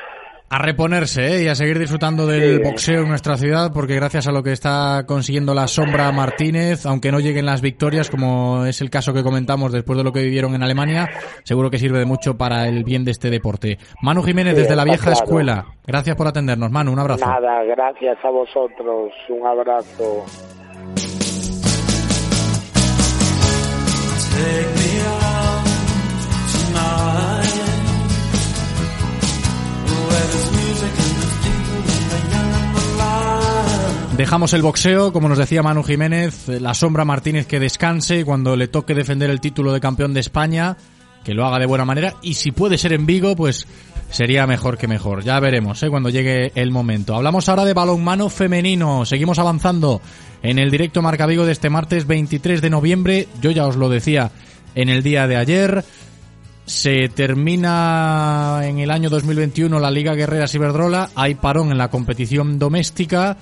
[0.53, 1.45] A reponerse ¿eh?
[1.45, 5.05] y a seguir disfrutando del boxeo en nuestra ciudad, porque gracias a lo que está
[5.07, 9.71] consiguiendo la sombra Martínez, aunque no lleguen las victorias, como es el caso que comentamos
[9.71, 11.09] después de lo que vivieron en Alemania,
[11.45, 13.79] seguro que sirve de mucho para el bien de este deporte.
[14.03, 15.23] Manu Jiménez, Sí, desde la vieja claro.
[15.23, 16.69] escuela, gracias por atendernos.
[16.69, 17.25] Manu, un abrazo.
[17.25, 19.13] Nada, gracias a vosotros.
[19.29, 20.27] Un abrazo.
[34.21, 38.69] Dejamos el boxeo, como nos decía Manu Jiménez, la sombra Martínez que descanse cuando le
[38.69, 40.77] toque defender el título de campeón de España,
[41.25, 43.67] que lo haga de buena manera y si puede ser en Vigo, pues
[44.11, 45.25] sería mejor que mejor.
[45.25, 45.89] Ya veremos, ¿eh?
[45.89, 47.15] cuando llegue el momento.
[47.15, 49.07] Hablamos ahora de balonmano femenino.
[49.07, 50.03] Seguimos avanzando
[50.43, 53.27] en el directo Marca Vigo de este martes 23 de noviembre.
[53.41, 54.33] Yo ya os lo decía
[54.75, 55.83] en el día de ayer.
[56.67, 61.09] Se termina en el año 2021 la Liga Guerreras Iberdrola.
[61.15, 63.39] Hay parón en la competición doméstica.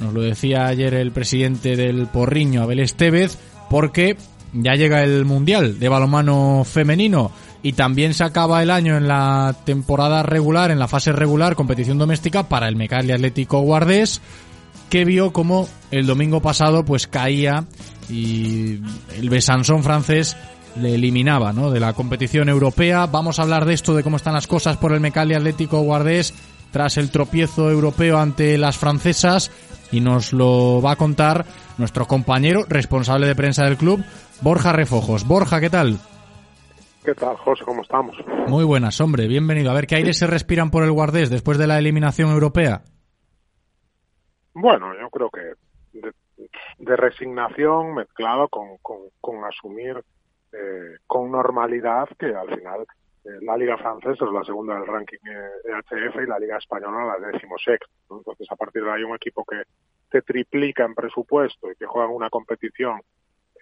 [0.00, 4.16] Nos lo decía ayer el presidente del Porriño, Abel Estevez, porque
[4.52, 7.30] ya llega el Mundial de balonmano femenino
[7.62, 11.98] y también se acaba el año en la temporada regular, en la fase regular, competición
[11.98, 14.20] doméstica para el Mecali Atlético Guardés,
[14.88, 17.66] que vio como el domingo pasado pues caía
[18.08, 18.80] y
[19.16, 20.36] el Besançon francés
[20.76, 21.70] le eliminaba ¿no?
[21.70, 23.06] de la competición europea.
[23.06, 26.32] Vamos a hablar de esto, de cómo están las cosas por el Mecali Atlético Guardés
[26.70, 29.50] tras el tropiezo europeo ante las francesas
[29.92, 31.44] y nos lo va a contar
[31.78, 34.04] nuestro compañero responsable de prensa del club,
[34.40, 35.26] Borja Refojos.
[35.26, 35.98] Borja, ¿qué tal?
[37.04, 37.64] ¿Qué tal, José?
[37.64, 38.16] ¿Cómo estamos?
[38.46, 39.70] Muy buenas, hombre, bienvenido.
[39.70, 42.82] A ver, ¿qué aires se respiran por el Guardés después de la eliminación europea?
[44.52, 46.12] Bueno, yo creo que de,
[46.78, 50.02] de resignación mezclado con, con, con asumir
[50.52, 52.86] eh, con normalidad que al final
[53.24, 57.28] la Liga Francesa es la segunda del ranking eh, EHF y la Liga Española la
[57.28, 57.92] decimosexta.
[58.08, 58.18] ¿no?
[58.18, 59.62] Entonces, a partir de ahí, un equipo que
[60.10, 63.00] te triplica en presupuesto y que juega una competición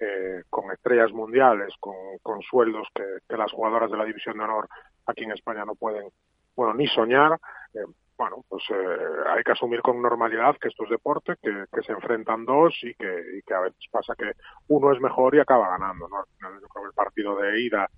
[0.00, 4.68] eh, con estrellas mundiales, con, con sueldos que, las jugadoras de la División de Honor
[5.06, 6.08] aquí en España no pueden,
[6.54, 7.38] bueno, ni soñar.
[7.74, 7.84] Eh,
[8.16, 8.98] bueno, pues eh,
[9.28, 13.38] hay que asumir con normalidad que esto es deporte, que, se enfrentan dos y que,
[13.38, 14.32] y que, a veces pasa que
[14.68, 16.08] uno es mejor y acaba ganando.
[16.08, 16.24] ¿no?
[16.60, 17.88] Yo creo que el partido de ida,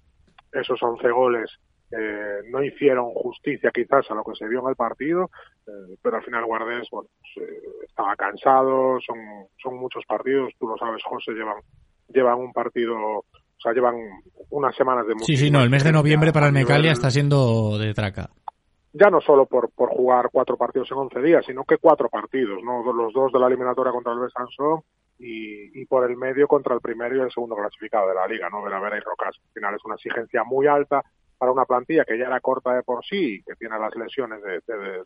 [0.52, 1.50] esos 11 goles
[1.92, 5.30] eh, no hicieron justicia quizás a lo que se vio en el partido,
[5.66, 9.18] eh, pero al final Guardés bueno, pues, eh, estaba cansado, son,
[9.60, 11.56] son muchos partidos, tú lo sabes José, llevan,
[12.08, 13.24] llevan un partido, o
[13.58, 13.96] sea, llevan
[14.50, 17.76] unas semanas de Sí, sí, no, el mes de noviembre para el Mecalia está siendo
[17.76, 18.30] de traca.
[18.92, 22.60] Ya no solo por, por jugar cuatro partidos en 11 días, sino que cuatro partidos,
[22.64, 22.92] ¿no?
[22.92, 24.80] Los dos de la eliminatoria contra el Besançon
[25.20, 28.48] y, y por el medio contra el primero y el segundo clasificado de la liga,
[28.48, 28.62] ¿no?
[28.62, 29.36] Vera Vera y Rocas.
[29.36, 31.04] Al final es una exigencia muy alta
[31.36, 34.42] para una plantilla que ya era corta de por sí y que tiene las lesiones
[34.42, 34.60] de,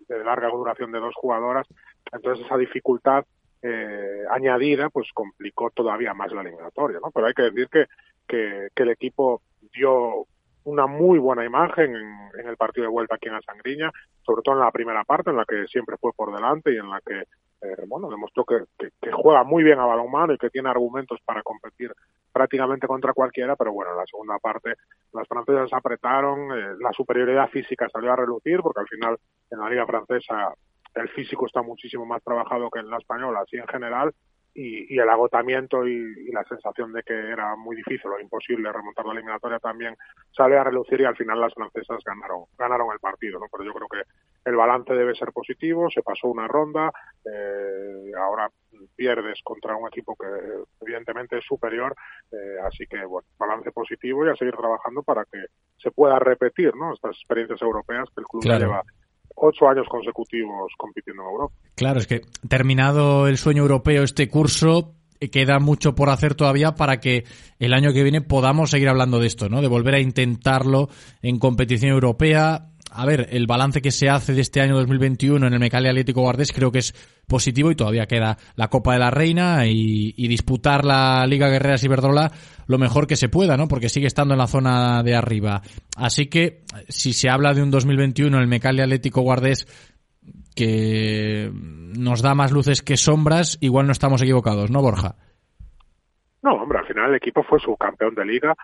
[0.08, 1.66] de, larga duración de dos jugadoras.
[2.12, 3.24] Entonces esa dificultad
[3.62, 7.10] eh, añadida pues complicó todavía más la eliminatoria, ¿no?
[7.10, 7.86] Pero hay que decir que,
[8.26, 9.42] que el equipo
[9.72, 10.26] dio
[10.64, 13.90] una muy buena imagen en, en, el partido de vuelta aquí en la Sangriña,
[14.22, 16.88] sobre todo en la primera parte, en la que siempre fue por delante y en
[16.88, 18.64] la que, eh, bueno, demostró que,
[19.12, 21.92] juega muy bien a balonmano y que tiene argumentos para competir
[22.32, 24.74] prácticamente contra cualquiera, pero bueno, en la segunda parte
[25.12, 29.18] las francesas apretaron, eh, la superioridad física salió a relucir, porque al final
[29.50, 30.52] en la liga francesa
[30.94, 34.12] el físico está muchísimo más trabajado que en la española, así en general,
[34.54, 38.72] y, y, el agotamiento y, y, la sensación de que era muy difícil o imposible
[38.72, 39.96] remontar la eliminatoria también
[40.30, 43.46] sale a relucir y al final las francesas ganaron ganaron el partido ¿no?
[43.50, 46.92] pero yo creo que el balance debe ser positivo se pasó una ronda
[47.24, 48.48] eh, ahora
[48.94, 50.26] pierdes contra un equipo que
[50.82, 51.94] evidentemente es superior
[52.30, 55.46] eh, así que bueno balance positivo y a seguir trabajando para que
[55.78, 56.94] se pueda repetir ¿no?
[56.94, 58.66] estas experiencias europeas que el club claro.
[58.66, 58.82] lleva
[59.34, 61.54] ocho años consecutivos compitiendo en Europa.
[61.74, 66.74] Claro, es que terminado el sueño europeo este curso, eh, queda mucho por hacer todavía
[66.74, 67.24] para que
[67.58, 69.62] el año que viene podamos seguir hablando de esto, ¿no?
[69.62, 70.88] De volver a intentarlo
[71.22, 72.70] en competición europea.
[72.96, 76.20] A ver, el balance que se hace de este año 2021 en el Mecali Atlético
[76.20, 76.94] Guardés creo que es
[77.26, 81.82] positivo y todavía queda la Copa de la Reina y, y disputar la Liga Guerreras
[81.82, 82.30] Iberdrola
[82.66, 83.68] lo mejor que se pueda, ¿no?
[83.68, 85.62] Porque sigue estando en la zona de arriba.
[85.96, 89.66] Así que si se habla de un 2021 el Mecali Atlético Guardés
[90.54, 95.16] que nos da más luces que sombras, igual no estamos equivocados, ¿no, Borja?
[96.42, 98.54] No, hombre, al final el equipo fue subcampeón de liga,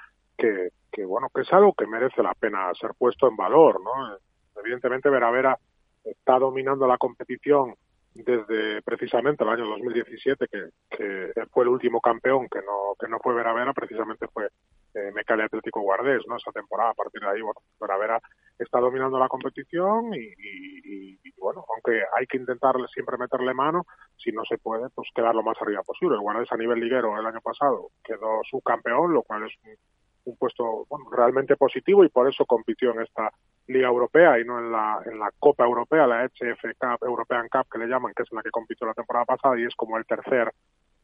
[0.40, 4.16] que, que bueno, que es algo que merece la pena ser puesto en valor, ¿no?
[4.56, 5.58] Evidentemente Vera Vera
[6.02, 7.74] está dominando la competición
[8.14, 13.18] desde precisamente el año 2017, que, que fue el último campeón que no, que no
[13.20, 14.48] fue Vera Vera, precisamente fue
[14.94, 16.36] eh, Mecale Atlético Guardés, ¿no?
[16.36, 18.20] Esa temporada, a partir de ahí, bueno, Vera Vera
[18.58, 23.86] está dominando la competición y, bueno, aunque hay que intentar siempre meterle mano,
[24.16, 26.16] si no se puede, pues quedar lo más arriba posible.
[26.16, 29.76] El Guardés a nivel liguero el año pasado quedó subcampeón, lo cual es un,
[30.24, 33.30] un puesto bueno, realmente positivo y por eso compitió en esta
[33.66, 37.66] Liga Europea y no en la, en la Copa Europea, la HF Cup, European Cup
[37.70, 40.05] que le llaman, que es la que compitió la temporada pasada y es como el
[40.05, 40.52] tercer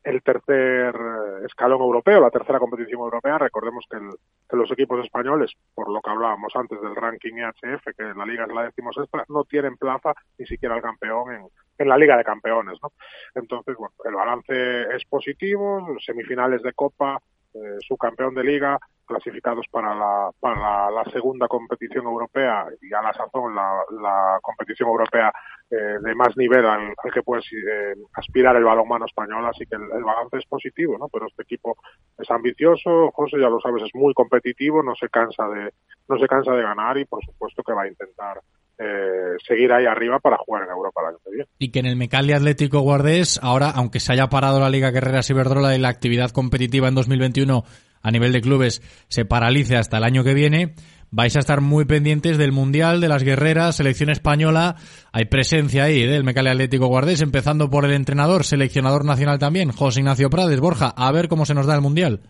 [0.06, 3.38] el tercer eh, escalón europeo, la tercera competición europea.
[3.38, 4.10] Recordemos que, el,
[4.48, 8.44] que, los equipos españoles, por lo que hablábamos antes del ranking EHF, que la liga
[8.44, 11.48] es la decimosexta, no tienen plaza ni siquiera el campeón en,
[11.78, 12.78] en la Liga de Campeones.
[12.82, 12.92] ¿no?
[13.34, 17.20] Entonces, bueno, el balance es positivo, semifinales de Copa,
[17.56, 23.12] eh, subcampeón de Liga, clasificados para la, para la segunda competición europea y a la
[23.12, 25.32] sazón la, la competición europea
[25.70, 29.76] eh, de más nivel al, al que puede eh, aspirar el balonmano español, así que
[29.76, 31.08] el, el, balance es positivo, ¿no?
[31.08, 31.76] Pero este equipo
[32.18, 35.72] es ambicioso, José ya lo sabes, es muy competitivo, no se cansa de
[36.08, 38.40] no se cansa de ganar y por supuesto que va a intentar
[38.78, 41.48] eh, seguir ahí arriba para jugar en Europa el año que viene.
[41.58, 45.30] Y que en el Mecali Atlético Guardés, ahora, aunque se haya parado la Liga Guerreras
[45.30, 47.64] Iberdrola y la actividad competitiva en 2021
[48.02, 50.74] a nivel de clubes se paralice hasta el año que viene,
[51.10, 54.76] vais a estar muy pendientes del Mundial, de las guerreras, selección española.
[55.12, 56.06] Hay presencia ahí ¿eh?
[56.06, 60.60] del Mecale Atlético Guardés, empezando por el entrenador, seleccionador nacional también, José Ignacio Prades.
[60.60, 62.20] Borja, a ver cómo se nos da el Mundial.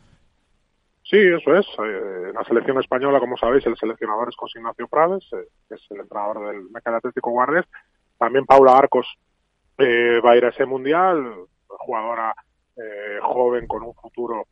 [1.02, 1.66] Sí, eso es.
[2.36, 5.82] Eh, la selección española, como sabéis, el seleccionador es José Ignacio Prades, eh, que es
[5.90, 7.64] el entrenador del Mecale Atlético Guardés.
[8.18, 9.06] También Paula Arcos
[9.78, 11.32] eh, va a ir a ese Mundial,
[11.66, 12.34] jugadora
[12.76, 14.46] eh, joven con un futuro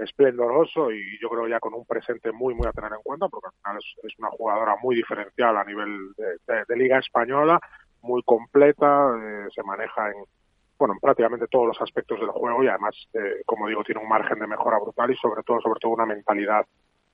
[0.00, 3.48] esplendoroso y yo creo ya con un presente muy muy a tener en cuenta porque
[3.48, 7.60] al final es, una jugadora muy diferencial a nivel de liga española
[8.06, 10.24] muy completa eh, se maneja en
[10.78, 14.08] bueno en prácticamente todos los aspectos del juego y además eh, como digo tiene un
[14.08, 16.64] margen de mejora brutal y sobre todo sobre todo una mentalidad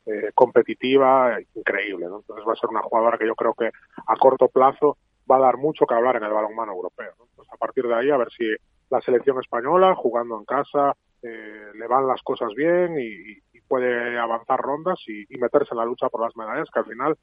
[0.06, 3.70] eh, competitiva increíble entonces va a ser una jugadora que yo creo que
[4.06, 4.98] a corto plazo
[5.30, 7.26] va a dar mucho que hablar en el balonmano europeo ¿no?
[7.36, 8.44] pues a partir de ahí a ver si
[8.90, 14.60] la selección española jugando en casa eh, le van las cosas bien y, puede avanzar
[14.60, 17.16] rondas y, meterse en la lucha por las medallas, que al final,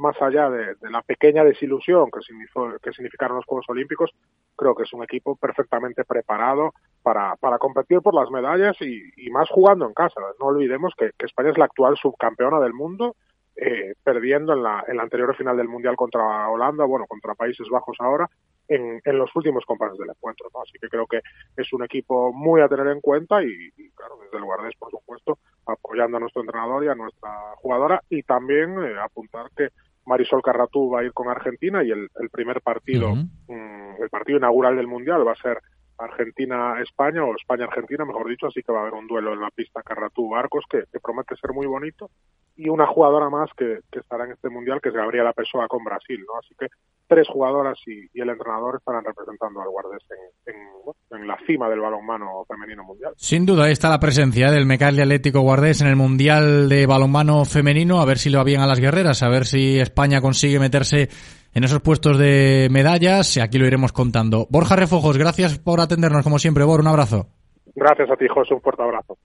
[0.00, 4.10] más allá de, la pequeña desilusión que, significó, que significaron los Juegos Olímpicos,
[4.56, 6.72] creo que es un equipo perfectamente preparado
[7.02, 10.20] para, para competir por las medallas y, y más jugando en casa.
[10.40, 13.14] No olvidemos que, España es la actual subcampeona del mundo
[13.56, 17.68] eh, perdiendo en la, en la anterior final del Mundial contra Holanda, bueno, contra Países
[17.68, 18.26] Bajos ahora,
[18.68, 20.48] en, los últimos compases del encuentro.
[20.54, 20.62] ¿no?
[20.62, 21.20] Así que creo que
[21.56, 24.90] es un equipo muy a tener en cuenta y, y claro, desde el Guardés, por
[24.90, 29.68] supuesto, apoyando a nuestro entrenador y a nuestra jugadora y también eh, apuntar que
[30.10, 33.28] Marisol Carratú va a ir con Argentina y el, el primer partido, uh -huh.
[33.48, 35.58] mmm, el partido inaugural del Mundial va a ser
[36.00, 39.82] Argentina-España o España-Argentina, mejor dicho, así que va a haber un duelo en la pista
[39.82, 42.10] Carratú-Barcos que, que, promete ser muy bonito
[42.56, 46.20] y una jugadora más que, estará en este mundial que es Gabriela Pessoa con Brasil,
[46.26, 46.38] ¿no?
[46.38, 46.66] Así que
[47.06, 50.02] tres jugadoras y, el entrenador estarán representando al Guardés
[50.46, 53.12] en, la cima del balonmano femenino mundial.
[53.16, 57.44] Sin duda, ahí está la presencia del Mecali Atlético Guardés en el mundial de balonmano
[57.44, 60.58] femenino, a ver si lo va bien a las guerreras, a ver si España consigue
[60.58, 61.08] meterse
[61.54, 64.46] en esos puestos de medallas y aquí lo iremos contando.
[64.50, 67.26] Borja Refojos, gracias por atendernos como siempre, Bor, un abrazo.
[67.74, 69.16] Gracias a ti, José, un fuerte abrazo.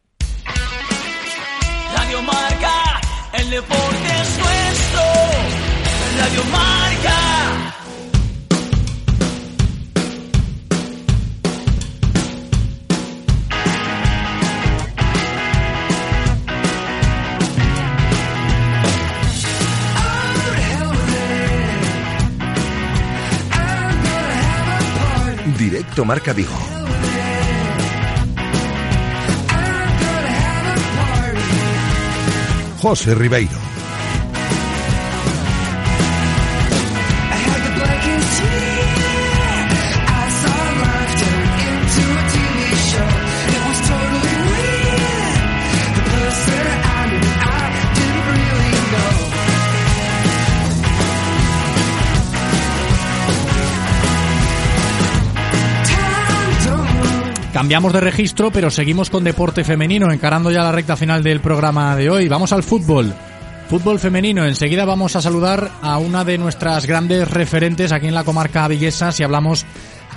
[1.95, 3.01] Radio Marca,
[3.39, 5.01] el deporte es nuestro.
[6.19, 7.84] Radio Marca.
[25.65, 26.53] Directo Marca Vigo.
[32.79, 33.64] José Ribeiro.
[57.55, 61.95] Cambiamos de registro, pero seguimos con deporte femenino, encarando ya la recta final del programa
[61.95, 62.27] de hoy.
[62.27, 63.13] Vamos al fútbol.
[63.69, 64.43] Fútbol femenino.
[64.43, 69.13] Enseguida vamos a saludar a una de nuestras grandes referentes aquí en la comarca viguesa
[69.13, 69.65] si hablamos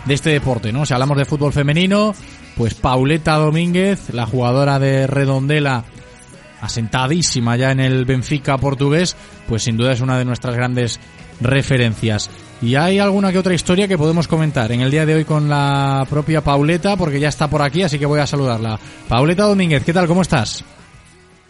[0.04, 0.84] de este deporte, ¿no?
[0.84, 2.12] Si hablamos de fútbol femenino,
[2.56, 5.84] pues Pauleta Domínguez, la jugadora de Redondela,
[6.60, 9.14] asentadísima ya en el Benfica portugués,
[9.46, 10.98] pues sin duda es una de nuestras grandes
[11.40, 12.30] referencias.
[12.60, 15.48] Y hay alguna que otra historia que podemos comentar en el día de hoy con
[15.48, 18.76] la propia Pauleta, porque ya está por aquí, así que voy a saludarla.
[19.08, 20.08] Pauleta Domínguez, ¿qué tal?
[20.08, 20.64] ¿Cómo estás?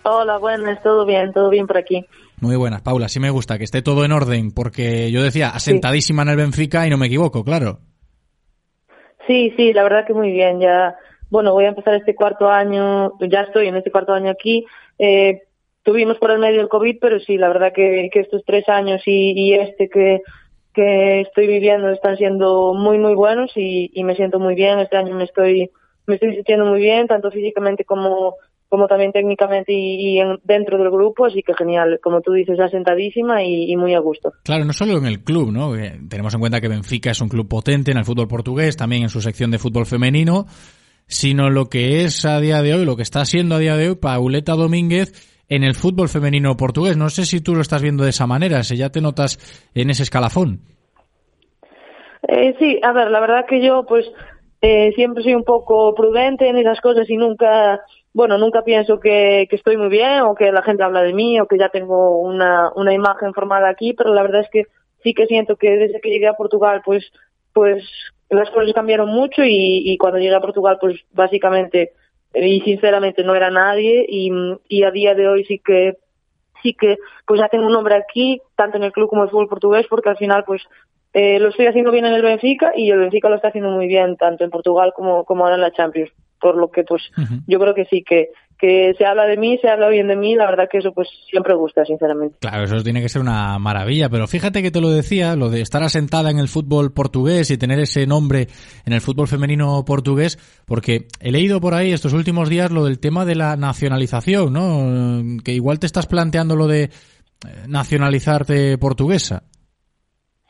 [0.02, 2.04] Hola, buenas, todo bien, todo bien por aquí.
[2.42, 6.22] Muy buenas, Paula, sí me gusta que esté todo en orden, porque yo decía, asentadísima
[6.22, 7.78] en el Benfica y no me equivoco, claro.
[9.26, 10.94] Sí, sí, la verdad que muy bien, ya,
[11.30, 14.66] bueno, voy a empezar este cuarto año, ya estoy en este cuarto año aquí,
[14.98, 15.42] eh,
[15.82, 19.00] tuvimos por el medio el COVID, pero sí, la verdad que, que estos tres años
[19.06, 20.20] y, y este que
[20.78, 24.78] que estoy viviendo están siendo muy muy buenos y, me siento muy bien.
[24.78, 25.70] Este año me estoy
[26.06, 28.34] me estoy sintiendo muy bien tanto físicamente como
[28.68, 31.26] como también técnicamente y, en, dentro del grupo.
[31.26, 31.98] Así que genial.
[32.00, 34.34] Como tú dices asentadísima y, y, muy a gusto.
[34.44, 37.28] Claro no solo en el club no eh, tenemos en cuenta que Benfica es un
[37.28, 40.46] club potente en el fútbol portugués también en su sección de fútbol femenino
[41.08, 43.88] sino lo que es a día de hoy lo que está siendo a día de
[43.88, 46.96] hoy Pauleta Domínguez en el fútbol femenino portugués.
[46.96, 49.38] No sé si tú lo estás viendo de esa manera, si ya te notas
[49.74, 50.60] en ese escalafón.
[52.26, 54.06] Eh, sí, a ver, la verdad que yo pues
[54.60, 57.80] eh, siempre soy un poco prudente en esas cosas y nunca,
[58.12, 61.46] bueno, nunca pienso que, estoy muy bien o que la gente habla de mí o
[61.46, 64.64] que ya tengo una, una imagen formada aquí, pero la verdad es que
[65.02, 67.10] sí que siento que desde que llegué a Portugal pues,
[67.52, 67.84] pues
[68.28, 71.92] las cosas cambiaron mucho y cuando llegué a Portugal pues básicamente
[72.46, 74.30] y sinceramente no era nadie y,
[74.68, 75.94] y a día de hoy sí que
[76.62, 79.30] sí que pues ya tengo un nombre aquí tanto en el club como en el
[79.30, 80.62] fútbol portugués porque al final pues
[81.12, 83.86] eh, lo estoy haciendo bien en el Benfica y el Benfica lo está haciendo muy
[83.86, 86.10] bien tanto en Portugal como, como ahora en la Champions
[86.40, 87.40] por lo que pues uh -huh.
[87.46, 90.34] yo creo que sí que que se habla de mí, se habla bien de mí,
[90.34, 92.36] la verdad que eso pues siempre gusta, sinceramente.
[92.40, 95.60] Claro, eso tiene que ser una maravilla, pero fíjate que te lo decía, lo de
[95.60, 98.48] estar asentada en el fútbol portugués y tener ese nombre
[98.84, 102.98] en el fútbol femenino portugués, porque he leído por ahí estos últimos días lo del
[102.98, 105.42] tema de la nacionalización, ¿no?
[105.44, 106.90] Que igual te estás planteando lo de
[107.68, 109.44] nacionalizarte portuguesa.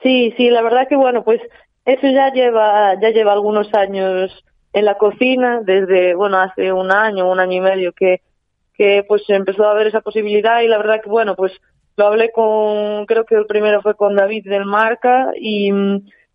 [0.03, 1.41] Sí, sí, la verdad que bueno, pues
[1.85, 4.31] eso ya lleva ya lleva algunos años
[4.73, 8.21] en la cocina desde, bueno, hace un año, un año y medio que,
[8.75, 11.53] que pues empezó a haber esa posibilidad y la verdad que, bueno, pues
[11.97, 15.71] lo hablé con, creo que el primero fue con David del Marca y,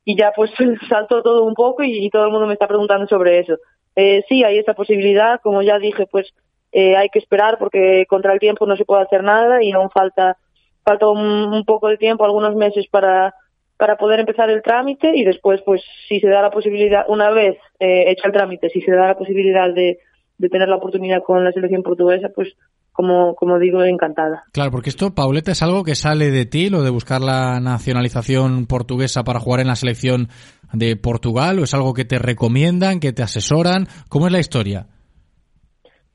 [0.03, 0.51] y ya pues
[0.89, 3.57] saltó todo un poco y, todo el mundo me está preguntando sobre eso.
[3.95, 6.34] Eh, sí, hay esa posibilidad, como ya dije, pues
[6.72, 9.91] eh, hay que esperar porque contra el tiempo no se puede hacer nada y aún
[9.91, 10.38] falta,
[10.84, 13.35] falta un, un poco de tiempo, algunos meses para,
[13.78, 17.58] para poder empezar el trámite y después, pues, si se da la posibilidad, una vez
[17.80, 20.00] eh, hecho el trámite, si se da la posibilidad de,
[20.38, 22.54] de tener la oportunidad con la selección portuguesa, pues,
[22.94, 24.44] como, como digo, encantada.
[24.54, 28.68] Claro, porque esto, Pauleta, es algo que sale de ti, lo de buscar la nacionalización
[28.68, 30.28] portuguesa para jugar en la selección
[30.72, 33.88] de Portugal, o es algo que te recomiendan, que te asesoran.
[34.10, 34.86] ¿Cómo es la historia?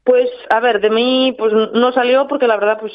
[0.05, 2.93] Pues, a ver, de mí, pues, no salió porque la verdad, pues,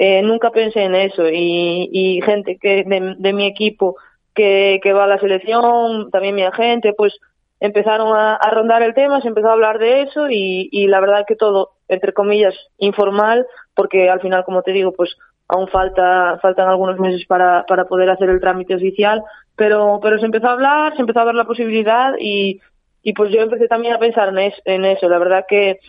[0.00, 1.28] eh, nunca pensé en eso.
[1.28, 3.96] Y, y gente que de, mi equipo
[4.32, 7.18] que, que, va a la selección, también mi agente, pues
[7.58, 11.00] empezaron a, a, rondar el tema, se empezó a hablar de eso y, y, la
[11.00, 13.44] verdad que todo, entre comillas, informal,
[13.74, 15.16] porque al final, como te digo, pues
[15.48, 19.24] aún falta, faltan algunos meses para, para poder hacer el trámite oficial,
[19.56, 22.60] pero, pero se empezó a hablar, se empezó a ver la posibilidad y,
[23.02, 24.32] y pues yo empecé también a pensar
[24.64, 25.80] en eso, la verdad que,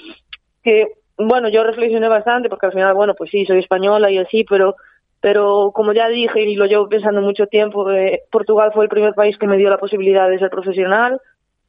[0.63, 0.87] que
[1.19, 4.75] bueno, yo reflexioné bastante porque al final, bueno, pues sí, soy española y así, pero
[5.21, 9.13] pero como ya dije y lo llevo pensando mucho tiempo, eh, Portugal fue el primer
[9.13, 11.19] país que me dio la posibilidad de ser profesional.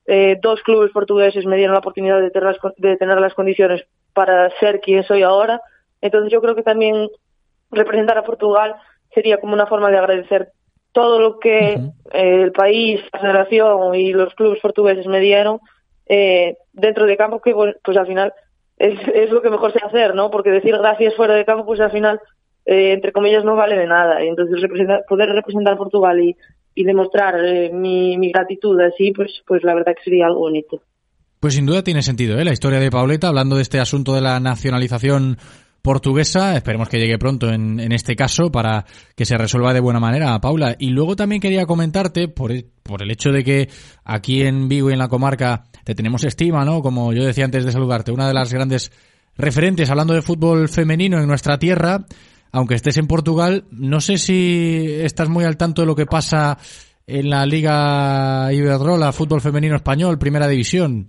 [0.07, 3.85] Eh, dos clubes portugueses me dieron la oportunidad de tener, las, de tener las condiciones
[4.15, 5.61] para ser quien soy ahora.
[6.01, 7.09] Entonces yo creo que también
[7.73, 8.77] representar a Portugal
[9.13, 10.53] sería como una forma de agradecer
[10.93, 11.93] todo lo que uh -huh.
[12.13, 15.59] eh, el país, la federación y los clubes portugueses me dieron
[16.07, 18.33] eh, dentro de campo, que pues al final
[18.81, 20.31] es, es lo que mejor sé hacer, ¿no?
[20.31, 22.19] Porque decir gracias fuera de campo, pues al final,
[22.65, 24.25] eh, entre comillas, no vale de nada.
[24.25, 24.59] Y entonces
[25.07, 26.35] poder representar Portugal y,
[26.75, 30.81] y demostrar eh, mi, mi, gratitud así, pues, pues la verdad que sería algo bonito.
[31.41, 32.45] Pues sin duda tiene sentido, ¿eh?
[32.45, 35.37] La historia de Pauleta, hablando de este asunto de la nacionalización
[35.83, 38.85] portuguesa, esperemos que llegue pronto en, este caso para
[39.17, 40.77] que se resuelva de buena manera, Paula.
[40.79, 43.69] Y luego también quería comentarte, por el, por el hecho de que
[44.05, 46.83] aquí en Vigo y en la comarca te tenemos estima, ¿no?
[46.83, 48.93] Como yo decía antes de saludarte, una de las grandes
[49.37, 52.05] referentes hablando de fútbol femenino en nuestra tierra,
[52.53, 56.59] aunque estés en Portugal, no sé si estás muy al tanto de lo que pasa
[57.07, 61.09] en la Liga Iberdrola, fútbol femenino español, primera división.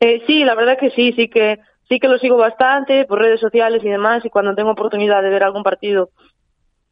[0.00, 3.40] Eh, sí, la verdad que sí, sí que sí que lo sigo bastante por redes
[3.40, 6.10] sociales y demás y cuando tengo oportunidad de ver algún partido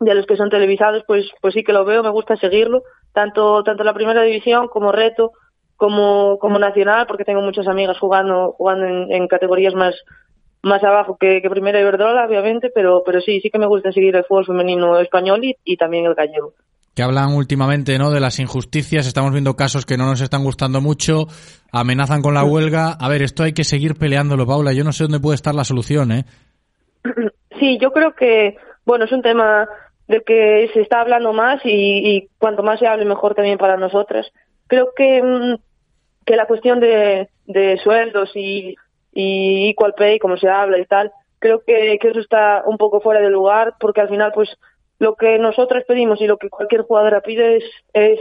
[0.00, 2.82] de los que son televisados, pues pues sí que lo veo, me gusta seguirlo,
[3.12, 5.32] tanto tanto la primera división como reto
[5.82, 9.96] como, como nacional, porque tengo muchas amigas jugando, jugando en, categorías más,
[10.62, 14.14] más abajo que, que Primera Iberdrola, obviamente, pero, pero sí, sí que me gusta seguir
[14.14, 16.52] el fútbol femenino español y también el gallego.
[16.94, 18.10] Que hablan últimamente ¿no?
[18.10, 21.26] de las injusticias, estamos viendo casos que no nos están gustando mucho,
[21.72, 22.92] amenazan con la huelga.
[23.00, 24.72] A ver, esto hay que seguir peleándolo, Paula.
[24.72, 26.24] Yo no sé dónde puede estar la solución, ¿eh?
[27.58, 29.68] Sí, yo creo que, bueno, es un tema
[30.08, 34.26] del que se está hablando más y, cuanto más se hable mejor también para nosotras.
[34.66, 35.54] Creo que, mm,
[36.26, 38.74] que la cuestión de, de sueldos y,
[39.12, 43.00] y equal pay, como se habla y tal, creo que, que eso está un poco
[43.00, 44.48] fuera de lugar porque al final pues
[45.02, 47.58] lo que nosotros pedimos y lo que cualquier jugadora pide
[47.92, 48.20] es,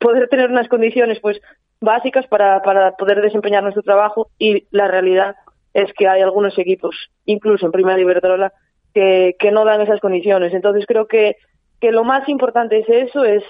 [0.00, 1.40] poder tener unas condiciones pues
[1.80, 2.60] básicas para,
[2.98, 5.36] poder desempeñar nuestro trabajo y la realidad
[5.74, 8.52] es que hay algunos equipos, incluso en Primera Iberdrola,
[8.92, 10.52] que, que no dan esas condiciones.
[10.54, 11.36] Entonces creo que,
[11.80, 13.44] que lo más importante es eso, es,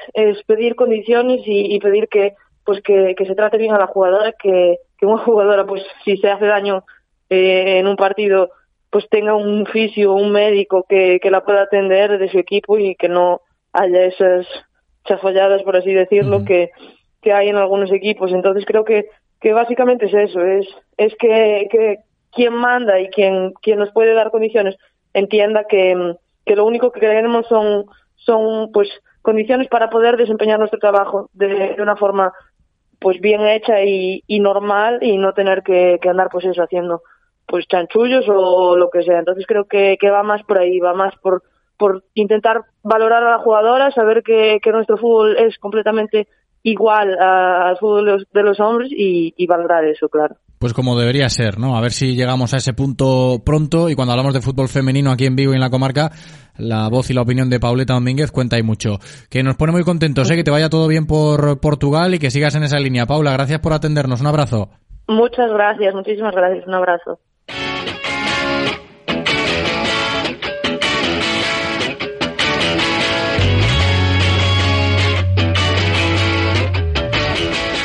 [0.46, 2.34] pedir condiciones y, pedir que
[2.66, 6.28] pues que, se trate bien a la jugadora, que, que una jugadora pues si se
[6.28, 6.84] hace daño
[7.30, 8.50] eh, en un partido
[8.90, 12.94] pues tenga un fisio, un médico que, que la pueda atender de su equipo y
[12.94, 13.42] que no
[13.72, 14.46] haya esas
[15.04, 16.70] chafolladas, por así decirlo, que,
[17.20, 18.32] que hay en algunos equipos.
[18.32, 19.06] Entonces creo que,
[19.40, 20.66] que básicamente es eso, es,
[20.96, 21.98] es que, que
[22.32, 24.76] quien manda y quien, quien nos puede dar condiciones
[25.12, 27.86] entienda que, que lo único que queremos son,
[28.16, 28.88] son pues
[29.22, 32.32] condiciones para poder desempeñar nuestro trabajo de, de una forma
[32.98, 37.02] pues bien hecha y, y normal y no tener que, que andar pues eso haciendo
[37.48, 39.18] pues chanchullos o lo que sea.
[39.18, 41.42] Entonces creo que, que va más por ahí, va más por,
[41.76, 46.28] por intentar valorar a la jugadora, saber que, que nuestro fútbol es completamente
[46.62, 50.36] igual a- al fútbol de los, de los hombres y, y valorar eso, claro.
[50.58, 51.76] Pues como debería ser, ¿no?
[51.76, 55.24] A ver si llegamos a ese punto pronto y cuando hablamos de fútbol femenino aquí
[55.24, 56.10] en Vigo y en la comarca,
[56.58, 58.98] la voz y la opinión de Pauleta Domínguez cuenta y mucho.
[59.30, 60.34] Que nos pone muy contentos, ¿eh?
[60.34, 63.06] Que te vaya todo bien por Portugal y que sigas en esa línea.
[63.06, 64.20] Paula, gracias por atendernos.
[64.20, 64.68] Un abrazo.
[65.06, 66.66] Muchas gracias, muchísimas gracias.
[66.66, 67.20] Un abrazo.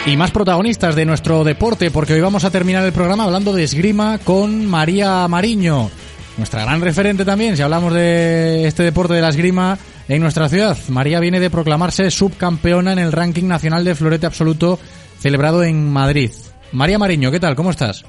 [0.05, 3.63] Y más protagonistas de nuestro deporte, porque hoy vamos a terminar el programa hablando de
[3.63, 5.89] esgrima con María Mariño,
[6.37, 9.75] nuestra gran referente también, si hablamos de este deporte de la esgrima
[10.07, 10.77] en nuestra ciudad.
[10.89, 14.77] María viene de proclamarse subcampeona en el ranking nacional de florete absoluto
[15.19, 16.29] celebrado en Madrid.
[16.73, 17.55] María Mariño, ¿qué tal?
[17.55, 18.05] ¿Cómo estás?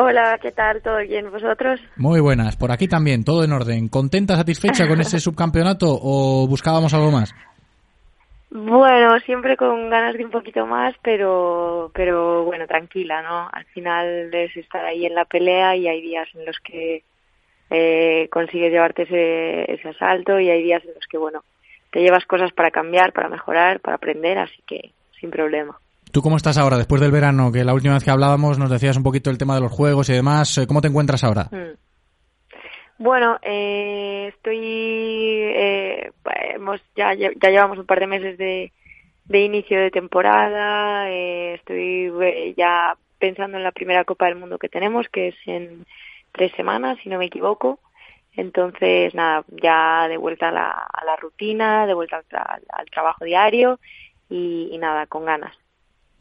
[0.00, 0.80] Hola, ¿qué tal?
[0.80, 1.28] ¿Todo bien?
[1.28, 1.80] ¿Vosotros?
[1.96, 3.88] Muy buenas, por aquí también, todo en orden.
[3.88, 7.34] ¿Contenta, satisfecha con ese subcampeonato o buscábamos algo más?
[8.48, 13.48] Bueno, siempre con ganas de un poquito más, pero, pero bueno, tranquila, ¿no?
[13.52, 17.02] Al final es estar ahí en la pelea y hay días en los que
[17.70, 21.42] eh, consigues llevarte ese, ese asalto y hay días en los que, bueno,
[21.90, 25.76] te llevas cosas para cambiar, para mejorar, para aprender, así que sin problema.
[26.12, 27.52] ¿Tú cómo estás ahora, después del verano?
[27.52, 30.08] Que la última vez que hablábamos nos decías un poquito el tema de los juegos
[30.08, 30.56] y demás.
[30.58, 31.48] Eh, ¿Cómo te encuentras ahora?
[31.50, 31.76] Mm.
[33.00, 36.10] Bueno, eh, estoy, eh,
[36.54, 38.72] hemos, ya, ya llevamos un par de meses de,
[39.30, 44.68] inicio de temporada, eh, estoy eh, ya pensando en la primera Copa del Mundo que
[44.68, 45.86] tenemos, que es en
[46.32, 47.78] tres semanas, si no me equivoco.
[48.34, 52.90] Entonces, nada, ya de vuelta a la, a la rutina, de vuelta al, tra- al
[52.90, 53.78] trabajo diario
[54.28, 55.56] y nada, con ganas.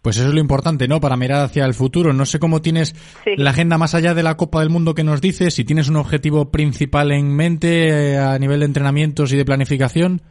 [0.07, 1.01] Pues eso es lo importante, ¿no?
[1.01, 2.13] Para mirar hacia el futuro.
[2.13, 2.93] No sé cómo tienes
[3.25, 3.35] Sí.
[3.35, 5.97] la agenda más allá de la Copa del Mundo que nos dices, si tienes un
[5.97, 10.21] objetivo principal en mente eh, a nivel de entrenamientos y de planificación.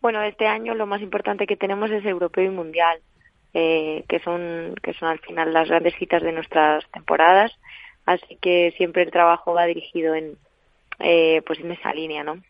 [0.00, 3.00] Bueno, este año lo más importante que tenemos es europeo y mundial,
[3.52, 7.52] eh, que son que son al final las grandes citas de nuestras temporadas,
[8.06, 10.38] así que siempre el trabajo va dirigido en
[10.98, 12.40] eh, pues en esa línea, ¿no?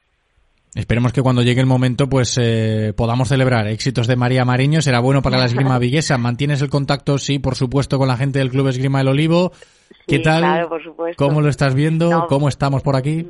[0.75, 4.81] Esperemos que cuando llegue el momento pues eh, podamos celebrar éxitos de María Mariño.
[4.83, 6.17] Será bueno para la esgrima viguesa.
[6.17, 7.19] ¿Mantienes el contacto?
[7.19, 9.51] Sí, por supuesto, con la gente del Club Esgrima El Olivo.
[10.07, 10.43] ¿Qué Sí, tal?
[10.43, 11.25] claro, por supuesto.
[11.25, 12.09] ¿Cómo lo estás viendo?
[12.11, 12.27] No.
[12.29, 13.27] ¿Cómo estamos por aquí?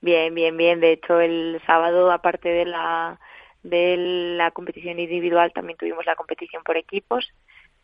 [0.00, 0.80] Bien, bien, bien.
[0.80, 3.18] De hecho, el sábado, aparte de la
[3.64, 3.96] de
[4.36, 7.28] la competición individual, también tuvimos la competición por equipos,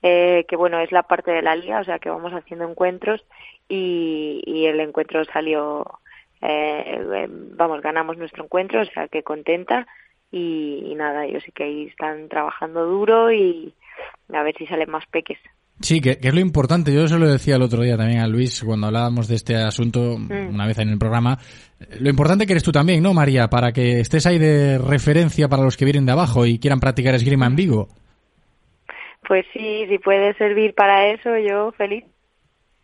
[0.03, 3.23] eh, que bueno, es la parte de la liga, o sea que vamos haciendo encuentros
[3.69, 5.99] y, y el encuentro salió,
[6.45, 9.87] eh, eh, vamos, ganamos nuestro encuentro, o sea que contenta
[10.31, 13.73] y, y nada, yo sé que ahí están trabajando duro y
[14.33, 15.39] a ver si salen más peques.
[15.81, 16.95] Sí, que, que es lo importante.
[16.95, 20.17] Yo se lo decía el otro día también a Luis cuando hablábamos de este asunto
[20.19, 20.55] Mm.
[20.55, 21.37] una vez en el programa.
[22.01, 23.49] Lo importante que eres tú también, ¿no, María?
[23.49, 27.15] Para que estés ahí de referencia para los que vienen de abajo y quieran practicar
[27.15, 27.89] esgrima en Vigo.
[29.27, 32.05] Pues sí, si puede servir para eso, yo feliz.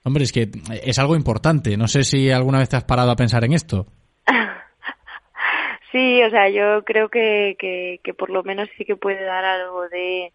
[0.04, 0.50] Hombre, es que
[0.82, 1.76] es algo importante.
[1.76, 3.86] No sé si alguna vez te has parado a pensar en esto.
[5.92, 9.44] Sí, o sea, yo creo que, que, que por lo menos sí que puede dar
[9.44, 10.32] algo de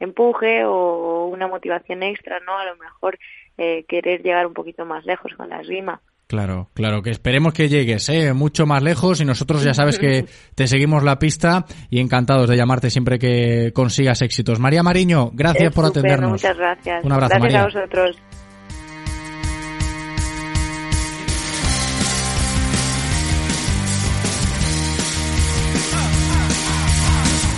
[0.00, 2.58] empuje o una motivación extra, ¿no?
[2.58, 3.16] A lo mejor
[3.56, 6.00] eh, querer llegar un poquito más lejos con la esgrima.
[6.26, 8.32] Claro, claro, que esperemos que llegues, ¿eh?
[8.32, 10.24] mucho más lejos y nosotros ya sabes que
[10.56, 14.58] te seguimos la pista y encantados de llamarte siempre que consigas éxitos.
[14.58, 16.32] María Mariño, gracias por atendernos.
[16.32, 17.04] Muchas gracias.
[17.04, 17.60] Un abrazo, gracias María.
[17.62, 18.16] a vosotros.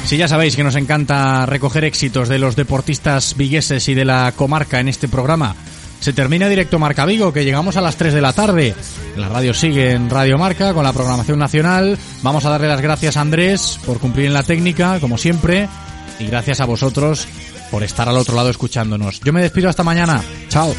[0.08, 4.32] Sí, ya sabéis que nos encanta recoger éxitos de los deportistas vigueses y de la
[4.34, 5.54] comarca en este programa.
[6.00, 8.74] Se termina directo Marca Vigo, que llegamos a las 3 de la tarde.
[9.18, 11.98] La radio sigue en Radio Marca con la programación nacional.
[12.22, 15.68] Vamos a darle las gracias a Andrés por cumplir en la técnica, como siempre.
[16.18, 17.28] Y gracias a vosotros
[17.70, 19.20] por estar al otro lado escuchándonos.
[19.20, 20.24] Yo me despido hasta mañana.
[20.48, 20.74] Chao.